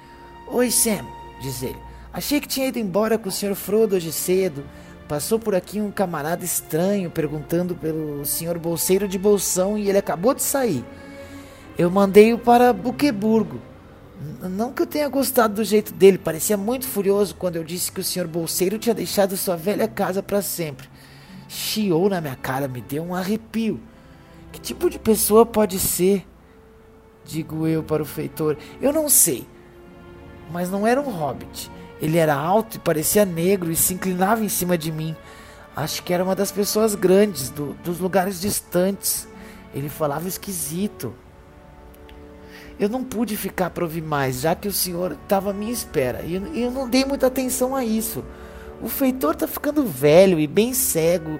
Oi, 0.48 0.70
Sam, 0.70 1.04
diz 1.40 1.62
ele. 1.62 1.76
Achei 2.12 2.40
que 2.40 2.48
tinha 2.48 2.68
ido 2.68 2.78
embora 2.78 3.18
com 3.18 3.28
o 3.28 3.32
senhor 3.32 3.54
Frodo 3.54 3.96
hoje 3.96 4.12
cedo. 4.12 4.64
Passou 5.08 5.38
por 5.38 5.54
aqui 5.54 5.80
um 5.80 5.90
camarada 5.90 6.44
estranho 6.44 7.10
perguntando 7.10 7.74
pelo 7.74 8.24
senhor 8.24 8.58
Bolseiro 8.58 9.08
de 9.08 9.18
Bolsão 9.18 9.76
e 9.76 9.88
ele 9.88 9.98
acabou 9.98 10.32
de 10.32 10.42
sair. 10.42 10.84
Eu 11.76 11.90
mandei-o 11.90 12.38
para 12.38 12.72
Buqueburgo. 12.72 13.60
Não 14.42 14.72
que 14.72 14.82
eu 14.82 14.86
tenha 14.86 15.08
gostado 15.08 15.54
do 15.54 15.64
jeito 15.64 15.92
dele, 15.92 16.16
parecia 16.16 16.56
muito 16.56 16.86
furioso 16.86 17.34
quando 17.34 17.56
eu 17.56 17.64
disse 17.64 17.90
que 17.90 18.00
o 18.00 18.04
senhor 18.04 18.28
Bolseiro 18.28 18.78
tinha 18.78 18.94
deixado 18.94 19.36
sua 19.36 19.56
velha 19.56 19.88
casa 19.88 20.22
para 20.22 20.40
sempre. 20.40 20.88
Chiou 21.54 22.08
na 22.08 22.18
minha 22.18 22.34
cara, 22.34 22.66
me 22.66 22.80
deu 22.80 23.02
um 23.02 23.14
arrepio. 23.14 23.78
Que 24.50 24.58
tipo 24.58 24.88
de 24.88 24.98
pessoa 24.98 25.44
pode 25.44 25.78
ser? 25.78 26.26
Digo 27.26 27.66
eu 27.66 27.82
para 27.82 28.02
o 28.02 28.06
feitor. 28.06 28.56
Eu 28.80 28.90
não 28.90 29.06
sei. 29.06 29.46
Mas 30.50 30.70
não 30.70 30.86
era 30.86 30.98
um 30.98 31.10
hobbit. 31.10 31.70
Ele 32.00 32.16
era 32.16 32.34
alto 32.34 32.78
e 32.78 32.80
parecia 32.80 33.26
negro 33.26 33.70
e 33.70 33.76
se 33.76 33.92
inclinava 33.92 34.42
em 34.42 34.48
cima 34.48 34.78
de 34.78 34.90
mim. 34.90 35.14
Acho 35.76 36.02
que 36.02 36.14
era 36.14 36.24
uma 36.24 36.34
das 36.34 36.50
pessoas 36.50 36.94
grandes, 36.94 37.50
do, 37.50 37.74
dos 37.84 37.98
lugares 37.98 38.40
distantes. 38.40 39.28
Ele 39.74 39.90
falava 39.90 40.26
esquisito. 40.26 41.14
Eu 42.80 42.88
não 42.88 43.04
pude 43.04 43.36
ficar 43.36 43.68
para 43.68 43.84
ouvir 43.84 44.02
mais, 44.02 44.40
já 44.40 44.54
que 44.54 44.68
o 44.68 44.72
senhor 44.72 45.12
estava 45.22 45.50
à 45.50 45.52
minha 45.52 45.70
espera. 45.70 46.22
E 46.22 46.34
eu, 46.34 46.46
eu, 46.54 46.70
não 46.70 46.88
dei 46.88 47.04
muita 47.04 47.26
atenção 47.26 47.76
a 47.76 47.84
isso. 47.84 48.24
O 48.82 48.88
feitor 48.88 49.34
está 49.34 49.46
ficando 49.46 49.86
velho 49.86 50.40
e 50.40 50.46
bem 50.46 50.74
cego. 50.74 51.38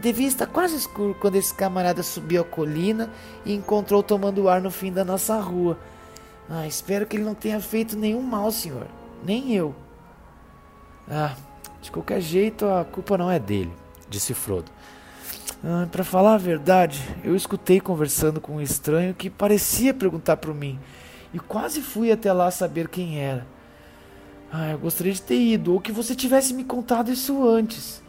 Devia 0.00 0.28
estar 0.28 0.46
quase 0.46 0.76
escuro 0.76 1.16
quando 1.20 1.34
esse 1.34 1.52
camarada 1.52 2.02
subiu 2.02 2.42
a 2.42 2.44
colina 2.44 3.10
e 3.44 3.52
encontrou 3.52 4.02
tomando 4.02 4.48
ar 4.48 4.62
no 4.62 4.70
fim 4.70 4.92
da 4.92 5.04
nossa 5.04 5.38
rua. 5.40 5.76
Ah, 6.48 6.66
espero 6.66 7.04
que 7.04 7.16
ele 7.16 7.24
não 7.24 7.34
tenha 7.34 7.60
feito 7.60 7.96
nenhum 7.96 8.22
mal, 8.22 8.50
senhor. 8.52 8.86
Nem 9.24 9.52
eu. 9.52 9.74
Ah, 11.10 11.34
de 11.82 11.90
qualquer 11.90 12.20
jeito 12.20 12.64
a 12.66 12.84
culpa 12.84 13.18
não 13.18 13.30
é 13.30 13.38
dele, 13.38 13.72
disse 14.08 14.32
Frodo. 14.32 14.70
Ah, 15.62 15.86
para 15.90 16.04
falar 16.04 16.34
a 16.34 16.38
verdade, 16.38 17.02
eu 17.24 17.34
escutei 17.34 17.80
conversando 17.80 18.40
com 18.40 18.56
um 18.56 18.60
estranho 18.60 19.14
que 19.14 19.28
parecia 19.28 19.92
perguntar 19.92 20.36
por 20.36 20.54
mim 20.54 20.78
e 21.32 21.38
quase 21.38 21.82
fui 21.82 22.12
até 22.12 22.32
lá 22.32 22.50
saber 22.50 22.88
quem 22.88 23.18
era. 23.18 23.44
Ah, 24.56 24.70
eu 24.70 24.78
gostaria 24.78 25.12
de 25.12 25.20
ter 25.20 25.40
ido 25.40 25.72
ou 25.72 25.80
que 25.80 25.90
você 25.90 26.14
tivesse 26.14 26.54
me 26.54 26.62
contado 26.62 27.10
isso 27.10 27.44
antes. 27.44 28.00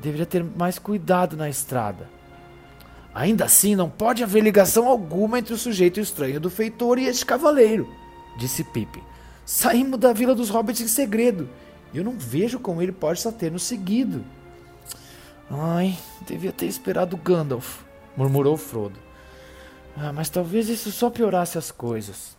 Deveria 0.00 0.26
ter 0.26 0.42
mais 0.42 0.76
cuidado 0.76 1.36
na 1.36 1.48
estrada. 1.48 2.10
Ainda 3.14 3.44
assim, 3.44 3.76
não 3.76 3.88
pode 3.88 4.24
haver 4.24 4.42
ligação 4.42 4.88
alguma 4.88 5.38
entre 5.38 5.54
o 5.54 5.58
sujeito 5.58 6.00
estranho 6.00 6.40
do 6.40 6.50
feitor 6.50 6.98
e 6.98 7.04
este 7.04 7.24
cavaleiro, 7.24 7.88
disse 8.36 8.64
Pippin. 8.64 9.02
Saímos 9.46 10.00
da 10.00 10.12
vila 10.12 10.34
dos 10.34 10.50
hobbits 10.50 10.80
em 10.80 10.88
segredo 10.88 11.48
eu 11.94 12.02
não 12.02 12.16
vejo 12.18 12.58
como 12.58 12.80
ele 12.80 12.92
pode 12.92 13.18
estar 13.18 13.32
tendo 13.32 13.58
seguido. 13.58 14.24
Ai, 15.50 15.98
devia 16.26 16.52
ter 16.52 16.66
esperado 16.66 17.16
Gandalf, 17.16 17.82
murmurou 18.16 18.56
Frodo. 18.56 18.98
Ah, 19.96 20.12
mas 20.12 20.30
talvez 20.30 20.70
isso 20.70 20.90
só 20.90 21.10
piorasse 21.10 21.58
as 21.58 21.70
coisas. 21.70 22.36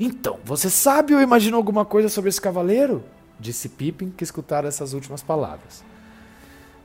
Então, 0.00 0.38
você 0.44 0.70
sabe 0.70 1.14
ou 1.14 1.20
imaginou 1.20 1.58
alguma 1.58 1.84
coisa 1.84 2.08
sobre 2.08 2.28
esse 2.28 2.40
cavaleiro? 2.40 3.02
Disse 3.38 3.68
Pippin, 3.68 4.10
que 4.10 4.24
escutara 4.24 4.68
essas 4.68 4.92
últimas 4.92 5.22
palavras. 5.22 5.82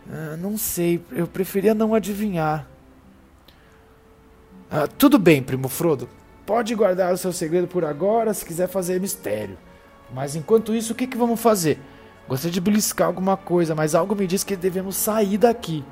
Ah, 0.09 0.35
não 0.37 0.57
sei, 0.57 1.03
eu 1.11 1.27
preferia 1.27 1.73
não 1.73 1.93
adivinhar. 1.93 2.67
Ah, 4.69 4.87
tudo 4.87 5.19
bem, 5.19 5.41
primo 5.41 5.67
Frodo. 5.67 6.09
Pode 6.45 6.73
guardar 6.75 7.13
o 7.13 7.17
seu 7.17 7.31
segredo 7.31 7.67
por 7.67 7.85
agora 7.85 8.33
se 8.33 8.45
quiser 8.45 8.67
fazer 8.67 8.99
mistério. 8.99 9.57
Mas 10.13 10.35
enquanto 10.35 10.73
isso, 10.73 10.93
o 10.93 10.95
que, 10.95 11.07
que 11.07 11.17
vamos 11.17 11.39
fazer? 11.39 11.79
Gostaria 12.27 12.53
de 12.53 12.61
beliscar 12.61 13.07
alguma 13.07 13.37
coisa, 13.37 13.75
mas 13.75 13.95
algo 13.95 14.15
me 14.15 14.27
diz 14.27 14.43
que 14.43 14.55
devemos 14.55 14.95
sair 14.95 15.37
daqui. 15.37 15.83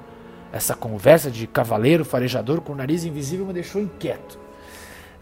Essa 0.51 0.75
conversa 0.75 1.31
de 1.31 1.47
cavaleiro 1.47 2.03
farejador 2.03 2.61
com 2.61 2.73
o 2.73 2.75
nariz 2.75 3.05
invisível 3.05 3.45
me 3.45 3.53
deixou 3.53 3.81
inquieto. 3.81 4.37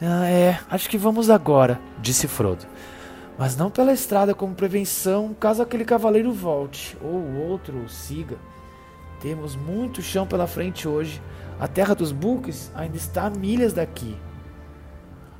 Ah, 0.01 0.29
é, 0.29 0.57
acho 0.69 0.89
que 0.89 0.97
vamos 0.97 1.29
agora, 1.29 1.79
disse 1.99 2.27
Frodo. 2.27 2.65
Mas 3.37 3.57
não 3.57 3.69
pela 3.69 3.91
estrada 3.91 4.33
como 4.33 4.55
prevenção, 4.55 5.35
caso 5.37 5.61
aquele 5.61 5.83
cavaleiro 5.83 6.31
volte, 6.31 6.97
ou 7.01 7.15
o 7.15 7.49
outro 7.49 7.87
siga. 7.89 8.37
Temos 9.19 9.55
muito 9.55 10.01
chão 10.01 10.25
pela 10.25 10.47
frente 10.47 10.87
hoje. 10.87 11.21
A 11.59 11.67
terra 11.67 11.93
dos 11.93 12.13
buques 12.13 12.71
ainda 12.73 12.95
está 12.95 13.25
a 13.25 13.29
milhas 13.29 13.73
daqui. 13.73 14.15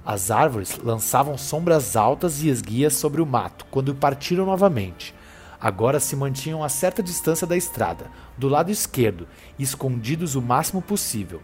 As 0.06 0.30
árvores 0.32 0.78
lançavam 0.84 1.38
sombras 1.38 1.96
altas 1.96 2.42
e 2.42 2.50
esguias 2.50 2.94
sobre 2.94 3.22
o 3.22 3.26
mato 3.26 3.66
quando 3.72 3.96
partiram 3.96 4.46
novamente. 4.46 5.16
Agora 5.62 6.00
se 6.00 6.16
mantinham 6.16 6.64
a 6.64 6.70
certa 6.70 7.04
distância 7.04 7.48
da 7.48 7.56
estrada, 7.56 8.08
do 8.38 8.48
lado 8.48 8.72
esquerdo, 8.72 9.28
escondidos 9.58 10.36
o 10.36 10.42
máximo 10.42 10.82
possível. 10.82 11.42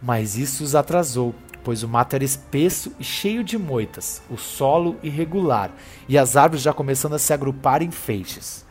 Mas 0.00 0.36
isso 0.36 0.64
os 0.64 0.74
atrasou, 0.74 1.34
pois 1.68 1.82
o 1.82 1.88
mato 1.88 2.14
era 2.14 2.24
espesso 2.24 2.94
e 2.98 3.04
cheio 3.04 3.44
de 3.44 3.58
moitas, 3.58 4.22
o 4.30 4.38
solo 4.38 4.96
irregular 5.02 5.70
e 6.08 6.16
as 6.16 6.34
árvores 6.34 6.62
já 6.62 6.72
começando 6.72 7.12
a 7.12 7.18
se 7.18 7.30
agrupar 7.30 7.82
em 7.82 7.90
feixes. 7.90 8.64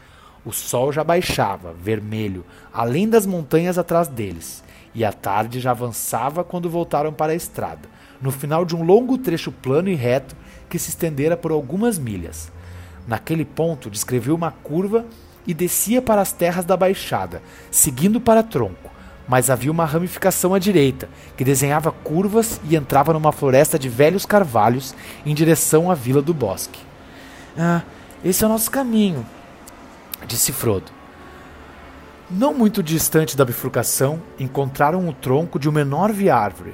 O 0.44 0.52
sol 0.52 0.92
já 0.92 1.04
baixava, 1.04 1.74
vermelho, 1.74 2.44
além 2.74 3.08
das 3.08 3.28
montanhas 3.28 3.78
atrás 3.78 4.08
deles, 4.08 4.64
e 4.96 5.06
a 5.06 5.14
tarde 5.14 5.60
já 5.60 5.70
avançava 5.70 6.44
quando 6.44 6.72
voltaram 6.72 7.14
para 7.14 7.34
a 7.34 7.36
estrada 7.36 7.88
no 8.20 8.32
final 8.32 8.66
de 8.66 8.76
um 8.76 8.84
longo 8.84 9.16
trecho 9.16 9.52
plano 9.52 9.90
e 9.90 9.94
reto 9.94 10.36
que 10.68 10.80
se 10.80 10.90
estendera 10.90 11.38
por 11.38 11.52
algumas 11.52 12.00
milhas. 12.00 12.52
Naquele 13.08 13.46
ponto, 13.46 13.92
descreveu 13.92 14.34
uma 14.34 14.50
curva 14.50 15.06
e 15.46 15.54
descia 15.54 16.02
para 16.02 16.20
as 16.20 16.32
terras 16.32 16.66
da 16.66 16.76
Baixada, 16.76 17.44
seguindo 17.70 18.20
para 18.20 18.42
tronco, 18.42 18.90
mas 19.28 19.50
havia 19.50 19.72
uma 19.72 19.86
ramificação 19.86 20.54
à 20.54 20.60
direita, 20.60 21.10
que 21.36 21.44
desenhava 21.44 21.92
curvas 21.92 22.62
e 22.64 22.76
entrava 22.76 23.14
numa 23.14 23.32
floresta 23.32 23.78
de 23.78 23.90
velhos 23.90 24.26
carvalhos 24.26 24.96
em 25.26 25.34
direção 25.34 25.92
à 25.92 25.96
vila 25.96 26.22
do 26.22 26.34
bosque. 26.34 26.80
Ah, 27.58 27.82
esse 28.24 28.44
é 28.44 28.48
o 28.48 28.50
nosso 28.50 28.72
caminho, 28.72 29.26
disse 30.26 30.52
Frodo. 30.52 30.92
Não 32.30 32.54
muito 32.54 32.84
distante 32.84 33.38
da 33.38 33.46
bifurcação, 33.46 34.22
encontraram 34.40 35.08
o 35.08 35.14
tronco 35.14 35.58
de 35.58 35.70
uma 35.70 35.82
enorme 35.82 36.30
árvore, 36.30 36.74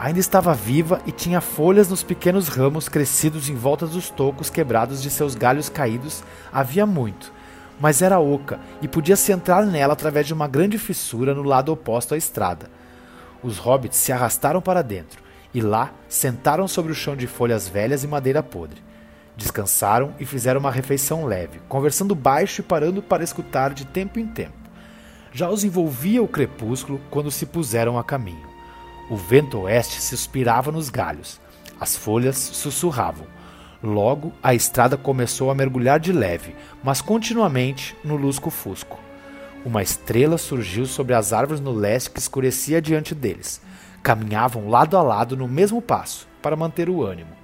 Ainda 0.00 0.18
estava 0.18 0.54
viva 0.54 1.02
e 1.04 1.12
tinha 1.12 1.42
folhas 1.42 1.90
nos 1.90 2.02
pequenos 2.02 2.48
ramos 2.48 2.88
crescidos 2.88 3.50
em 3.50 3.54
volta 3.54 3.86
dos 3.86 4.08
tocos 4.08 4.48
quebrados 4.48 5.02
de 5.02 5.10
seus 5.10 5.34
galhos 5.34 5.68
caídos 5.68 6.24
havia 6.50 6.86
muito, 6.86 7.30
mas 7.80 8.02
era 8.02 8.20
oca 8.20 8.60
e 8.82 8.86
podia-se 8.86 9.32
entrar 9.32 9.64
nela 9.64 9.94
através 9.94 10.26
de 10.26 10.34
uma 10.34 10.46
grande 10.46 10.78
fissura 10.78 11.34
no 11.34 11.42
lado 11.42 11.72
oposto 11.72 12.14
à 12.14 12.16
estrada. 12.18 12.70
Os 13.42 13.56
hobbits 13.56 13.96
se 13.96 14.12
arrastaram 14.12 14.60
para 14.60 14.82
dentro 14.82 15.22
e 15.54 15.60
lá 15.62 15.92
sentaram 16.08 16.68
sobre 16.68 16.92
o 16.92 16.94
chão 16.94 17.16
de 17.16 17.26
folhas 17.26 17.66
velhas 17.66 18.04
e 18.04 18.06
madeira 18.06 18.42
podre. 18.42 18.82
Descansaram 19.36 20.14
e 20.20 20.26
fizeram 20.26 20.60
uma 20.60 20.70
refeição 20.70 21.24
leve, 21.24 21.60
conversando 21.66 22.14
baixo 22.14 22.60
e 22.60 22.64
parando 22.64 23.02
para 23.02 23.24
escutar 23.24 23.72
de 23.72 23.86
tempo 23.86 24.18
em 24.18 24.26
tempo. 24.26 24.60
Já 25.32 25.48
os 25.48 25.64
envolvia 25.64 26.22
o 26.22 26.28
crepúsculo 26.28 27.00
quando 27.10 27.30
se 27.30 27.46
puseram 27.46 27.98
a 27.98 28.04
caminho. 28.04 28.48
O 29.08 29.16
vento 29.16 29.60
oeste 29.60 30.02
suspirava 30.02 30.70
nos 30.70 30.90
galhos. 30.90 31.40
As 31.80 31.96
folhas 31.96 32.36
sussurravam. 32.36 33.26
Logo, 33.82 34.32
a 34.42 34.54
estrada 34.54 34.96
começou 34.96 35.50
a 35.50 35.54
mergulhar 35.54 35.98
de 35.98 36.12
leve, 36.12 36.54
mas 36.82 37.00
continuamente 37.00 37.96
no 38.04 38.14
lusco-fusco. 38.14 39.00
Uma 39.64 39.82
estrela 39.82 40.36
surgiu 40.36 40.86
sobre 40.86 41.14
as 41.14 41.32
árvores 41.32 41.60
no 41.60 41.72
leste 41.72 42.10
que 42.10 42.20
escurecia 42.20 42.80
diante 42.80 43.14
deles. 43.14 43.60
Caminhavam 44.02 44.68
lado 44.68 44.96
a 44.96 45.02
lado 45.02 45.36
no 45.36 45.48
mesmo 45.48 45.80
passo, 45.80 46.28
para 46.42 46.56
manter 46.56 46.90
o 46.90 47.02
ânimo. 47.02 47.40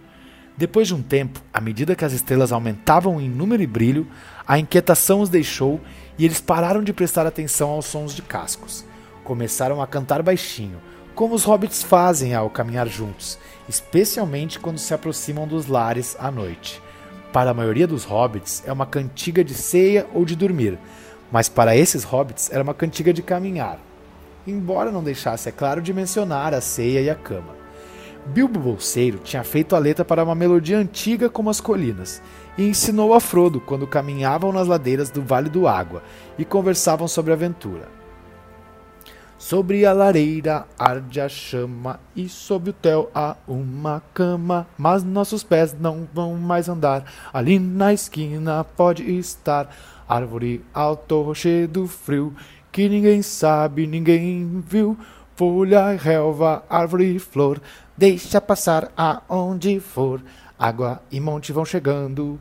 Depois 0.56 0.88
de 0.88 0.94
um 0.94 1.02
tempo, 1.02 1.42
à 1.52 1.60
medida 1.60 1.94
que 1.94 2.04
as 2.04 2.12
estrelas 2.12 2.52
aumentavam 2.52 3.20
em 3.20 3.28
número 3.28 3.62
e 3.62 3.66
brilho, 3.66 4.06
a 4.46 4.58
inquietação 4.58 5.20
os 5.20 5.28
deixou 5.28 5.80
e 6.18 6.24
eles 6.24 6.40
pararam 6.40 6.82
de 6.82 6.92
prestar 6.92 7.26
atenção 7.26 7.70
aos 7.70 7.86
sons 7.86 8.14
de 8.14 8.22
cascos. 8.22 8.84
Começaram 9.22 9.82
a 9.82 9.86
cantar 9.86 10.22
baixinho, 10.22 10.80
como 11.16 11.34
os 11.34 11.44
hobbits 11.44 11.82
fazem 11.82 12.34
ao 12.34 12.50
caminhar 12.50 12.86
juntos, 12.86 13.38
especialmente 13.66 14.60
quando 14.60 14.76
se 14.76 14.92
aproximam 14.92 15.48
dos 15.48 15.66
lares 15.66 16.14
à 16.20 16.30
noite. 16.30 16.82
Para 17.32 17.52
a 17.52 17.54
maioria 17.54 17.86
dos 17.86 18.04
hobbits 18.04 18.62
é 18.66 18.72
uma 18.72 18.84
cantiga 18.84 19.42
de 19.42 19.54
ceia 19.54 20.06
ou 20.12 20.26
de 20.26 20.36
dormir, 20.36 20.78
mas 21.32 21.48
para 21.48 21.74
esses 21.74 22.04
hobbits 22.04 22.52
era 22.52 22.62
uma 22.62 22.74
cantiga 22.74 23.14
de 23.14 23.22
caminhar. 23.22 23.80
embora 24.46 24.92
não 24.92 25.02
deixasse, 25.02 25.48
é 25.48 25.52
claro, 25.52 25.80
de 25.82 25.92
mencionar 25.92 26.54
a 26.54 26.60
ceia 26.60 27.00
e 27.00 27.10
a 27.10 27.14
cama. 27.16 27.56
Bilbo 28.26 28.60
Bolseiro 28.60 29.18
tinha 29.18 29.42
feito 29.42 29.74
a 29.74 29.78
letra 29.78 30.04
para 30.04 30.22
uma 30.22 30.34
melodia 30.34 30.78
antiga 30.78 31.30
como 31.30 31.48
as 31.50 31.60
colinas 31.60 32.22
e 32.58 32.62
ensinou 32.68 33.14
a 33.14 33.20
Frodo 33.20 33.60
quando 33.60 33.86
caminhavam 33.86 34.52
nas 34.52 34.68
ladeiras 34.68 35.10
do 35.10 35.22
Vale 35.22 35.48
do 35.48 35.66
Água 35.66 36.02
e 36.38 36.44
conversavam 36.44 37.08
sobre 37.08 37.32
a 37.32 37.34
aventura. 37.34 37.95
Sobre 39.38 39.84
a 39.84 39.92
lareira 39.92 40.66
arde 40.78 41.20
a 41.20 41.28
chama 41.28 42.00
e 42.16 42.26
sob 42.26 42.70
o 42.70 42.72
tel 42.72 43.10
há 43.14 43.36
uma 43.46 44.02
cama, 44.14 44.66
mas 44.78 45.04
nossos 45.04 45.44
pés 45.44 45.76
não 45.78 46.08
vão 46.12 46.34
mais 46.36 46.70
andar. 46.70 47.04
Ali 47.34 47.58
na 47.58 47.92
esquina 47.92 48.64
pode 48.64 49.02
estar 49.02 49.68
árvore 50.08 50.64
alto, 50.72 51.20
rochedo 51.20 51.82
do 51.82 51.86
frio, 51.86 52.34
que 52.72 52.88
ninguém 52.88 53.20
sabe, 53.20 53.86
ninguém 53.86 54.64
viu. 54.66 54.96
Folha, 55.36 55.94
relva, 55.94 56.64
árvore 56.66 57.16
e 57.16 57.18
flor, 57.18 57.60
deixa 57.94 58.40
passar 58.40 58.90
aonde 58.96 59.78
for. 59.80 60.22
Água 60.58 61.02
e 61.12 61.20
monte 61.20 61.52
vão 61.52 61.66
chegando, 61.66 62.40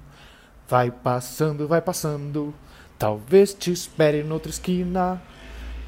vai 0.65 0.89
passando, 0.91 1.67
vai 1.67 1.81
passando. 1.81 2.53
Talvez 2.97 3.53
te 3.53 3.69
espere 3.69 4.23
noutra 4.23 4.49
esquina. 4.49 5.21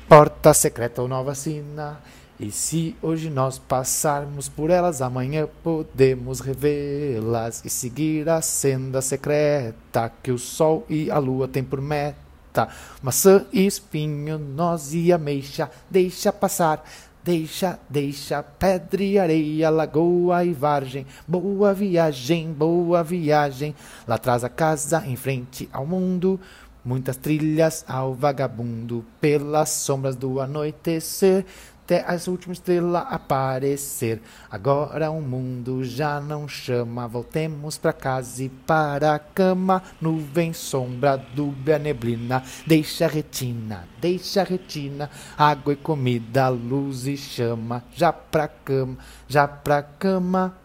Porta 0.08 0.54
secreta 0.54 1.02
ou 1.02 1.08
nova 1.10 1.36
sina. 1.36 2.00
E 2.40 2.50
se 2.50 2.96
hoje 3.02 3.30
nós 3.30 3.60
passarmos 3.60 4.48
por 4.48 4.70
elas, 4.70 5.02
amanhã 5.02 5.50
podemos 5.62 6.40
revê-las 6.40 7.66
e 7.66 7.70
seguir 7.70 8.30
a 8.30 8.42
senda 8.42 9.02
secreta 9.02 10.10
que 10.24 10.32
o 10.32 10.38
sol 10.38 10.86
e 10.88 11.12
a 11.12 11.18
lua 11.18 11.46
têm 11.50 11.62
por 11.62 11.82
meta. 11.82 12.70
Maçã, 13.02 13.46
espinho, 13.52 14.40
noz 14.40 14.94
e 14.94 15.12
ameixa, 15.12 15.70
deixa 15.90 16.32
passar, 16.32 16.86
deixa, 17.22 17.78
deixa, 17.90 18.42
pedra 18.42 19.04
e 19.04 19.20
areia, 19.20 19.70
lagoa 19.70 20.46
e 20.46 20.54
vargem. 20.54 21.06
Boa 21.28 21.74
viagem, 21.74 22.54
boa 22.54 23.04
viagem, 23.04 23.76
lá 24.08 24.16
atrás 24.16 24.46
a 24.46 24.50
casa, 24.50 25.04
em 25.06 25.18
frente 25.18 25.68
ao 25.74 25.86
mundo. 25.86 26.40
Muitas 26.88 27.18
trilhas 27.18 27.84
ao 27.86 28.14
vagabundo 28.14 29.04
pelas 29.20 29.68
sombras 29.72 30.16
do 30.16 30.40
anoitecer, 30.40 31.46
até 31.84 32.06
as 32.08 32.30
últimas 32.30 32.60
estrelas 32.60 33.06
aparecer. 33.10 34.22
Agora 34.50 35.12
o 35.12 35.22
mundo 35.22 35.84
já 35.84 36.22
não 36.22 36.48
chama, 36.48 37.06
voltemos 37.06 37.78
pra 37.78 37.92
casa 37.92 38.42
e 38.42 38.48
para 38.48 39.16
a 39.16 39.20
cama. 39.20 39.84
Nuvem, 40.00 40.54
sombra, 40.54 41.18
dúbia, 41.18 41.78
neblina, 41.78 42.42
deixa 42.66 43.04
a 43.04 43.10
retina, 43.10 43.86
deixa 44.00 44.40
a 44.40 44.46
retina, 44.46 45.10
água 45.38 45.74
e 45.74 45.76
comida, 45.76 46.48
luz 46.48 47.06
e 47.06 47.18
chama. 47.18 47.84
Já 47.94 48.14
pra 48.14 48.48
cama, 48.48 48.98
já 49.28 49.46
pra 49.46 49.84
cama. 49.84 50.58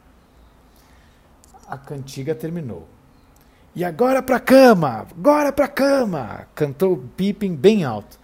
A 1.67 1.77
cantiga 1.77 2.33
terminou. 2.33 2.87
E 3.75 3.83
agora 3.85 4.23
pra 4.23 4.39
cama! 4.39 5.07
Agora 5.11 5.51
pra 5.51 5.67
cama! 5.67 6.47
Cantou 6.55 7.03
Pippin 7.17 7.57
bem 7.57 7.85
alto. 7.85 8.19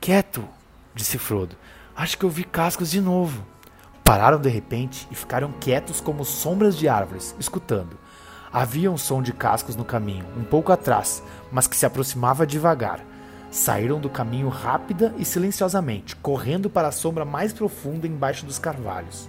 Quieto, 0.00 0.44
disse 0.94 1.18
Frodo. 1.18 1.56
Acho 1.96 2.16
que 2.16 2.24
eu 2.24 2.30
vi 2.30 2.44
cascos 2.44 2.88
de 2.88 3.00
novo. 3.00 3.44
Pararam 4.04 4.38
de 4.38 4.48
repente 4.48 5.08
e 5.10 5.16
ficaram 5.16 5.52
quietos 5.58 6.00
como 6.00 6.24
sombras 6.24 6.76
de 6.76 6.88
árvores, 6.88 7.34
escutando. 7.40 7.98
Havia 8.52 8.88
um 8.88 8.96
som 8.96 9.20
de 9.20 9.32
cascos 9.32 9.74
no 9.74 9.84
caminho, 9.84 10.24
um 10.36 10.44
pouco 10.44 10.70
atrás, 10.70 11.24
mas 11.50 11.66
que 11.66 11.76
se 11.76 11.84
aproximava 11.84 12.46
devagar. 12.46 13.00
Saíram 13.50 13.98
do 13.98 14.08
caminho 14.08 14.48
rápida 14.48 15.12
e 15.18 15.24
silenciosamente, 15.24 16.14
correndo 16.14 16.70
para 16.70 16.86
a 16.86 16.92
sombra 16.92 17.24
mais 17.24 17.52
profunda 17.52 18.06
embaixo 18.06 18.46
dos 18.46 18.60
carvalhos. 18.60 19.28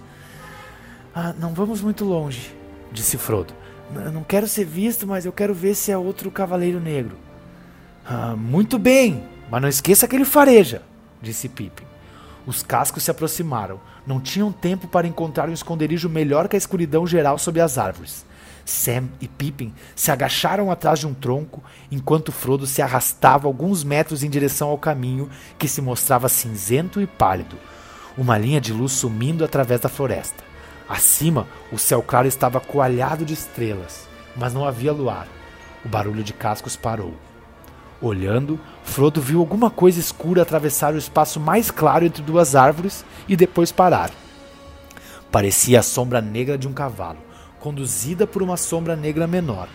Ah, 1.12 1.34
não 1.36 1.52
vamos 1.54 1.80
muito 1.80 2.04
longe, 2.04 2.54
disse 2.92 3.18
Frodo. 3.18 3.63
Eu 3.94 4.12
não 4.12 4.22
quero 4.22 4.46
ser 4.46 4.64
visto, 4.64 5.06
mas 5.06 5.24
eu 5.24 5.32
quero 5.32 5.52
ver 5.52 5.74
se 5.74 5.90
é 5.90 5.98
outro 5.98 6.30
cavaleiro 6.30 6.80
negro. 6.80 7.16
Ah, 8.04 8.36
muito 8.36 8.78
bem, 8.78 9.24
mas 9.50 9.62
não 9.62 9.68
esqueça 9.68 10.06
que 10.06 10.14
ele 10.14 10.24
fareja, 10.24 10.82
disse 11.20 11.48
Pippin. 11.48 11.84
Os 12.46 12.62
cascos 12.62 13.02
se 13.02 13.10
aproximaram. 13.10 13.80
Não 14.06 14.20
tinham 14.20 14.52
tempo 14.52 14.86
para 14.86 15.06
encontrar 15.06 15.48
um 15.48 15.52
esconderijo 15.52 16.08
melhor 16.08 16.46
que 16.48 16.56
a 16.56 16.58
escuridão 16.58 17.06
geral 17.06 17.38
sob 17.38 17.60
as 17.60 17.78
árvores. 17.78 18.24
Sam 18.64 19.08
e 19.20 19.28
Pippin 19.28 19.72
se 19.94 20.10
agacharam 20.10 20.70
atrás 20.70 20.98
de 20.98 21.06
um 21.06 21.14
tronco, 21.14 21.62
enquanto 21.90 22.32
Frodo 22.32 22.66
se 22.66 22.80
arrastava 22.80 23.46
alguns 23.46 23.84
metros 23.84 24.22
em 24.22 24.30
direção 24.30 24.68
ao 24.68 24.78
caminho, 24.78 25.28
que 25.58 25.68
se 25.68 25.82
mostrava 25.82 26.28
cinzento 26.28 27.00
e 27.00 27.06
pálido, 27.06 27.56
uma 28.16 28.38
linha 28.38 28.60
de 28.60 28.72
luz 28.72 28.92
sumindo 28.92 29.44
através 29.44 29.80
da 29.80 29.88
floresta. 29.88 30.53
Acima, 30.88 31.46
o 31.72 31.78
céu 31.78 32.02
claro 32.02 32.28
estava 32.28 32.60
coalhado 32.60 33.24
de 33.24 33.32
estrelas, 33.32 34.06
mas 34.36 34.52
não 34.52 34.66
havia 34.66 34.92
luar. 34.92 35.26
O 35.84 35.88
barulho 35.88 36.22
de 36.22 36.32
cascos 36.32 36.76
parou. 36.76 37.14
Olhando, 38.00 38.60
Frodo 38.82 39.20
viu 39.20 39.40
alguma 39.40 39.70
coisa 39.70 39.98
escura 39.98 40.42
atravessar 40.42 40.92
o 40.92 40.98
espaço 40.98 41.40
mais 41.40 41.70
claro 41.70 42.04
entre 42.04 42.22
duas 42.22 42.54
árvores 42.54 43.04
e 43.26 43.34
depois 43.34 43.72
parar. 43.72 44.10
Parecia 45.30 45.80
a 45.80 45.82
sombra 45.82 46.20
negra 46.20 46.58
de 46.58 46.68
um 46.68 46.72
cavalo, 46.72 47.18
conduzida 47.58 48.26
por 48.26 48.42
uma 48.42 48.56
sombra 48.56 48.94
negra 48.94 49.26
menor. 49.26 49.68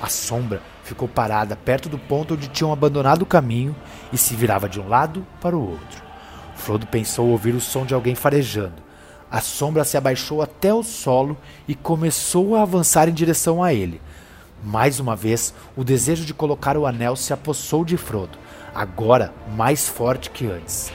A 0.00 0.08
sombra 0.08 0.62
ficou 0.84 1.08
parada 1.08 1.56
perto 1.56 1.88
do 1.88 1.98
ponto 1.98 2.34
onde 2.34 2.48
tinham 2.48 2.72
abandonado 2.72 3.22
o 3.22 3.26
caminho 3.26 3.74
e 4.12 4.18
se 4.18 4.34
virava 4.36 4.68
de 4.68 4.80
um 4.80 4.88
lado 4.88 5.26
para 5.40 5.56
o 5.56 5.70
outro. 5.70 6.02
Frodo 6.54 6.86
pensou 6.86 7.28
ouvir 7.28 7.54
o 7.54 7.60
som 7.60 7.84
de 7.84 7.94
alguém 7.94 8.14
farejando, 8.14 8.91
a 9.32 9.40
sombra 9.40 9.82
se 9.82 9.96
abaixou 9.96 10.42
até 10.42 10.74
o 10.74 10.82
solo 10.82 11.38
e 11.66 11.74
começou 11.74 12.54
a 12.54 12.60
avançar 12.60 13.08
em 13.08 13.14
direção 13.14 13.64
a 13.64 13.72
ele. 13.72 13.98
Mais 14.62 15.00
uma 15.00 15.16
vez, 15.16 15.54
o 15.74 15.82
desejo 15.82 16.26
de 16.26 16.34
colocar 16.34 16.76
o 16.76 16.86
anel 16.86 17.16
se 17.16 17.32
apossou 17.32 17.82
de 17.82 17.96
Frodo, 17.96 18.36
agora 18.74 19.32
mais 19.56 19.88
forte 19.88 20.28
que 20.28 20.44
antes. 20.44 20.92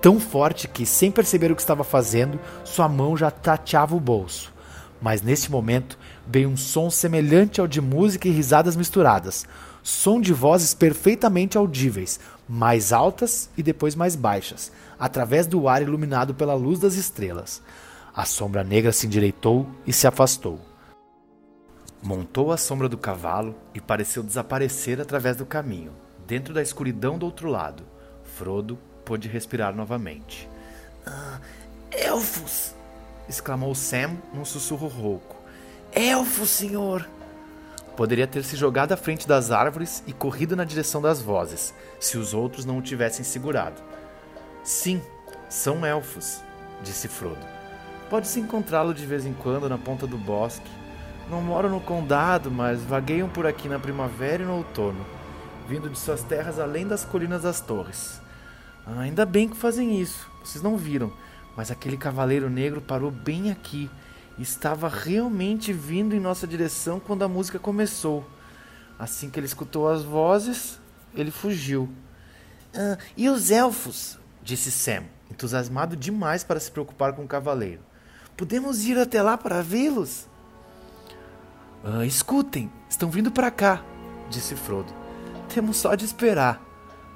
Tão 0.00 0.20
forte 0.20 0.68
que, 0.68 0.86
sem 0.86 1.10
perceber 1.10 1.50
o 1.50 1.56
que 1.56 1.60
estava 1.60 1.82
fazendo, 1.82 2.38
sua 2.62 2.88
mão 2.88 3.16
já 3.16 3.28
tateava 3.28 3.96
o 3.96 4.00
bolso. 4.00 4.52
Mas 5.02 5.20
nesse 5.20 5.50
momento 5.50 5.98
veio 6.24 6.48
um 6.48 6.56
som 6.56 6.90
semelhante 6.90 7.60
ao 7.60 7.66
de 7.66 7.80
música 7.80 8.28
e 8.28 8.30
risadas 8.30 8.76
misturadas. 8.76 9.44
Som 9.82 10.20
de 10.20 10.32
vozes 10.32 10.74
perfeitamente 10.74 11.58
audíveis, 11.58 12.20
mais 12.48 12.92
altas 12.92 13.50
e 13.56 13.64
depois 13.64 13.96
mais 13.96 14.14
baixas, 14.14 14.70
através 15.00 15.46
do 15.46 15.66
ar 15.66 15.80
iluminado 15.80 16.34
pela 16.34 16.52
luz 16.52 16.78
das 16.78 16.94
estrelas. 16.94 17.62
A 18.14 18.26
sombra 18.26 18.62
negra 18.62 18.92
se 18.92 19.06
endireitou 19.06 19.66
e 19.86 19.92
se 19.94 20.06
afastou. 20.06 20.60
Montou 22.02 22.52
a 22.52 22.56
sombra 22.58 22.88
do 22.88 22.98
cavalo 22.98 23.54
e 23.74 23.80
pareceu 23.80 24.22
desaparecer 24.22 25.00
através 25.00 25.36
do 25.36 25.46
caminho, 25.46 25.92
dentro 26.26 26.52
da 26.52 26.62
escuridão 26.62 27.18
do 27.18 27.24
outro 27.24 27.48
lado. 27.48 27.82
Frodo 28.36 28.78
pôde 29.04 29.26
respirar 29.26 29.74
novamente. 29.74 30.48
Ah, 31.06 31.40
elfos! 31.90 32.74
exclamou 33.28 33.74
Sam 33.74 34.18
num 34.34 34.44
sussurro 34.44 34.88
rouco. 34.88 35.36
Elfos, 35.92 36.50
senhor! 36.50 37.08
Poderia 37.96 38.26
ter 38.26 38.44
se 38.44 38.56
jogado 38.56 38.92
à 38.92 38.96
frente 38.96 39.26
das 39.26 39.50
árvores 39.50 40.02
e 40.06 40.12
corrido 40.12 40.56
na 40.56 40.64
direção 40.64 41.02
das 41.02 41.20
vozes, 41.20 41.74
se 41.98 42.16
os 42.16 42.32
outros 42.32 42.64
não 42.64 42.78
o 42.78 42.82
tivessem 42.82 43.24
segurado. 43.24 43.89
Sim, 44.70 45.02
são 45.48 45.84
elfos, 45.84 46.40
disse 46.84 47.08
Frodo. 47.08 47.44
Pode-se 48.08 48.38
encontrá-lo 48.38 48.94
de 48.94 49.04
vez 49.04 49.26
em 49.26 49.32
quando 49.32 49.68
na 49.68 49.76
ponta 49.76 50.06
do 50.06 50.16
bosque. 50.16 50.70
Não 51.28 51.42
moram 51.42 51.68
no 51.68 51.80
condado, 51.80 52.52
mas 52.52 52.80
vagueiam 52.80 53.28
por 53.28 53.48
aqui 53.48 53.68
na 53.68 53.80
primavera 53.80 54.44
e 54.44 54.46
no 54.46 54.58
outono, 54.58 55.04
vindo 55.68 55.90
de 55.90 55.98
suas 55.98 56.22
terras 56.22 56.60
além 56.60 56.86
das 56.86 57.04
colinas 57.04 57.42
das 57.42 57.60
torres. 57.60 58.22
Ah, 58.86 59.00
ainda 59.00 59.26
bem 59.26 59.48
que 59.48 59.56
fazem 59.56 60.00
isso. 60.00 60.30
Vocês 60.40 60.62
não 60.62 60.76
viram, 60.76 61.12
mas 61.56 61.72
aquele 61.72 61.96
cavaleiro 61.96 62.48
negro 62.48 62.80
parou 62.80 63.10
bem 63.10 63.50
aqui 63.50 63.90
e 64.38 64.42
estava 64.42 64.88
realmente 64.88 65.72
vindo 65.72 66.14
em 66.14 66.20
nossa 66.20 66.46
direção 66.46 67.00
quando 67.00 67.24
a 67.24 67.28
música 67.28 67.58
começou. 67.58 68.24
Assim 68.96 69.30
que 69.30 69.40
ele 69.40 69.46
escutou 69.46 69.88
as 69.88 70.04
vozes, 70.04 70.78
ele 71.12 71.32
fugiu. 71.32 71.88
Ah, 72.72 72.96
e 73.16 73.28
os 73.28 73.50
elfos? 73.50 74.19
Disse 74.42 74.70
Sam, 74.70 75.04
entusiasmado 75.30 75.96
demais 75.96 76.42
para 76.44 76.60
se 76.60 76.70
preocupar 76.70 77.12
com 77.12 77.24
o 77.24 77.28
cavaleiro. 77.28 77.80
Podemos 78.36 78.84
ir 78.84 78.98
até 78.98 79.22
lá 79.22 79.36
para 79.36 79.62
vê-los? 79.62 80.26
Ah, 81.84 82.04
escutem, 82.04 82.70
estão 82.88 83.10
vindo 83.10 83.30
para 83.30 83.50
cá, 83.50 83.82
disse 84.28 84.54
Frodo. 84.54 84.92
Temos 85.52 85.76
só 85.76 85.94
de 85.94 86.04
esperar. 86.04 86.60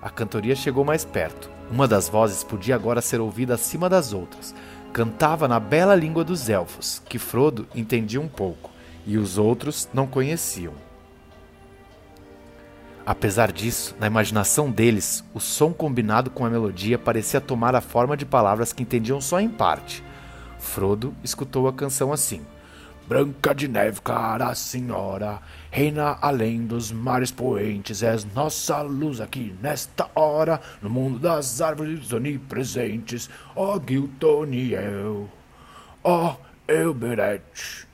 A 0.02 0.10
cantoria 0.10 0.54
chegou 0.56 0.84
mais 0.84 1.04
perto. 1.04 1.50
Uma 1.70 1.88
das 1.88 2.08
vozes 2.08 2.44
podia 2.44 2.74
agora 2.74 3.00
ser 3.00 3.20
ouvida 3.20 3.54
acima 3.54 3.88
das 3.88 4.12
outras. 4.12 4.54
Cantava 4.92 5.48
na 5.48 5.58
bela 5.58 5.94
língua 5.94 6.24
dos 6.24 6.48
elfos, 6.48 7.02
que 7.08 7.18
Frodo 7.18 7.66
entendia 7.74 8.20
um 8.20 8.28
pouco, 8.28 8.70
e 9.06 9.16
os 9.16 9.38
outros 9.38 9.88
não 9.92 10.06
conheciam. 10.06 10.74
Apesar 13.06 13.52
disso, 13.52 13.94
na 14.00 14.06
imaginação 14.06 14.70
deles, 14.70 15.22
o 15.34 15.40
som 15.40 15.72
combinado 15.74 16.30
com 16.30 16.46
a 16.46 16.50
melodia 16.50 16.98
parecia 16.98 17.40
tomar 17.40 17.74
a 17.74 17.82
forma 17.82 18.16
de 18.16 18.24
palavras 18.24 18.72
que 18.72 18.82
entendiam 18.82 19.20
só 19.20 19.38
em 19.40 19.48
parte. 19.48 20.02
Frodo 20.58 21.14
escutou 21.22 21.68
a 21.68 21.72
canção 21.72 22.14
assim: 22.14 22.40
Branca 23.06 23.54
de 23.54 23.68
neve, 23.68 24.00
cara 24.00 24.54
senhora, 24.54 25.38
reina 25.70 26.16
além 26.22 26.64
dos 26.64 26.90
mares 26.90 27.30
poentes, 27.30 28.02
és 28.02 28.24
nossa 28.34 28.80
luz 28.80 29.20
aqui 29.20 29.54
nesta 29.60 30.08
hora, 30.14 30.58
no 30.80 30.88
mundo 30.88 31.18
das 31.18 31.60
árvores 31.60 32.10
onipresentes, 32.10 33.28
ó 33.54 33.78
Giltoniel, 33.86 35.28
ó 36.02 36.36
Elberet, 36.66 37.86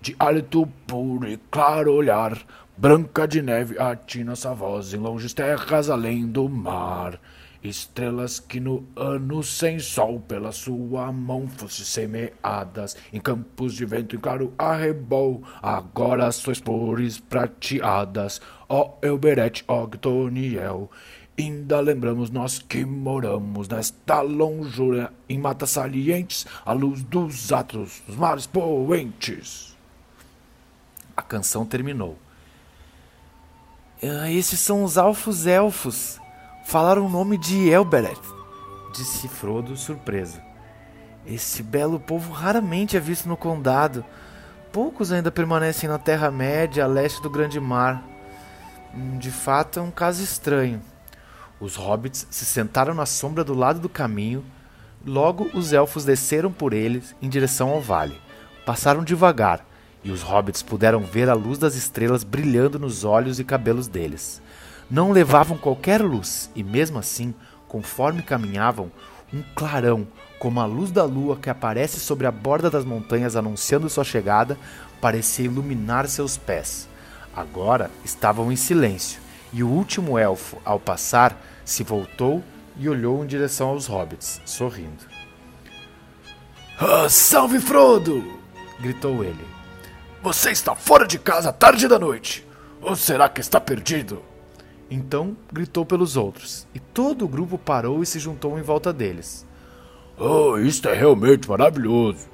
de 0.00 0.14
hálito 0.16 0.64
puro 0.86 1.28
e 1.28 1.36
claro 1.50 1.92
olhar, 1.92 2.38
branca 2.82 3.28
de 3.28 3.40
neve 3.40 3.78
a 3.78 3.94
ti 3.94 4.24
nossa 4.24 4.52
voz 4.52 4.92
em 4.92 4.96
longes 4.96 5.32
terras 5.32 5.88
além 5.88 6.26
do 6.26 6.48
mar. 6.48 7.16
Estrelas 7.62 8.40
que 8.40 8.58
no 8.58 8.84
ano 8.96 9.40
sem 9.40 9.78
sol 9.78 10.18
pela 10.18 10.50
sua 10.50 11.12
mão 11.12 11.46
fossem 11.46 11.84
semeadas 11.84 12.96
em 13.12 13.20
campos 13.20 13.74
de 13.74 13.84
vento 13.84 14.16
em 14.16 14.18
claro 14.18 14.52
arrebol, 14.58 15.44
agora 15.62 16.32
sois 16.32 16.58
flores 16.58 17.20
prateadas, 17.20 18.40
ó 18.68 18.94
Elberet, 19.00 19.62
ó 19.68 19.86
Gtoniel. 19.86 20.90
Ainda 21.38 21.78
lembramos 21.78 22.30
nós 22.30 22.58
que 22.58 22.84
moramos 22.84 23.68
nesta 23.68 24.22
longura 24.22 25.12
em 25.28 25.38
matas 25.38 25.70
salientes, 25.70 26.48
à 26.66 26.72
luz 26.72 27.04
dos 27.04 27.52
atros 27.52 28.02
dos 28.08 28.16
mares 28.16 28.48
poentes. 28.48 29.78
A 31.16 31.22
canção 31.22 31.64
terminou. 31.64 32.18
Ah, 34.02 34.30
esses 34.30 34.58
são 34.58 34.82
os 34.82 34.98
alfos 34.98 35.46
elfos, 35.46 36.20
Falaram 36.64 37.06
o 37.06 37.08
nome 37.08 37.36
de 37.36 37.68
Elberet, 37.68 38.20
disse 38.94 39.28
Frodo, 39.28 39.76
surpreso. 39.76 40.40
Esse 41.26 41.62
belo 41.62 42.00
povo 42.00 42.32
raramente 42.32 42.96
é 42.96 43.00
visto 43.00 43.28
no 43.28 43.36
condado. 43.36 44.04
Poucos 44.72 45.12
ainda 45.12 45.30
permanecem 45.30 45.88
na 45.88 45.98
Terra-média, 45.98 46.84
a 46.84 46.86
leste 46.86 47.20
do 47.20 47.28
Grande 47.28 47.60
Mar. 47.60 48.02
Hum, 48.94 49.18
de 49.18 49.30
fato, 49.30 49.80
é 49.80 49.82
um 49.82 49.90
caso 49.90 50.22
estranho. 50.22 50.80
Os 51.60 51.76
hobbits 51.76 52.26
se 52.30 52.44
sentaram 52.44 52.94
na 52.94 53.06
sombra 53.06 53.44
do 53.44 53.54
lado 53.54 53.80
do 53.80 53.88
caminho. 53.88 54.44
Logo, 55.04 55.50
os 55.52 55.72
elfos 55.72 56.04
desceram 56.04 56.50
por 56.50 56.72
eles 56.72 57.14
em 57.20 57.28
direção 57.28 57.68
ao 57.70 57.80
vale. 57.80 58.18
Passaram 58.64 59.04
devagar, 59.04 59.64
e 60.04 60.10
os 60.10 60.22
hobbits 60.22 60.62
puderam 60.62 61.00
ver 61.00 61.28
a 61.28 61.34
luz 61.34 61.58
das 61.58 61.74
estrelas 61.74 62.24
brilhando 62.24 62.78
nos 62.78 63.04
olhos 63.04 63.38
e 63.38 63.44
cabelos 63.44 63.86
deles 63.88 64.42
não 64.92 65.10
levavam 65.10 65.56
qualquer 65.56 66.02
luz, 66.02 66.50
e 66.54 66.62
mesmo 66.62 66.98
assim, 66.98 67.34
conforme 67.66 68.20
caminhavam, 68.20 68.92
um 69.32 69.42
clarão, 69.54 70.06
como 70.38 70.60
a 70.60 70.66
luz 70.66 70.90
da 70.90 71.02
lua 71.02 71.34
que 71.34 71.48
aparece 71.48 71.98
sobre 71.98 72.26
a 72.26 72.30
borda 72.30 72.68
das 72.68 72.84
montanhas 72.84 73.34
anunciando 73.34 73.88
sua 73.88 74.04
chegada, 74.04 74.58
parecia 75.00 75.46
iluminar 75.46 76.06
seus 76.08 76.36
pés. 76.36 76.86
Agora 77.34 77.90
estavam 78.04 78.52
em 78.52 78.56
silêncio, 78.56 79.18
e 79.50 79.62
o 79.62 79.68
último 79.68 80.18
elfo, 80.18 80.58
ao 80.62 80.78
passar, 80.78 81.40
se 81.64 81.82
voltou 81.82 82.44
e 82.76 82.86
olhou 82.86 83.24
em 83.24 83.26
direção 83.26 83.70
aos 83.70 83.86
hobbits, 83.86 84.42
sorrindo. 84.44 85.06
Ah, 86.78 87.08
salve 87.08 87.58
Frodo! 87.58 88.22
gritou 88.78 89.24
ele. 89.24 89.51
Você 90.22 90.52
está 90.52 90.76
fora 90.76 91.04
de 91.04 91.18
casa 91.18 91.52
tarde 91.52 91.88
da 91.88 91.98
noite. 91.98 92.46
Ou 92.80 92.94
será 92.94 93.28
que 93.28 93.40
está 93.40 93.60
perdido? 93.60 94.22
Então 94.88 95.36
gritou 95.52 95.84
pelos 95.84 96.16
outros, 96.16 96.66
e 96.72 96.78
todo 96.78 97.24
o 97.24 97.28
grupo 97.28 97.58
parou 97.58 98.02
e 98.02 98.06
se 98.06 98.20
juntou 98.20 98.56
em 98.58 98.62
volta 98.62 98.92
deles. 98.92 99.44
Oh, 100.16 100.58
isto 100.58 100.88
é 100.88 100.94
realmente 100.94 101.48
maravilhoso, 101.48 102.28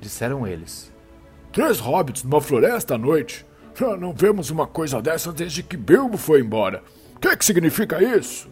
disseram 0.00 0.46
eles. 0.46 0.90
Três 1.52 1.78
hobbits 1.78 2.24
numa 2.24 2.40
floresta 2.40 2.94
à 2.94 2.98
noite. 2.98 3.46
Não 4.00 4.12
vemos 4.12 4.50
uma 4.50 4.66
coisa 4.66 5.00
dessa 5.00 5.32
desde 5.32 5.62
que 5.62 5.76
Bilbo 5.76 6.16
foi 6.16 6.40
embora. 6.40 6.82
O 7.14 7.20
que, 7.20 7.28
é 7.28 7.36
que 7.36 7.44
significa 7.44 8.02
isso? 8.02 8.48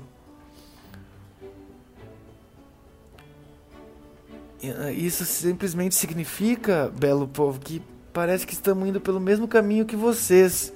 Isso 4.95 5.25
simplesmente 5.25 5.95
significa, 5.95 6.93
belo 6.95 7.27
povo, 7.27 7.59
que 7.59 7.83
parece 8.13 8.47
que 8.47 8.53
estamos 8.53 8.89
indo 8.89 9.01
pelo 9.01 9.21
mesmo 9.21 9.49
caminho 9.49 9.87
que 9.87 9.97
vocês. 9.97 10.73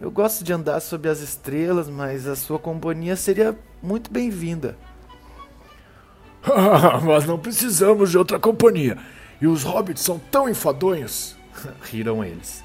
Eu 0.00 0.10
gosto 0.10 0.42
de 0.42 0.52
andar 0.52 0.80
sob 0.80 1.08
as 1.08 1.20
estrelas, 1.20 1.88
mas 1.88 2.26
a 2.26 2.34
sua 2.34 2.58
companhia 2.58 3.16
seria 3.16 3.58
muito 3.82 4.10
bem-vinda. 4.10 4.76
mas 7.04 7.26
não 7.26 7.38
precisamos 7.38 8.10
de 8.10 8.18
outra 8.18 8.38
companhia. 8.38 8.96
E 9.40 9.46
os 9.46 9.62
hobbits 9.62 10.02
são 10.02 10.18
tão 10.30 10.48
enfadonhos. 10.48 11.36
Riram 11.82 12.24
eles. 12.24 12.64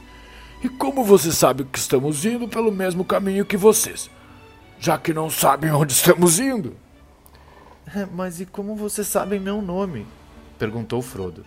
E 0.63 0.70
como 0.70 1.03
você 1.03 1.32
sabe 1.32 1.66
que 1.66 1.78
estamos 1.78 2.26
indo 2.26 2.47
pelo 2.47 2.72
mesmo 2.72 3.03
caminho 3.03 3.45
que 3.45 3.57
vocês? 3.57 4.09
Já 4.80 4.97
que 4.97 5.13
não 5.13 5.30
sabem 5.30 5.72
onde 5.72 5.93
estamos 5.93 6.39
indo. 6.39 6.76
Mas 8.13 8.39
e 8.39 8.45
como 8.45 8.76
vocês 8.76 9.07
sabem 9.07 9.39
meu 9.39 9.61
nome? 9.61 10.07
Perguntou 10.57 11.01
Frodo. 11.01 11.45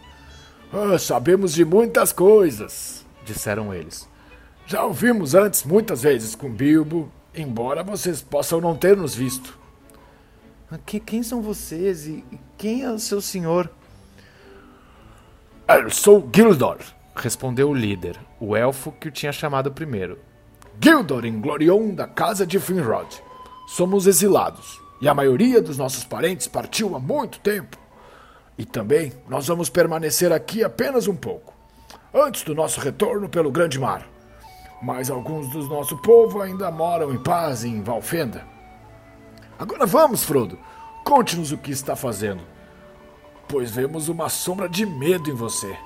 Ah, 0.73 0.99
sabemos 0.99 1.55
de 1.55 1.65
muitas 1.65 2.13
coisas, 2.13 3.07
disseram 3.25 3.73
eles. 3.73 4.09
Já 4.67 4.85
ouvimos 4.85 5.35
antes 5.35 5.65
muitas 5.65 6.03
vezes 6.03 6.35
com 6.35 6.51
Bilbo, 6.51 7.11
embora 7.35 7.83
vocês 7.83 8.21
possam 8.21 8.61
não 8.61 8.77
ter 8.77 8.95
nos 8.95 9.15
visto. 9.15 9.59
Que, 10.85 11.01
quem 11.01 11.23
são 11.23 11.41
vocês 11.41 12.07
e 12.07 12.23
quem 12.59 12.83
é 12.83 12.91
o 12.91 12.99
seu 12.99 13.23
senhor? 13.23 13.71
Eu 15.67 15.89
sou 15.89 16.29
Gildor, 16.35 16.79
respondeu 17.17 17.71
o 17.71 17.75
líder, 17.75 18.19
o 18.39 18.55
elfo 18.55 18.93
que 18.93 19.09
o 19.09 19.11
tinha 19.11 19.33
chamado 19.33 19.73
primeiro. 19.73 20.19
Gildor 20.79 21.25
Inglorion 21.25 21.95
da 21.95 22.07
casa 22.07 22.47
de 22.47 22.61
Finrod. 22.61 23.09
Somos 23.67 24.07
exilados, 24.07 24.79
e 25.01 25.09
a 25.09 25.15
maioria 25.15 25.63
dos 25.63 25.79
nossos 25.79 26.05
parentes 26.05 26.47
partiu 26.47 26.95
há 26.95 26.99
muito 26.99 27.41
tempo. 27.41 27.79
E 28.59 28.67
também 28.67 29.13
nós 29.29 29.47
vamos 29.47 29.71
permanecer 29.71 30.33
aqui 30.33 30.65
apenas 30.65 31.07
um 31.07 31.17
pouco, 31.17 31.55
antes 32.13 32.43
do 32.43 32.55
nosso 32.55 32.81
retorno 32.81 33.29
pelo 33.29 33.51
Grande 33.51 33.79
Mar 33.79 34.05
mas 34.81 35.11
alguns 35.11 35.49
do 35.51 35.67
nosso 35.67 35.97
povo 35.99 36.41
ainda 36.41 36.71
moram 36.71 37.13
em 37.13 37.19
paz 37.19 37.65
em 37.65 37.83
Valfenda. 37.83 38.47
Agora 39.59 39.87
vamos, 39.87 40.23
Frodo. 40.23 40.59
Conte-nos 41.05 41.53
o 41.53 41.59
que 41.59 41.71
está 41.71 41.97
fazendo, 41.97 42.43
pois 43.49 43.71
vemos 43.71 44.09
uma 44.09 44.29
sombra 44.29 44.69
de 44.69 44.87
medo 44.87 45.31
em 45.31 45.35
você. 45.35 45.77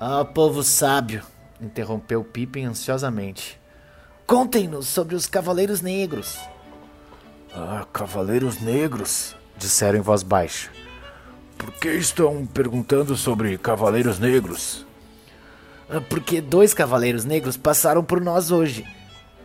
Ah, 0.00 0.20
oh, 0.20 0.24
povo 0.24 0.62
sábio, 0.62 1.22
interrompeu 1.60 2.24
Pippin 2.24 2.64
ansiosamente. 2.64 3.60
Contem-nos 4.26 4.88
sobre 4.88 5.14
os 5.14 5.26
Cavaleiros 5.26 5.80
Negros. 5.80 6.40
Ah, 7.54 7.86
Cavaleiros 7.92 8.60
Negros, 8.60 9.36
disseram 9.56 9.98
em 9.98 10.02
voz 10.02 10.22
baixa. 10.22 10.70
Por 11.62 11.70
que 11.74 11.90
estão 11.90 12.44
perguntando 12.44 13.16
sobre 13.16 13.56
Cavaleiros 13.56 14.18
Negros? 14.18 14.84
Ah, 15.88 16.00
porque 16.00 16.40
dois 16.40 16.74
cavaleiros 16.74 17.24
negros 17.24 17.56
passaram 17.56 18.02
por 18.02 18.20
nós 18.20 18.50
hoje. 18.50 18.84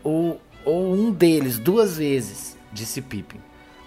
Ou, 0.04 0.42
ou 0.66 0.96
um 0.96 1.12
deles, 1.12 1.60
duas 1.60 1.96
vezes, 1.98 2.58
disse 2.74 3.04
Pippin. 3.04 3.40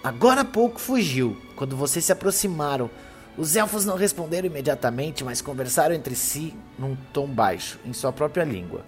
Agora 0.05 0.43
há 0.43 0.45
pouco 0.45 0.81
fugiu, 0.81 1.37
quando 1.57 1.77
vocês 1.77 2.05
se 2.05 2.13
aproximaram. 2.13 2.89
Os 3.37 3.57
elfos 3.57 3.85
não 3.85 3.97
responderam 3.97 4.47
imediatamente, 4.47 5.25
mas 5.25 5.43
conversaram 5.43 5.93
entre 5.93 6.15
si 6.15 6.55
num 6.79 6.95
tom 7.13 7.27
baixo, 7.27 7.81
em 7.85 7.93
sua 7.93 8.13
própria 8.13 8.45
língua. 8.45 8.85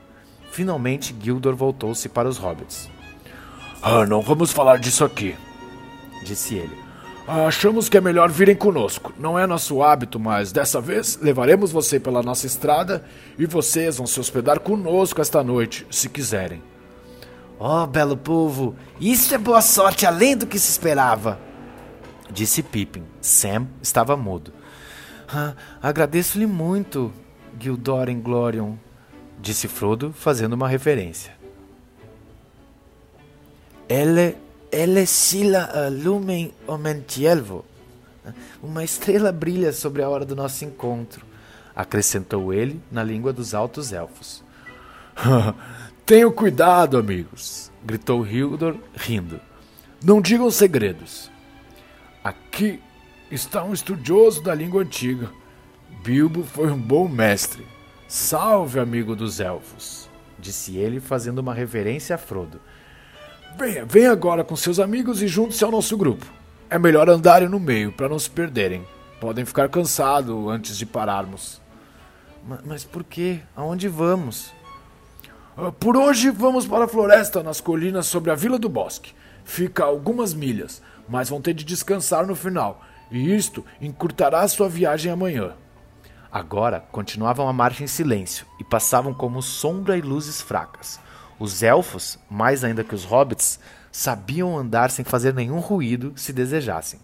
Finalmente, 0.52 1.16
Gildor 1.20 1.56
voltou-se 1.56 2.08
para 2.08 2.28
os 2.28 2.38
hobbits. 2.38 2.88
Ah, 3.82 4.06
não 4.06 4.22
vamos 4.22 4.52
falar 4.52 4.78
disso 4.78 5.04
aqui, 5.04 5.34
disse 6.24 6.54
ele. 6.54 6.81
Achamos 7.26 7.88
que 7.88 7.96
é 7.96 8.00
melhor 8.00 8.30
virem 8.30 8.56
conosco. 8.56 9.12
Não 9.18 9.38
é 9.38 9.46
nosso 9.46 9.82
hábito, 9.82 10.18
mas 10.18 10.50
dessa 10.50 10.80
vez 10.80 11.18
levaremos 11.22 11.70
você 11.70 12.00
pela 12.00 12.22
nossa 12.22 12.46
estrada 12.46 13.04
e 13.38 13.46
vocês 13.46 13.96
vão 13.96 14.06
se 14.06 14.18
hospedar 14.18 14.58
conosco 14.60 15.20
esta 15.20 15.42
noite, 15.42 15.86
se 15.90 16.08
quiserem. 16.08 16.62
Oh, 17.58 17.86
belo 17.86 18.16
povo, 18.16 18.74
isso 19.00 19.32
é 19.34 19.38
boa 19.38 19.62
sorte 19.62 20.04
além 20.04 20.36
do 20.36 20.48
que 20.48 20.58
se 20.58 20.68
esperava, 20.68 21.38
disse 22.28 22.60
Pippin. 22.60 23.04
Sam 23.20 23.68
estava 23.80 24.16
mudo. 24.16 24.52
Ah, 25.28 25.54
Agradeço-lhe 25.80 26.46
muito, 26.46 27.12
Gildoren 27.60 28.20
Glorion, 28.20 28.74
disse 29.40 29.68
Frodo, 29.68 30.12
fazendo 30.12 30.54
uma 30.54 30.68
referência. 30.68 31.32
Ele 33.88 34.36
Ele 34.72 35.04
sila 35.04 35.90
lumen 35.90 36.50
omentielvo. 36.66 37.62
Uma 38.62 38.82
estrela 38.82 39.30
brilha 39.30 39.70
sobre 39.70 40.02
a 40.02 40.08
hora 40.08 40.24
do 40.24 40.34
nosso 40.34 40.64
encontro, 40.64 41.26
acrescentou 41.76 42.54
ele 42.54 42.80
na 42.90 43.04
língua 43.04 43.34
dos 43.34 43.52
altos 43.52 43.92
elfos. 43.92 44.42
Tenham 46.06 46.32
cuidado, 46.32 46.96
amigos, 46.96 47.70
gritou 47.84 48.26
Hildor, 48.26 48.76
rindo. 48.94 49.38
Não 50.02 50.22
digam 50.22 50.50
segredos. 50.50 51.30
Aqui 52.24 52.80
está 53.30 53.62
um 53.62 53.74
estudioso 53.74 54.42
da 54.42 54.54
língua 54.54 54.82
antiga. 54.82 55.30
Bilbo 56.02 56.44
foi 56.44 56.70
um 56.70 56.80
bom 56.80 57.06
mestre. 57.06 57.66
Salve, 58.08 58.80
amigo 58.80 59.14
dos 59.14 59.38
elfos, 59.38 60.08
disse 60.38 60.76
ele, 60.76 60.98
fazendo 60.98 61.40
uma 61.40 61.52
reverência 61.52 62.14
a 62.14 62.18
Frodo. 62.18 62.60
Venha, 63.58 63.84
venha 63.84 64.10
agora 64.10 64.42
com 64.42 64.56
seus 64.56 64.78
amigos 64.78 65.22
e 65.22 65.28
junte-se 65.28 65.62
ao 65.62 65.70
nosso 65.70 65.96
grupo. 65.96 66.26
É 66.70 66.78
melhor 66.78 67.08
andarem 67.08 67.48
no 67.48 67.60
meio 67.60 67.92
para 67.92 68.08
não 68.08 68.18
se 68.18 68.30
perderem. 68.30 68.86
Podem 69.20 69.44
ficar 69.44 69.68
cansados 69.68 70.48
antes 70.48 70.76
de 70.76 70.86
pararmos. 70.86 71.60
Mas, 72.64 72.82
por 72.82 73.04
quê? 73.04 73.40
Aonde 73.54 73.88
vamos? 73.88 74.52
Ah, 75.56 75.70
por 75.70 75.96
hoje 75.96 76.30
vamos 76.30 76.66
para 76.66 76.86
a 76.86 76.88
floresta 76.88 77.42
nas 77.42 77.60
colinas 77.60 78.06
sobre 78.06 78.30
a 78.30 78.34
Vila 78.34 78.58
do 78.58 78.68
Bosque. 78.68 79.12
Fica 79.44 79.84
a 79.84 79.86
algumas 79.86 80.32
milhas, 80.34 80.82
mas 81.08 81.28
vão 81.28 81.40
ter 81.40 81.52
de 81.52 81.64
descansar 81.64 82.26
no 82.26 82.34
final, 82.34 82.80
e 83.10 83.34
isto 83.34 83.64
encurtará 83.80 84.46
sua 84.48 84.68
viagem 84.68 85.12
amanhã. 85.12 85.52
Agora 86.30 86.80
continuavam 86.90 87.46
a 87.46 87.52
marcha 87.52 87.84
em 87.84 87.86
silêncio 87.86 88.46
e 88.58 88.64
passavam 88.64 89.12
como 89.12 89.42
sombra 89.42 89.98
e 89.98 90.00
luzes 90.00 90.40
fracas. 90.40 90.98
Os 91.42 91.60
elfos, 91.60 92.20
mais 92.30 92.62
ainda 92.62 92.84
que 92.84 92.94
os 92.94 93.02
hobbits, 93.02 93.58
sabiam 93.90 94.56
andar 94.56 94.92
sem 94.92 95.04
fazer 95.04 95.34
nenhum 95.34 95.58
ruído 95.58 96.12
se 96.14 96.32
desejassem. 96.32 97.00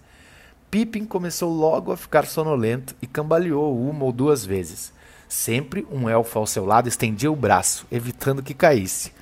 Pippin 0.71 1.07
começou 1.07 1.53
logo 1.53 1.91
a 1.91 1.97
ficar 1.97 2.25
sonolento 2.25 2.95
e 3.03 3.07
cambaleou 3.09 3.77
uma 3.91 4.05
ou 4.05 4.13
duas 4.13 4.47
vezes. 4.47 4.93
Sempre 5.29 5.85
um 5.91 6.09
elfo 6.09 6.39
ao 6.39 6.47
seu 6.47 6.65
lado 6.65 6.89
estendia 6.89 7.33
o 7.33 7.35
braço, 7.35 7.85
evitando 7.91 8.41
que 8.41 8.55
caísse. 8.55 9.13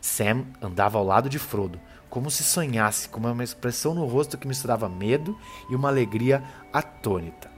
Sam 0.00 0.46
andava 0.62 0.96
ao 0.96 1.04
lado 1.04 1.28
de 1.28 1.38
Frodo, 1.38 1.78
como 2.08 2.30
se 2.30 2.42
sonhasse, 2.42 3.10
com 3.10 3.20
uma 3.20 3.44
expressão 3.44 3.92
no 3.92 4.06
rosto 4.06 4.38
que 4.38 4.48
misturava 4.48 4.88
medo 4.88 5.38
e 5.68 5.74
uma 5.74 5.90
alegria 5.90 6.42
atônita. 6.72 7.50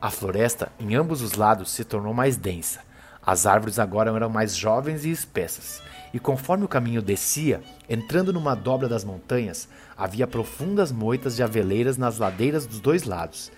A 0.00 0.12
floresta, 0.12 0.70
em 0.78 0.94
ambos 0.94 1.22
os 1.22 1.32
lados, 1.32 1.72
se 1.72 1.82
tornou 1.82 2.14
mais 2.14 2.36
densa. 2.36 2.86
As 3.20 3.46
árvores 3.46 3.80
agora 3.80 4.12
eram 4.12 4.28
mais 4.28 4.56
jovens 4.56 5.04
e 5.04 5.10
espessas, 5.10 5.82
e 6.16 6.18
conforme 6.18 6.64
o 6.64 6.68
caminho 6.68 7.00
descia, 7.00 7.62
entrando 7.88 8.32
numa 8.32 8.56
dobra 8.56 8.88
das 8.88 9.04
montanhas, 9.04 9.68
havia 9.96 10.26
profundas 10.26 10.90
moitas 10.90 11.36
de 11.36 11.42
aveleiras 11.44 11.96
nas 11.96 12.18
ladeiras 12.18 12.66
dos 12.66 12.80
dois 12.80 13.04
lados, 13.04 13.52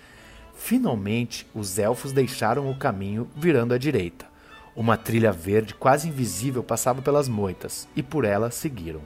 Finalmente, 0.59 1.47
os 1.55 1.79
elfos 1.79 2.11
deixaram 2.11 2.69
o 2.69 2.75
caminho 2.75 3.29
virando 3.33 3.73
à 3.73 3.77
direita. 3.77 4.25
Uma 4.75 4.97
trilha 4.97 5.31
verde 5.31 5.73
quase 5.73 6.09
invisível 6.09 6.61
passava 6.61 7.01
pelas 7.01 7.29
moitas 7.29 7.87
e 7.95 8.03
por 8.03 8.25
ela 8.25 8.51
seguiram. 8.51 9.01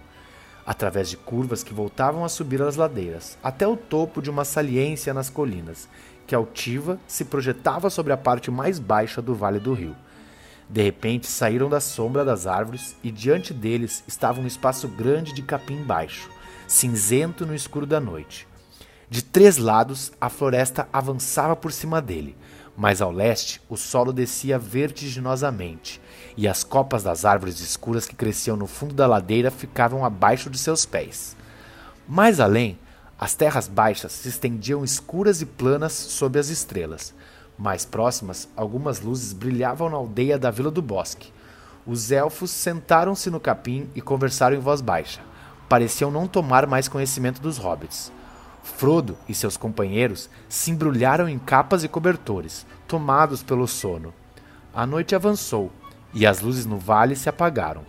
Através 0.66 1.12
de 1.12 1.16
curvas 1.16 1.64
que 1.64 1.74
voltavam 1.74 2.26
a 2.26 2.30
subir 2.30 2.60
as 2.62 2.76
ladeiras, 2.76 3.38
até 3.41 3.68
o 3.68 3.78
topo 3.78 4.20
de 4.20 4.32
uma 4.32 4.43
saliência 4.43 5.14
nas 5.14 5.30
colinas, 5.30 5.88
que 6.26 6.34
altiva 6.34 6.99
se 7.08 7.24
projetava 7.24 7.89
sobre 7.89 8.12
a 8.12 8.18
parte 8.18 8.49
mais 8.49 8.80
baixa 8.80 9.22
do 9.22 9.36
vale 9.36 9.60
do 9.60 9.74
rio. 9.74 9.95
De 10.74 10.82
repente 10.82 11.28
saíram 11.28 11.69
da 11.69 11.80
sombra 11.80 12.26
das 12.26 12.47
árvores 12.47 12.95
e 13.03 13.11
diante 13.11 13.53
deles 13.53 14.03
estava 14.07 14.41
um 14.41 14.47
espaço 14.47 14.88
grande 14.88 15.32
de 15.32 15.43
capim 15.43 15.84
baixo, 15.84 16.32
cinzento 16.67 17.45
no 17.45 17.53
escuro 17.53 17.86
da 17.86 17.99
noite. 17.99 18.47
De 19.07 19.24
três 19.24 19.57
lados, 19.57 20.11
a 20.19 20.30
floresta 20.32 20.89
avançava 20.91 21.55
por 21.55 21.71
cima 21.71 22.01
dele, 22.01 22.36
mas 22.76 23.03
ao 23.03 23.11
leste 23.11 23.61
o 23.69 23.78
solo 23.78 24.11
descia 24.11 24.57
vertiginosamente, 24.57 26.01
e 26.36 26.47
as 26.47 26.63
copas 26.63 27.03
das 27.03 27.24
árvores 27.24 27.59
escuras 27.59 28.07
que 28.07 28.15
cresciam 28.15 28.57
no 28.57 28.65
fundo 28.65 28.95
da 28.95 29.05
ladeira 29.05 29.51
ficavam 29.51 30.03
abaixo 30.03 30.49
de 30.49 30.57
seus 30.57 30.88
pés. 30.88 31.36
Mais 32.07 32.39
além, 32.39 32.80
as 33.19 33.36
terras 33.36 33.67
baixas 33.67 34.11
se 34.11 34.28
estendiam 34.28 34.84
escuras 34.84 35.39
e 35.39 35.45
planas 35.45 35.93
sob 35.93 36.39
as 36.39 36.49
estrelas. 36.49 37.13
Mais 37.58 37.86
próximas, 37.86 38.47
algumas 38.56 39.01
luzes 39.01 39.34
brilhavam 39.34 39.89
na 39.89 39.97
aldeia 39.97 40.38
da 40.38 40.49
Vila 40.49 40.72
do 40.72 40.82
Bosque. 40.82 41.32
Os 41.86 42.12
elfos 42.12 42.49
sentaram-se 42.49 43.30
no 43.30 43.39
capim 43.39 43.89
e 43.93 44.01
conversaram 44.01 44.56
em 44.56 44.60
voz 44.60 44.82
baixa. 44.82 45.22
Pareciam 45.70 46.10
não 46.10 46.28
tomar 46.28 46.66
mais 46.66 46.88
conhecimento 46.88 47.41
dos 47.41 47.58
hobbits. 47.58 48.12
Frodo 48.64 49.18
e 49.28 49.36
seus 49.36 49.58
companheiros 49.58 50.30
se 50.47 50.72
embrulharam 50.72 51.28
em 51.28 51.38
capas 51.38 51.84
e 51.84 51.88
cobertores, 51.88 52.66
tomados 52.88 53.43
pelo 53.43 53.68
sono. 53.68 54.14
A 54.74 54.86
noite 54.88 55.14
avançou 55.14 55.72
e 56.14 56.26
as 56.26 56.39
luzes 56.39 56.66
no 56.66 56.78
vale 56.78 57.16
se 57.16 57.28
apagaram. 57.28 57.84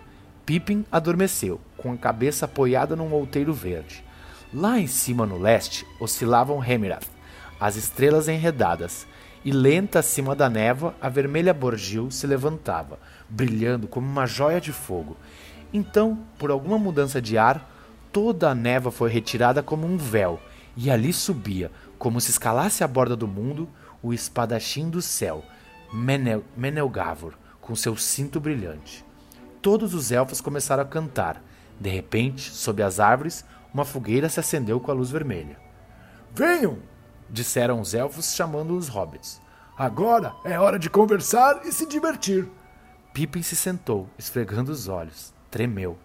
Pippin 0.45 0.85
adormeceu, 0.91 1.61
com 1.77 1.93
a 1.93 1.97
cabeça 1.97 2.45
apoiada 2.45 2.95
num 2.97 3.13
outeiro 3.13 3.55
verde. 3.55 4.05
Lá 4.53 4.79
em 4.79 4.87
cima 4.87 5.25
no 5.25 5.39
leste 5.39 5.87
oscilavam 5.99 6.63
Hemirath, 6.63 7.09
as 7.59 7.77
estrelas 7.77 8.29
enredadas, 8.29 9.07
e 9.45 9.53
lenta 9.53 9.99
acima 9.99 10.35
da 10.35 10.49
névoa 10.49 10.95
a 11.01 11.09
vermelha 11.09 11.53
Borgil 11.53 12.11
se 12.11 12.27
levantava, 12.27 12.99
brilhando 13.29 13.87
como 13.87 14.07
uma 14.07 14.27
joia 14.27 14.61
de 14.61 14.73
fogo. 14.73 15.17
Então, 15.73 16.19
por 16.39 16.51
alguma 16.51 16.79
mudança 16.79 17.21
de 17.21 17.37
ar, 17.37 17.71
toda 18.13 18.51
a 18.51 18.55
névoa 18.55 18.91
foi 18.91 19.11
retirada 19.11 19.63
como 19.63 19.87
um 19.87 19.97
véu 19.97 20.41
e 20.77 20.91
ali 20.91 21.13
subia, 21.13 21.71
como 21.99 22.21
se 22.21 22.31
escalasse 22.31 22.83
a 22.83 22.89
borda 22.89 23.15
do 23.15 23.29
mundo, 23.29 23.69
o 24.03 24.13
espadachim 24.13 24.89
do 24.89 25.03
céu, 25.03 25.45
Menel, 25.93 26.43
Menelgavor, 26.57 27.35
com 27.61 27.77
seu 27.77 27.97
cinto 27.97 28.41
brilhante. 28.41 29.05
Todos 29.61 29.95
os 29.95 30.11
elfos 30.13 30.41
começaram 30.41 30.83
a 30.83 30.87
cantar. 30.87 31.43
De 31.79 31.89
repente, 31.89 32.51
sob 32.51 32.83
as 32.83 33.01
árvores, 33.01 33.45
uma 33.73 33.85
fogueira 33.85 34.29
se 34.29 34.39
acendeu 34.39 34.79
com 34.79 34.91
a 34.91 34.95
luz 34.95 35.11
vermelha. 35.11 35.59
Venham! 36.35 36.94
Disseram 37.35 37.81
os 37.81 37.93
elfos, 37.93 38.35
chamando 38.35 38.77
os 38.77 38.89
hobbits. 38.89 39.41
Agora 39.77 40.33
é 40.45 40.59
hora 40.59 40.79
de 40.79 40.89
conversar 40.89 41.67
e 41.67 41.73
se 41.73 41.85
divertir. 41.85 42.49
Pippin 43.13 43.43
se 43.43 43.57
sentou, 43.57 44.09
esfregando 44.17 44.71
os 44.71 44.87
olhos. 44.89 45.35
Tremeu. 45.51 45.99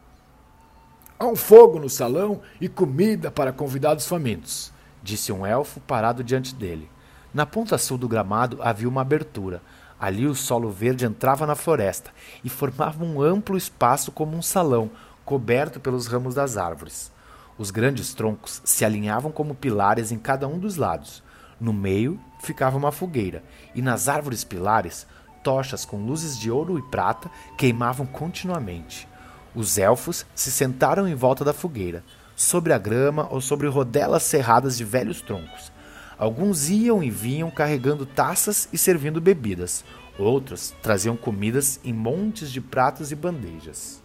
Há 1.19 1.27
um 1.27 1.35
fogo 1.35 1.79
no 1.79 1.89
salão 1.89 2.41
e 2.59 2.67
comida 2.67 3.29
para 3.29 3.53
convidados 3.53 4.07
famintos, 4.07 4.73
disse 5.03 5.31
um 5.31 5.45
elfo 5.45 5.79
parado 5.81 6.23
diante 6.23 6.55
dele. 6.55 6.89
Na 7.31 7.45
ponta 7.45 7.77
sul 7.77 7.97
do 7.97 8.07
gramado 8.07 8.57
havia 8.61 8.89
uma 8.89 9.01
abertura. 9.01 9.61
Ali 9.99 10.25
o 10.25 10.33
solo 10.33 10.71
verde 10.71 11.05
entrava 11.05 11.45
na 11.45 11.55
floresta 11.55 12.09
e 12.43 12.49
formava 12.49 13.03
um 13.03 13.21
amplo 13.21 13.57
espaço 13.57 14.11
como 14.11 14.35
um 14.35 14.41
salão, 14.41 14.89
coberto 15.25 15.79
pelos 15.79 16.07
ramos 16.07 16.33
das 16.33 16.57
árvores. 16.57 17.11
Os 17.59 17.71
grandes 17.71 18.13
troncos 18.13 18.61
se 18.63 18.85
alinhavam 18.85 19.33
como 19.33 19.53
pilares 19.53 20.13
em 20.13 20.17
cada 20.17 20.47
um 20.47 20.57
dos 20.57 20.77
lados. 20.77 21.21
No 21.59 21.73
meio 21.73 22.17
ficava 22.41 22.77
uma 22.77 22.89
fogueira, 22.89 23.43
e 23.75 23.81
nas 23.81 24.07
árvores 24.07 24.45
pilares, 24.45 25.05
tochas 25.43 25.83
com 25.83 26.05
luzes 26.05 26.39
de 26.39 26.49
ouro 26.49 26.79
e 26.79 26.81
prata 26.83 27.29
queimavam 27.57 28.05
continuamente. 28.05 29.09
Os 29.53 29.77
elfos 29.77 30.25
se 30.33 30.49
sentaram 30.49 31.05
em 31.05 31.15
volta 31.15 31.43
da 31.43 31.51
fogueira, 31.51 32.01
sobre 32.33 32.71
a 32.71 32.77
grama 32.77 33.27
ou 33.29 33.41
sobre 33.41 33.67
rodelas 33.67 34.23
cerradas 34.23 34.77
de 34.77 34.85
velhos 34.85 35.19
troncos. 35.19 35.69
Alguns 36.17 36.69
iam 36.69 37.03
e 37.03 37.09
vinham 37.09 37.51
carregando 37.51 38.05
taças 38.05 38.69
e 38.71 38.77
servindo 38.77 39.19
bebidas. 39.19 39.83
Outros 40.17 40.73
traziam 40.81 41.17
comidas 41.17 41.77
em 41.83 41.91
montes 41.91 42.49
de 42.49 42.61
pratos 42.61 43.11
e 43.11 43.15
bandejas. 43.15 44.01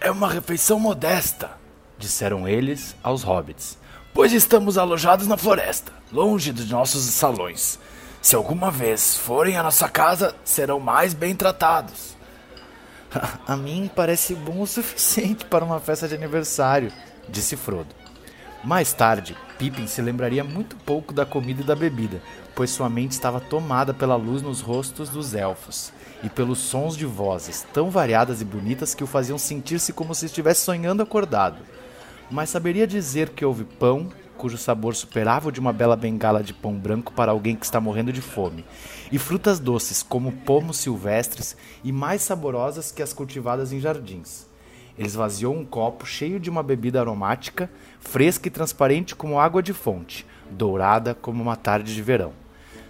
É 0.00 0.10
uma 0.10 0.30
refeição 0.30 0.80
modesta, 0.80 1.59
disseram 2.00 2.48
eles 2.48 2.96
aos 3.02 3.22
hobbits, 3.22 3.78
pois 4.12 4.32
estamos 4.32 4.76
alojados 4.76 5.26
na 5.26 5.36
floresta, 5.36 5.92
longe 6.10 6.50
dos 6.50 6.68
nossos 6.68 7.04
salões. 7.04 7.78
Se 8.20 8.34
alguma 8.34 8.70
vez 8.70 9.16
forem 9.16 9.56
à 9.56 9.62
nossa 9.62 9.88
casa, 9.88 10.34
serão 10.44 10.80
mais 10.80 11.14
bem 11.14 11.36
tratados. 11.36 12.16
A 13.46 13.56
mim 13.56 13.90
parece 13.94 14.34
bom 14.34 14.60
o 14.60 14.66
suficiente 14.66 15.44
para 15.44 15.64
uma 15.64 15.78
festa 15.78 16.08
de 16.08 16.14
aniversário, 16.14 16.92
disse 17.28 17.56
Frodo. 17.56 17.94
Mais 18.62 18.92
tarde, 18.92 19.36
Pippin 19.58 19.86
se 19.86 20.02
lembraria 20.02 20.44
muito 20.44 20.76
pouco 20.76 21.14
da 21.14 21.24
comida 21.24 21.62
e 21.62 21.64
da 21.64 21.74
bebida, 21.74 22.20
pois 22.54 22.70
sua 22.70 22.90
mente 22.90 23.12
estava 23.12 23.40
tomada 23.40 23.94
pela 23.94 24.16
luz 24.16 24.42
nos 24.42 24.60
rostos 24.60 25.08
dos 25.08 25.34
elfos 25.34 25.92
e 26.22 26.28
pelos 26.28 26.58
sons 26.58 26.94
de 26.94 27.06
vozes 27.06 27.66
tão 27.72 27.90
variadas 27.90 28.42
e 28.42 28.44
bonitas 28.44 28.94
que 28.94 29.02
o 29.02 29.06
faziam 29.06 29.38
sentir-se 29.38 29.94
como 29.94 30.14
se 30.14 30.26
estivesse 30.26 30.60
sonhando 30.60 31.02
acordado. 31.02 31.58
Mas 32.30 32.48
saberia 32.48 32.86
dizer 32.86 33.30
que 33.30 33.44
houve 33.44 33.64
pão, 33.64 34.08
cujo 34.38 34.56
sabor 34.56 34.94
superava 34.94 35.48
o 35.48 35.52
de 35.52 35.58
uma 35.58 35.72
bela 35.72 35.96
bengala 35.96 36.44
de 36.44 36.54
pão 36.54 36.74
branco 36.74 37.12
para 37.12 37.32
alguém 37.32 37.56
que 37.56 37.64
está 37.64 37.80
morrendo 37.80 38.12
de 38.12 38.20
fome, 38.20 38.64
e 39.10 39.18
frutas 39.18 39.58
doces 39.58 40.00
como 40.00 40.30
pomos 40.30 40.76
silvestres 40.76 41.56
e 41.82 41.90
mais 41.90 42.22
saborosas 42.22 42.92
que 42.92 43.02
as 43.02 43.12
cultivadas 43.12 43.72
em 43.72 43.80
jardins. 43.80 44.46
Ele 44.96 45.08
esvaziou 45.08 45.56
um 45.56 45.64
copo 45.64 46.06
cheio 46.06 46.38
de 46.38 46.48
uma 46.48 46.62
bebida 46.62 47.00
aromática, 47.00 47.68
fresca 47.98 48.46
e 48.46 48.50
transparente 48.50 49.16
como 49.16 49.40
água 49.40 49.60
de 49.60 49.72
fonte, 49.72 50.24
dourada 50.50 51.14
como 51.14 51.42
uma 51.42 51.56
tarde 51.56 51.92
de 51.92 52.02
verão. 52.02 52.32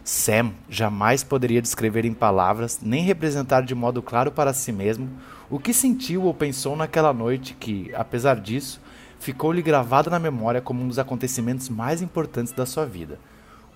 Sam 0.04 0.52
jamais 0.68 1.24
poderia 1.24 1.62
descrever 1.62 2.04
em 2.04 2.12
palavras, 2.12 2.78
nem 2.82 3.04
representar 3.04 3.62
de 3.62 3.74
modo 3.74 4.02
claro 4.02 4.30
para 4.30 4.52
si 4.52 4.70
mesmo 4.70 5.08
o 5.48 5.58
que 5.58 5.72
sentiu 5.72 6.24
ou 6.24 6.34
pensou 6.34 6.76
naquela 6.76 7.12
noite 7.12 7.54
que, 7.54 7.90
apesar 7.94 8.40
disso, 8.40 8.80
ficou-lhe 9.20 9.62
gravada 9.62 10.10
na 10.10 10.18
memória 10.18 10.60
como 10.60 10.82
um 10.82 10.88
dos 10.88 10.98
acontecimentos 10.98 11.68
mais 11.68 12.02
importantes 12.02 12.52
da 12.52 12.66
sua 12.66 12.86
vida. 12.86 13.20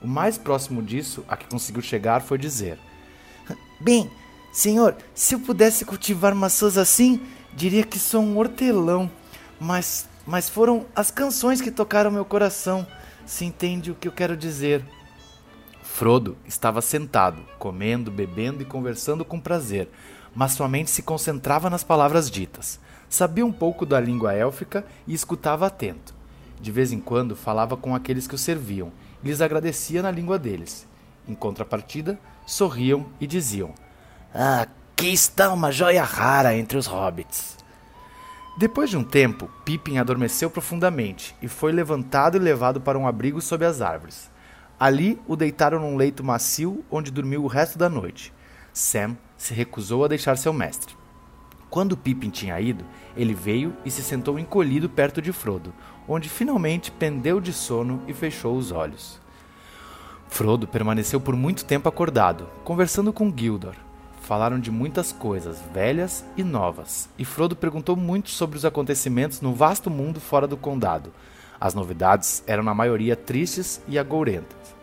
O 0.03 0.09
mais 0.09 0.37
próximo 0.37 0.83
disso 0.83 1.25
a 1.29 1.37
que 1.37 1.47
conseguiu 1.47 1.83
chegar 1.83 2.23
foi 2.23 2.37
dizer: 2.39 2.79
Bem, 3.81 4.11
senhor, 4.53 4.97
se 5.15 5.35
eu 5.35 5.41
pudesse 5.41 5.85
cultivar 5.85 6.35
maçãs 6.35 6.77
assim, 6.77 7.21
diria 7.53 7.85
que 7.85 7.99
sou 7.99 8.23
um 8.23 8.37
hortelão. 8.37 9.11
Mas, 9.61 10.09
mas 10.27 10.49
foram 10.49 10.87
as 10.97 11.11
canções 11.11 11.61
que 11.61 11.71
tocaram 11.71 12.11
meu 12.11 12.25
coração. 12.25 12.87
Se 13.25 13.45
entende 13.45 13.91
o 13.91 13.95
que 13.95 14.09
eu 14.09 14.13
quero 14.13 14.37
dizer. 14.37 14.85
Frodo 15.83 16.37
estava 16.45 16.83
sentado, 16.83 17.41
comendo, 17.59 18.11
bebendo 18.11 18.61
e 18.61 18.67
conversando 18.67 19.25
com 19.25 19.39
prazer, 19.39 19.89
mas 20.35 20.53
sua 20.53 20.69
mente 20.69 20.91
se 20.91 21.03
concentrava 21.03 21.71
nas 21.71 21.85
palavras 21.85 22.29
ditas. 22.29 22.81
Sabia 23.09 23.45
um 23.45 23.53
pouco 23.53 23.87
da 23.87 24.01
língua 24.01 24.33
élfica 24.33 24.85
e 25.07 25.15
escutava 25.15 25.67
atento. 25.67 26.15
De 26.61 26.71
vez 26.73 26.93
em 26.93 27.01
quando 27.01 27.37
falava 27.37 27.77
com 27.77 27.95
aqueles 27.95 28.27
que 28.27 28.35
o 28.35 28.39
serviam 28.39 28.93
e 29.23 29.29
lhes 29.29 29.41
agradecia 29.41 30.03
na 30.03 30.11
língua 30.11 30.39
deles. 30.39 30.87
Em 31.27 31.35
contrapartida, 31.35 32.19
sorriam 32.47 33.07
e 33.21 33.27
diziam: 33.27 33.75
Ah, 34.35 34.67
aqui 34.95 35.13
está 35.13 35.53
uma 35.53 35.71
joia 35.71 36.03
rara 36.03 36.57
entre 36.57 36.79
os 36.79 36.87
hobbits. 36.87 37.57
Depois 38.57 38.89
de 38.89 38.97
um 38.97 39.03
tempo, 39.03 39.51
Pippin 39.65 39.99
adormeceu 39.99 40.49
profundamente 40.49 41.35
e 41.43 41.49
foi 41.49 41.73
levantado 41.73 42.37
e 42.37 42.41
levado 42.41 42.81
para 42.81 42.99
um 42.99 43.07
abrigo 43.07 43.41
sob 43.41 43.65
as 43.65 43.81
árvores. 43.81 44.31
Ali 44.79 45.21
o 45.27 45.35
deitaram 45.35 45.81
num 45.81 45.97
leito 45.97 46.23
macio 46.23 46.85
onde 46.91 47.11
dormiu 47.11 47.43
o 47.43 47.49
resto 47.49 47.77
da 47.77 47.89
noite. 47.89 48.33
Sam 48.73 49.17
se 49.37 49.55
recusou 49.55 50.05
a 50.05 50.09
deixar 50.09 50.37
seu 50.37 50.53
mestre. 50.53 50.95
Quando 51.75 51.97
Pippin 51.97 52.31
tinha 52.31 52.61
ido, 52.61 52.85
ele 53.17 53.35
veio 53.35 53.77
e 53.85 53.91
se 53.91 54.01
sentou 54.01 54.39
encolhido 54.39 54.89
perto 54.89 55.21
de 55.21 55.33
Frodo, 55.33 55.75
onde 56.07 56.29
finalmente 56.29 56.93
pendeu 56.93 57.41
de 57.41 57.53
sono 57.53 58.01
e 58.07 58.15
fechou 58.15 58.57
os 58.57 58.71
olhos. 58.71 59.21
Frodo 60.29 60.69
permaneceu 60.69 61.21
por 61.21 61.35
muito 61.35 61.65
tempo 61.65 61.89
acordado, 61.89 62.47
conversando 62.63 63.13
com 63.13 63.35
Gildor. 63.37 63.75
Falaram 64.21 64.61
de 64.61 64.71
muitas 64.71 65.11
coisas, 65.11 65.61
velhas 65.73 66.25
e 66.37 66.45
novas, 66.45 67.09
e 67.19 67.25
Frodo 67.25 67.57
perguntou 67.57 67.97
muito 67.97 68.31
sobre 68.31 68.57
os 68.57 68.65
acontecimentos 68.65 69.41
no 69.41 69.53
vasto 69.53 69.91
mundo 69.91 70.21
fora 70.21 70.47
do 70.47 70.57
condado. 70.57 71.13
As 71.61 71.75
novidades 71.75 72.45
eram 72.47 72.63
na 72.63 72.73
maioria 72.73 73.17
tristes 73.17 73.83
e 73.89 73.99
agourentas. 73.99 74.77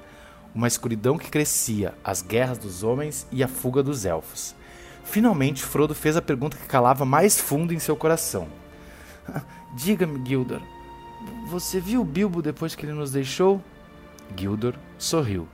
Uma 0.54 0.68
escuridão 0.68 1.18
que 1.18 1.32
crescia, 1.32 1.94
as 2.04 2.22
guerras 2.22 2.58
dos 2.58 2.84
homens 2.84 3.26
e 3.32 3.42
a 3.42 3.48
fuga 3.48 3.82
dos 3.82 4.04
elfos. 4.04 4.60
Finalmente, 5.04 5.64
Frodo 5.64 5.94
fez 5.94 6.16
a 6.16 6.22
pergunta 6.22 6.58
que 6.58 6.68
calava 6.68 7.06
mais 7.06 7.40
fundo 7.40 7.74
em 7.74 7.80
seu 7.80 7.96
coração. 7.96 8.48
Diga-me, 9.76 10.28
Gildor, 10.28 10.62
você 11.48 11.80
viu 11.80 12.04
Bilbo 12.04 12.42
depois 12.42 12.76
que 12.76 12.86
ele 12.86 12.94
nos 12.94 13.12
deixou? 13.12 13.62
Gildor 14.36 14.76
sorriu. 14.98 15.48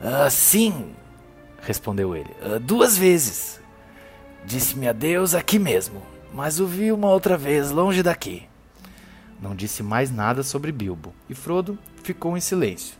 Ah, 0.00 0.30
sim, 0.30 0.92
respondeu 1.60 2.16
ele. 2.16 2.30
Ah, 2.42 2.58
duas 2.58 2.96
vezes. 2.96 3.60
Disse-me 4.44 4.88
adeus 4.88 5.34
aqui 5.34 5.58
mesmo, 5.58 6.02
mas 6.32 6.60
o 6.60 6.66
vi 6.66 6.90
uma 6.90 7.08
outra 7.08 7.36
vez 7.36 7.70
longe 7.70 8.02
daqui. 8.02 8.48
Não 9.40 9.54
disse 9.54 9.82
mais 9.82 10.10
nada 10.10 10.42
sobre 10.42 10.72
Bilbo, 10.72 11.14
e 11.28 11.34
Frodo 11.34 11.78
ficou 12.02 12.36
em 12.36 12.40
silêncio. 12.40 12.94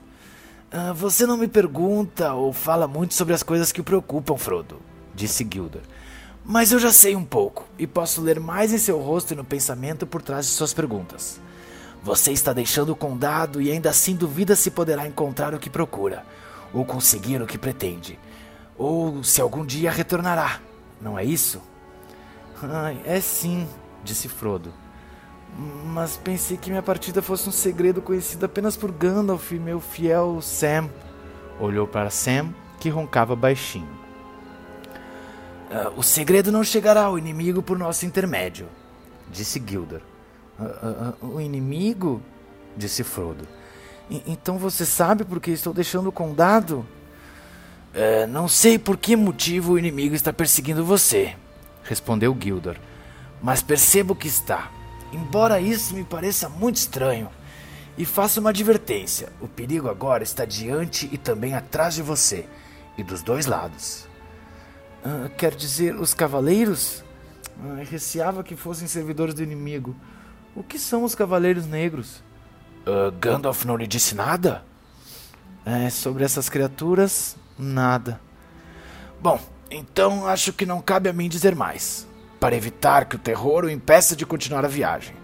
Ah, 0.70 0.92
você 0.92 1.26
não 1.26 1.36
me 1.36 1.48
pergunta 1.48 2.32
ou 2.34 2.52
fala 2.52 2.86
muito 2.86 3.14
sobre 3.14 3.34
as 3.34 3.42
coisas 3.42 3.72
que 3.72 3.80
o 3.80 3.84
preocupam, 3.84 4.36
Frodo, 4.36 4.80
disse 5.20 5.46
Gildor. 5.50 5.82
Mas 6.44 6.72
eu 6.72 6.78
já 6.78 6.90
sei 6.90 7.14
um 7.14 7.24
pouco, 7.24 7.66
e 7.78 7.86
posso 7.86 8.22
ler 8.22 8.40
mais 8.40 8.72
em 8.72 8.78
seu 8.78 8.98
rosto 8.98 9.32
e 9.32 9.36
no 9.36 9.44
pensamento 9.44 10.06
por 10.06 10.22
trás 10.22 10.46
de 10.46 10.52
suas 10.52 10.72
perguntas. 10.72 11.38
Você 12.02 12.32
está 12.32 12.52
deixando 12.52 12.90
o 12.90 12.96
condado 12.96 13.60
e 13.60 13.70
ainda 13.70 13.90
assim 13.90 14.16
duvida 14.16 14.56
se 14.56 14.70
poderá 14.70 15.06
encontrar 15.06 15.54
o 15.54 15.58
que 15.58 15.68
procura, 15.68 16.24
ou 16.72 16.84
conseguir 16.84 17.42
o 17.42 17.46
que 17.46 17.58
pretende, 17.58 18.18
ou 18.78 19.22
se 19.22 19.40
algum 19.40 19.64
dia 19.64 19.90
retornará, 19.90 20.60
não 21.00 21.18
é 21.18 21.24
isso? 21.24 21.60
Ai, 22.62 22.98
é 23.04 23.20
sim, 23.20 23.68
disse 24.02 24.28
Frodo. 24.28 24.72
Mas 25.86 26.16
pensei 26.16 26.56
que 26.56 26.70
minha 26.70 26.82
partida 26.82 27.20
fosse 27.20 27.48
um 27.48 27.52
segredo 27.52 28.00
conhecido 28.00 28.46
apenas 28.46 28.76
por 28.76 28.90
Gandalf 28.90 29.50
meu 29.52 29.80
fiel 29.80 30.40
Sam. 30.40 30.88
Olhou 31.58 31.86
para 31.86 32.08
Sam, 32.08 32.54
que 32.78 32.88
roncava 32.88 33.36
baixinho. 33.36 33.99
Uh, 35.70 36.00
o 36.00 36.02
segredo 36.02 36.50
não 36.50 36.64
chegará 36.64 37.04
ao 37.04 37.16
inimigo 37.16 37.62
por 37.62 37.78
nosso 37.78 38.04
intermédio, 38.04 38.66
disse 39.30 39.62
Gildor. 39.64 40.00
Uh, 40.58 41.24
uh, 41.24 41.34
o 41.36 41.40
inimigo? 41.40 42.20
disse 42.76 43.04
Frodo. 43.04 43.46
então 44.26 44.58
você 44.58 44.84
sabe 44.84 45.24
por 45.24 45.40
que 45.40 45.52
estou 45.52 45.72
deixando 45.72 46.08
o 46.08 46.12
condado? 46.12 46.86
Não 48.28 48.46
sei 48.46 48.78
por 48.78 48.96
que 48.96 49.16
motivo 49.16 49.72
o 49.72 49.78
inimigo 49.78 50.14
está 50.14 50.32
perseguindo 50.32 50.84
você, 50.84 51.34
respondeu 51.82 52.36
Gildor. 52.40 52.76
Mas 53.42 53.62
percebo 53.62 54.14
que 54.14 54.28
está. 54.28 54.70
Embora 55.12 55.60
isso 55.60 55.94
me 55.94 56.04
pareça 56.04 56.48
muito 56.48 56.76
estranho. 56.76 57.28
E 57.98 58.04
faço 58.04 58.40
uma 58.40 58.50
advertência: 58.50 59.30
o 59.40 59.48
perigo 59.48 59.88
agora 59.88 60.22
está 60.22 60.44
diante 60.44 61.08
e 61.12 61.18
também 61.18 61.54
atrás 61.54 61.94
de 61.94 62.02
você, 62.02 62.46
e 62.96 63.02
dos 63.02 63.22
dois 63.22 63.46
lados. 63.46 64.09
Ah, 65.04 65.30
quer 65.36 65.54
dizer, 65.54 65.94
os 65.94 66.14
cavaleiros? 66.14 67.04
Ah, 67.62 67.82
receava 67.88 68.42
que 68.42 68.56
fossem 68.56 68.86
servidores 68.86 69.34
do 69.34 69.42
inimigo. 69.42 69.96
O 70.54 70.62
que 70.62 70.78
são 70.78 71.04
os 71.04 71.14
cavaleiros 71.14 71.66
negros? 71.66 72.22
Uh, 72.86 73.12
Gandalf 73.20 73.64
não 73.64 73.76
lhe 73.76 73.86
disse 73.86 74.14
nada? 74.14 74.64
É, 75.64 75.90
sobre 75.90 76.24
essas 76.24 76.48
criaturas, 76.48 77.36
nada. 77.58 78.20
Bom, 79.20 79.38
então 79.70 80.26
acho 80.26 80.52
que 80.52 80.64
não 80.64 80.80
cabe 80.80 81.08
a 81.08 81.12
mim 81.12 81.28
dizer 81.28 81.54
mais 81.54 82.08
para 82.40 82.56
evitar 82.56 83.04
que 83.04 83.16
o 83.16 83.18
terror 83.18 83.64
o 83.64 83.70
impeça 83.70 84.16
de 84.16 84.24
continuar 84.24 84.64
a 84.64 84.68
viagem. 84.68 85.14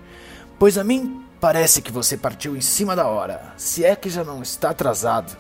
Pois 0.59 0.77
a 0.77 0.85
mim 0.85 1.25
parece 1.41 1.81
que 1.81 1.91
você 1.91 2.17
partiu 2.17 2.55
em 2.55 2.61
cima 2.61 2.95
da 2.95 3.07
hora, 3.07 3.55
se 3.57 3.85
é 3.85 3.97
que 3.97 4.11
já 4.11 4.23
não 4.23 4.43
está 4.43 4.71
atrasado. 4.71 5.37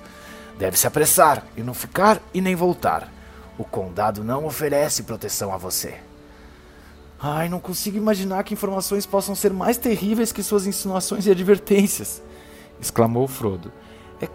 Deve 0.59 0.78
se 0.78 0.87
apressar 0.87 1.45
e 1.55 1.62
não 1.62 1.74
ficar 1.74 2.18
e 2.32 2.41
nem 2.41 2.55
voltar. 2.55 3.12
O 3.59 3.64
condado 3.64 4.22
não 4.22 4.44
oferece 4.44 5.02
proteção 5.02 5.52
a 5.52 5.57
você. 5.57 5.98
Ai, 7.18 7.48
não 7.48 7.59
consigo 7.59 7.96
imaginar 7.96 8.44
que 8.44 8.52
informações 8.52 9.07
possam 9.07 9.34
ser 9.34 9.52
mais 9.52 9.78
terríveis 9.78 10.32
que 10.32 10.42
suas 10.42 10.66
insinuações 10.66 11.26
e 11.26 11.30
advertências! 11.30 12.22
exclamou 12.80 13.26
Frodo. 13.26 13.72
É, 14.20 14.28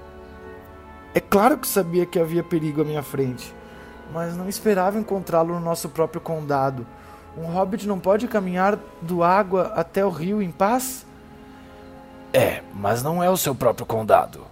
é 1.13 1.19
claro 1.19 1.57
que 1.57 1.67
sabia 1.67 2.05
que 2.05 2.19
havia 2.19 2.43
perigo 2.43 2.81
à 2.81 2.83
minha 2.83 3.03
frente, 3.03 3.53
mas 4.11 4.35
não 4.35 4.49
esperava 4.49 4.99
encontrá-lo 4.99 5.53
no 5.53 5.59
nosso 5.59 5.89
próprio 5.89 6.19
condado. 6.19 6.85
Um 7.37 7.45
hobbit 7.45 7.87
não 7.87 7.99
pode 7.99 8.27
caminhar 8.27 8.77
do 9.01 9.23
água 9.23 9.71
até 9.75 10.05
o 10.05 10.09
rio 10.09 10.41
em 10.41 10.51
paz? 10.51 11.05
É, 12.33 12.61
mas 12.73 13.03
não 13.03 13.23
é 13.23 13.29
o 13.29 13.37
seu 13.37 13.53
próprio 13.53 13.85
condado, 13.85 14.45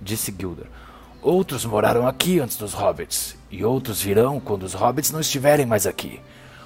disse 0.00 0.34
Gildor. 0.38 0.66
Outros 1.22 1.64
moraram 1.64 2.04
aqui 2.04 2.40
antes 2.40 2.56
dos 2.56 2.72
hobbits, 2.74 3.36
e 3.48 3.64
outros 3.64 4.02
virão 4.02 4.40
quando 4.40 4.64
os 4.64 4.74
hobbits 4.74 5.12
não 5.12 5.20
estiverem 5.20 5.64
mais 5.64 5.86
aqui. 5.86 6.20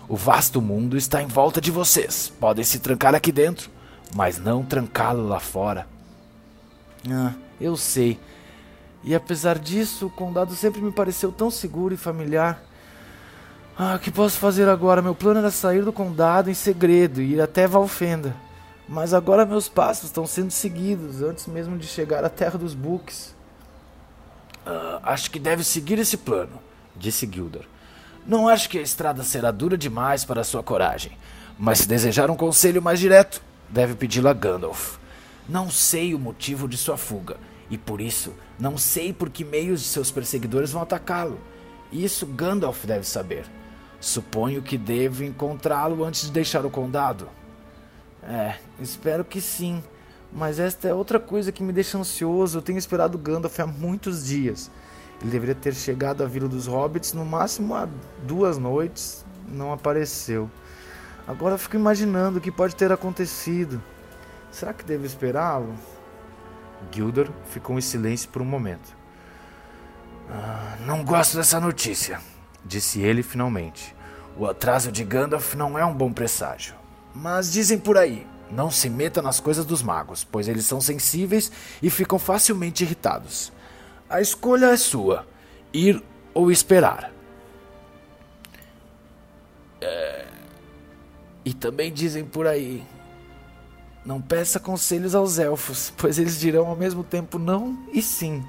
O 0.09 0.17
vasto 0.17 0.63
mundo 0.63 0.97
está 0.97 1.23
em 1.23 1.27
volta 1.27 1.61
de 1.61 1.71
vocês. 1.71 2.33
Podem 2.41 2.65
se 2.65 2.79
trancar 2.79 3.15
aqui 3.15 3.31
dentro, 3.31 3.71
mas 4.15 4.39
não 4.39 4.65
trancá-lo 4.65 5.29
lá 5.29 5.39
fora. 5.39 5.87
Ah, 7.07 7.35
eu 7.61 7.77
sei. 7.77 8.19
E 9.05 9.15
apesar 9.15 9.59
disso, 9.59 10.07
o 10.07 10.11
condado 10.11 10.55
sempre 10.55 10.81
me 10.81 10.91
pareceu 10.91 11.31
tão 11.31 11.51
seguro 11.51 11.93
e 11.93 11.99
familiar. 11.99 12.63
Ah, 13.79 13.97
o 13.97 13.99
que 13.99 14.11
posso 14.11 14.39
fazer 14.39 14.71
agora? 14.71 15.03
Meu 15.03 15.15
plano 15.15 15.41
era 15.41 15.51
sair 15.51 15.85
do 15.85 15.93
condado 15.93 16.49
em 16.49 16.55
segredo 16.55 17.21
e 17.21 17.35
ir 17.35 17.43
até 17.43 17.67
Valfenda. 17.67 18.35
Mas 18.89 19.13
agora 19.13 19.45
meus 19.45 19.69
passos 19.69 20.05
estão 20.05 20.27
sendo 20.27 20.51
seguidos 20.51 21.21
antes 21.21 21.47
mesmo 21.47 21.77
de 21.77 21.87
chegar 21.87 22.25
à 22.25 22.31
terra 22.31 22.59
dos 22.59 22.73
Books. 22.73 23.36
Uh, 24.67 24.99
acho 25.05 25.31
que 25.31 25.39
deve 25.39 25.63
seguir 25.63 25.99
esse 25.99 26.17
plano, 26.17 26.61
disse 26.97 27.29
Gildor. 27.31 27.65
Não 28.27 28.49
acho 28.49 28.69
que 28.69 28.79
a 28.79 28.83
estrada 28.83 29.23
será 29.23 29.53
dura 29.53 29.79
demais 29.79 30.25
para 30.25 30.43
sua 30.43 30.61
coragem, 30.61 31.17
mas 31.57 31.79
se 31.79 31.89
desejar 31.89 32.29
um 32.29 32.37
conselho 32.37 32.83
mais 32.83 32.99
direto, 32.99 33.41
deve 33.69 33.95
pedi-lo 33.95 34.29
a 34.29 34.33
Gandalf. 34.33 34.97
Não 35.49 35.71
sei 35.71 36.13
o 36.13 36.19
motivo 36.19 36.67
de 36.67 36.77
sua 36.77 36.97
fuga, 36.97 37.37
e 37.71 37.79
por 37.79 38.01
isso 38.01 38.35
não 38.59 38.77
sei 38.77 39.13
por 39.13 39.31
que 39.31 39.45
meios 39.45 39.81
de 39.81 39.87
seus 39.87 40.11
perseguidores 40.11 40.73
vão 40.73 40.83
atacá-lo. 40.83 41.41
Isso 41.93 42.27
Gandalf 42.27 42.85
deve 42.85 43.07
saber. 43.07 43.47
Suponho 44.01 44.63
que 44.63 44.77
devo 44.77 45.23
encontrá-lo 45.23 46.05
antes 46.05 46.23
de 46.23 46.33
deixar 46.33 46.67
o 46.67 46.71
condado. 46.71 47.29
É, 48.23 48.57
espero 48.81 49.25
que 49.25 49.41
sim. 49.41 49.83
Mas 50.33 50.59
esta 50.59 50.89
é 50.89 50.95
outra 50.95 51.19
coisa 51.19 51.53
que 51.53 51.63
me 51.63 51.73
deixa 51.73 51.99
ansioso. 51.99 52.59
Eu 52.59 52.63
tenho 52.63 52.79
esperado 52.79 53.19
Gandalf 53.19 53.59
há 53.61 53.67
muitos 53.67 54.27
dias. 54.27 54.71
Ele 55.21 55.31
deveria 55.31 55.55
ter 55.55 55.75
chegado 55.75 56.23
à 56.23 56.27
Vila 56.27 56.49
dos 56.49 56.67
Hobbits 56.67 57.13
no 57.13 57.25
máximo 57.25 57.75
há 57.75 57.89
duas 58.27 58.59
noites. 58.59 59.25
Não 59.49 59.73
apareceu. 59.73 60.51
Agora 61.27 61.55
eu 61.55 61.59
fico 61.59 61.77
imaginando 61.77 62.39
o 62.39 62.41
que 62.41 62.53
pode 62.53 62.77
ter 62.77 62.93
acontecido. 62.93 63.83
Será 64.51 64.73
que 64.73 64.85
devo 64.85 65.05
esperá-lo? 65.05 65.75
Gildor 66.93 67.29
ficou 67.51 67.79
em 67.79 67.81
silêncio 67.81 68.29
por 68.29 68.43
um 68.43 68.45
momento. 68.45 68.97
Ah, 70.31 70.77
não 70.85 71.05
gosto 71.05 71.37
dessa 71.37 71.61
notícia, 71.61 72.21
disse 72.65 73.01
ele 73.01 73.23
finalmente. 73.23 73.95
O 74.37 74.47
atraso 74.47 74.93
de 74.93 75.03
Gandalf 75.03 75.55
não 75.55 75.79
é 75.79 75.85
um 75.85 75.95
bom 75.95 76.13
presságio. 76.13 76.75
Mas 77.15 77.51
dizem 77.51 77.79
por 77.79 77.97
aí, 77.97 78.27
não 78.51 78.71
se 78.71 78.89
meta 78.89 79.21
nas 79.21 79.41
coisas 79.41 79.65
dos 79.65 79.83
magos, 79.83 80.25
pois 80.25 80.49
eles 80.49 80.67
são 80.67 80.81
sensíveis 80.81 81.51
e 81.83 81.91
ficam 81.91 82.19
facilmente 82.19 82.85
irritados. 82.85 83.53
A 84.09 84.21
escolha 84.21 84.67
é 84.67 84.77
sua: 84.77 85.27
ir 85.73 86.03
ou 86.33 86.51
esperar. 86.51 87.13
É... 89.81 90.27
E 91.45 91.53
também 91.53 91.93
dizem 91.93 92.25
por 92.25 92.47
aí: 92.47 92.85
não 94.05 94.21
peça 94.21 94.61
conselhos 94.61 95.15
aos 95.15 95.39
elfos, 95.39 95.93
pois 95.99 96.19
eles 96.19 96.39
dirão 96.39 96.67
ao 96.67 96.77
mesmo 96.77 97.03
tempo 97.03 97.39
não 97.39 97.77
e 97.93 98.01
sim. 98.01 98.45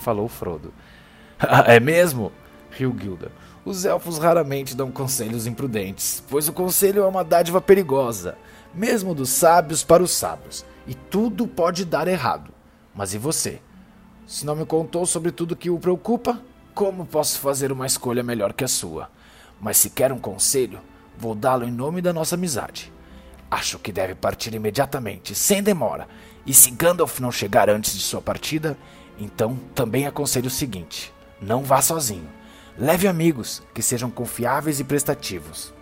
Falou 0.00 0.28
Frodo. 0.28 0.72
é 1.66 1.78
mesmo? 1.78 2.32
riu 2.70 2.96
Gilda. 2.98 3.30
Os 3.64 3.84
elfos 3.84 4.18
raramente 4.18 4.74
dão 4.74 4.90
conselhos 4.90 5.46
imprudentes, 5.46 6.22
pois 6.28 6.48
o 6.48 6.52
conselho 6.52 7.04
é 7.04 7.06
uma 7.06 7.22
dádiva 7.22 7.60
perigosa, 7.60 8.36
mesmo 8.74 9.14
dos 9.14 9.30
sábios 9.30 9.82
para 9.82 10.02
os 10.02 10.10
sábios, 10.10 10.64
e 10.86 10.94
tudo 10.94 11.46
pode 11.46 11.84
dar 11.84 12.08
errado. 12.08 12.52
Mas 12.94 13.14
e 13.14 13.18
você? 13.18 13.60
Se 14.26 14.44
não 14.46 14.56
me 14.56 14.66
contou 14.66 15.06
sobre 15.06 15.30
tudo 15.30 15.56
que 15.56 15.70
o 15.70 15.78
preocupa, 15.78 16.40
como 16.74 17.06
posso 17.06 17.38
fazer 17.38 17.70
uma 17.70 17.86
escolha 17.86 18.22
melhor 18.22 18.52
que 18.52 18.64
a 18.64 18.68
sua? 18.68 19.10
Mas 19.60 19.76
se 19.76 19.90
quer 19.90 20.12
um 20.12 20.18
conselho, 20.18 20.80
vou 21.16 21.34
dá-lo 21.34 21.64
em 21.64 21.70
nome 21.70 22.00
da 22.00 22.12
nossa 22.12 22.34
amizade. 22.34 22.92
Acho 23.50 23.78
que 23.78 23.92
deve 23.92 24.14
partir 24.14 24.54
imediatamente, 24.54 25.34
sem 25.34 25.62
demora, 25.62 26.08
e 26.46 26.54
se 26.54 26.70
Gandalf 26.70 27.20
não 27.20 27.30
chegar 27.30 27.68
antes 27.68 27.94
de 27.94 28.02
sua 28.02 28.20
partida, 28.20 28.76
então 29.18 29.58
também 29.74 30.06
aconselho 30.06 30.46
o 30.46 30.50
seguinte: 30.50 31.12
não 31.40 31.62
vá 31.62 31.82
sozinho 31.82 32.28
Leve 32.78 33.06
amigos 33.06 33.62
que 33.74 33.82
sejam 33.82 34.10
confiáveis 34.10 34.80
e 34.80 34.84
prestativos. 34.84 35.74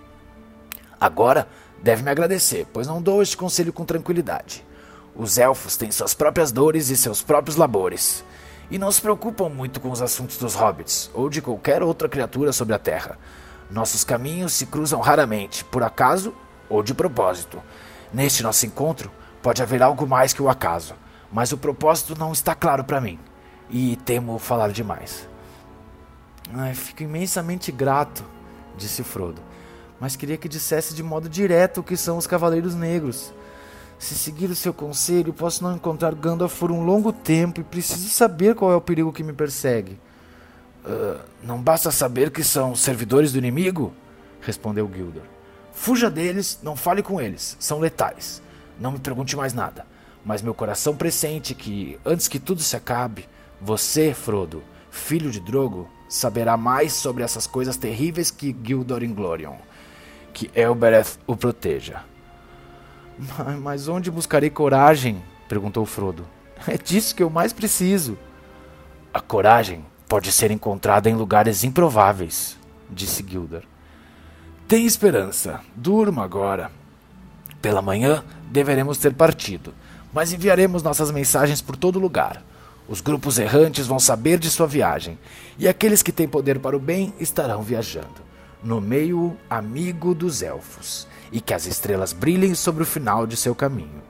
Agora 1.01 1.49
deve 1.83 2.03
me 2.03 2.11
agradecer, 2.11 2.66
pois 2.72 2.87
não 2.87 3.01
dou 3.01 3.22
este 3.22 3.37
conselho 3.37 3.72
com 3.72 3.85
tranquilidade. 3.85 4.64
Os 5.14 5.39
elfos 5.39 5.76
têm 5.76 5.91
suas 5.91 6.14
próprias 6.14 6.53
dores 6.53 6.89
e 6.89 6.97
seus 6.97 7.22
próprios 7.22 7.57
labores, 7.57 8.24
e 8.70 8.78
não 8.78 8.93
se 8.93 9.01
preocupam 9.01 9.49
muito 9.49 9.81
com 9.81 9.91
os 9.91 10.01
assuntos 10.01 10.37
dos 10.37 10.55
hobbits 10.55 11.11
ou 11.12 11.28
de 11.28 11.43
qualquer 11.43 11.83
outra 11.83 12.09
criatura 12.09 12.53
sobre 12.53 12.74
a 12.74 12.78
terra. 12.78 13.18
Nossos 13.70 14.05
caminhos 14.05 14.53
se 14.53 14.66
cruzam 14.66 15.01
raramente, 15.01 15.64
por 15.64 15.83
acaso 15.83 16.35
ou 16.68 16.83
de 16.83 16.95
propósito. 16.95 17.61
Neste 18.12 18.43
nosso 18.43 18.66
encontro 18.66 19.11
pode 19.43 19.62
haver 19.62 19.83
algo 19.83 20.07
mais 20.07 20.33
que 20.33 20.43
o 20.43 20.49
acaso, 20.49 20.95
mas 21.33 21.53
o 21.53 21.59
propósito 21.59 22.18
não 22.18 22.33
está 22.33 22.55
claro 22.55 22.85
para 22.85 23.01
mim, 23.01 23.18
e 23.68 23.97
temo 24.05 24.39
falar 24.39 24.70
demais. 24.70 25.28
Ai, 26.53 26.74
fico 26.74 27.03
imensamente 27.03 27.70
grato, 27.70 28.24
disse 28.76 29.05
Frodo, 29.05 29.41
mas 30.01 30.16
queria 30.16 30.38
que 30.38 30.48
dissesse 30.48 30.94
de 30.94 31.03
modo 31.03 31.28
direto 31.28 31.80
o 31.80 31.84
que 31.84 31.96
são 31.96 32.16
os 32.16 32.26
Cavaleiros 32.26 32.74
Negros. 32.74 33.32
Se 33.98 34.14
seguir 34.14 34.48
o 34.48 34.57
seu 34.57 34.72
conselho, 34.72 35.32
posso 35.32 35.62
não 35.62 35.76
encontrar 35.76 36.14
Gandalf 36.14 36.59
por 36.59 36.72
um 36.72 36.82
longo 36.82 37.12
tempo 37.12 37.61
e 37.61 37.64
preciso 37.64 38.09
saber 38.09 38.55
qual 38.55 38.72
é 38.72 38.76
o 38.76 38.80
perigo 38.80 39.12
que 39.12 39.22
me 39.22 39.34
persegue. 39.34 40.01
Uh, 40.82 41.20
não 41.42 41.61
basta 41.61 41.90
saber 41.90 42.30
que 42.30 42.42
são 42.42 42.74
servidores 42.74 43.32
do 43.32 43.38
inimigo? 43.38 43.92
respondeu 44.40 44.90
Gildor. 44.90 45.24
Fuja 45.74 46.11
deles, 46.11 46.59
não 46.62 46.74
fale 46.74 47.03
com 47.03 47.20
eles, 47.20 47.57
são 47.61 47.78
letais. 47.78 48.42
Não 48.78 48.92
me 48.92 48.98
pergunte 48.98 49.36
mais 49.36 49.53
nada, 49.53 49.86
mas 50.24 50.40
meu 50.40 50.55
coração 50.55 50.96
pressente 50.96 51.55
que, 51.55 51.98
antes 52.05 52.26
que 52.26 52.38
tudo 52.38 52.62
se 52.62 52.74
acabe, 52.74 53.28
você, 53.61 54.14
Frodo, 54.14 54.62
filho 54.90 55.30
de 55.30 55.40
Drogo, 55.40 55.86
saberá 56.09 56.57
mais 56.57 56.94
sobre 56.94 57.22
essas 57.22 57.46
coisas 57.46 57.76
terríveis 57.76 58.30
que 58.30 58.57
Gildor 58.64 59.03
Inglorion. 59.03 59.57
Que 60.41 60.51
Elbereth 60.55 61.18
o 61.26 61.36
proteja. 61.36 62.01
Mas 63.61 63.88
onde 63.88 64.11
buscarei 64.11 64.49
coragem? 64.49 65.22
perguntou 65.47 65.84
Frodo. 65.84 66.26
É 66.66 66.78
disso 66.78 67.14
que 67.14 67.22
eu 67.22 67.28
mais 67.28 67.53
preciso. 67.53 68.16
A 69.12 69.20
coragem 69.20 69.84
pode 70.09 70.32
ser 70.32 70.51
encontrada 70.51 71.11
em 71.11 71.14
lugares 71.14 71.62
improváveis, 71.62 72.57
disse 72.88 73.22
Gildor. 73.22 73.64
Tem 74.66 74.86
esperança. 74.86 75.61
Durma 75.76 76.24
agora. 76.24 76.72
Pela 77.61 77.82
manhã 77.82 78.24
deveremos 78.51 78.97
ter 78.97 79.12
partido, 79.12 79.74
mas 80.11 80.32
enviaremos 80.32 80.82
nossas 80.82 81.11
mensagens 81.11 81.61
por 81.61 81.76
todo 81.76 81.99
lugar. 81.99 82.43
Os 82.88 83.03
grupos 83.03 83.38
errantes 83.38 83.86
vão 83.86 84.01
saber 84.01 84.38
de 84.38 84.51
sua 84.51 84.66
viagem, 84.66 85.18
e 85.59 85.68
aqueles 85.68 86.03
que 86.03 86.11
têm 86.11 86.26
poder 86.26 86.61
para 86.61 86.74
o 86.74 86.80
bem 86.80 87.12
estarão 87.20 87.62
viajando, 87.62 88.30
no 88.62 88.80
meio 88.80 89.36
amigo 89.48 90.14
dos 90.14 90.42
elfos, 90.42 91.06
e 91.32 91.40
que 91.40 91.54
as 91.54 91.66
estrelas 91.66 92.12
brilhem 92.12 92.54
sobre 92.54 92.82
o 92.82 92.86
final 92.86 93.26
de 93.26 93.36
seu 93.36 93.54
caminho. 93.54 94.02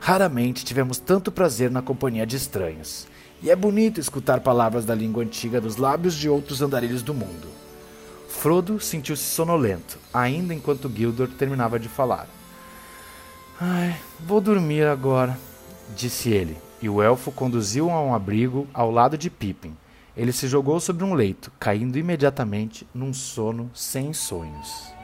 Raramente 0.00 0.64
tivemos 0.64 0.98
tanto 0.98 1.32
prazer 1.32 1.70
na 1.70 1.82
companhia 1.82 2.26
de 2.26 2.36
estranhos, 2.36 3.06
e 3.42 3.50
é 3.50 3.56
bonito 3.56 4.00
escutar 4.00 4.40
palavras 4.40 4.84
da 4.84 4.94
língua 4.94 5.22
antiga 5.22 5.60
dos 5.60 5.76
lábios 5.76 6.14
de 6.14 6.28
outros 6.28 6.62
andarilhos 6.62 7.02
do 7.02 7.14
mundo. 7.14 7.48
Frodo 8.28 8.80
sentiu-se 8.80 9.22
sonolento, 9.22 9.98
ainda 10.12 10.54
enquanto 10.54 10.90
Gildor 10.94 11.28
terminava 11.28 11.78
de 11.78 11.88
falar. 11.88 12.28
Ai, 13.60 13.96
vou 14.20 14.40
dormir 14.40 14.86
agora, 14.86 15.38
disse 15.96 16.30
ele 16.30 16.56
e 16.80 16.88
o 16.88 17.02
elfo 17.02 17.32
conduziu-o 17.32 17.90
a 17.90 18.00
um 18.00 18.14
abrigo 18.14 18.66
ao 18.72 18.90
lado 18.90 19.18
de 19.18 19.28
Pippin. 19.28 19.76
Ele 20.18 20.32
se 20.32 20.48
jogou 20.48 20.80
sobre 20.80 21.04
um 21.04 21.14
leito, 21.14 21.52
caindo 21.60 21.96
imediatamente 21.96 22.84
num 22.92 23.14
sono 23.14 23.70
sem 23.72 24.12
sonhos. 24.12 24.97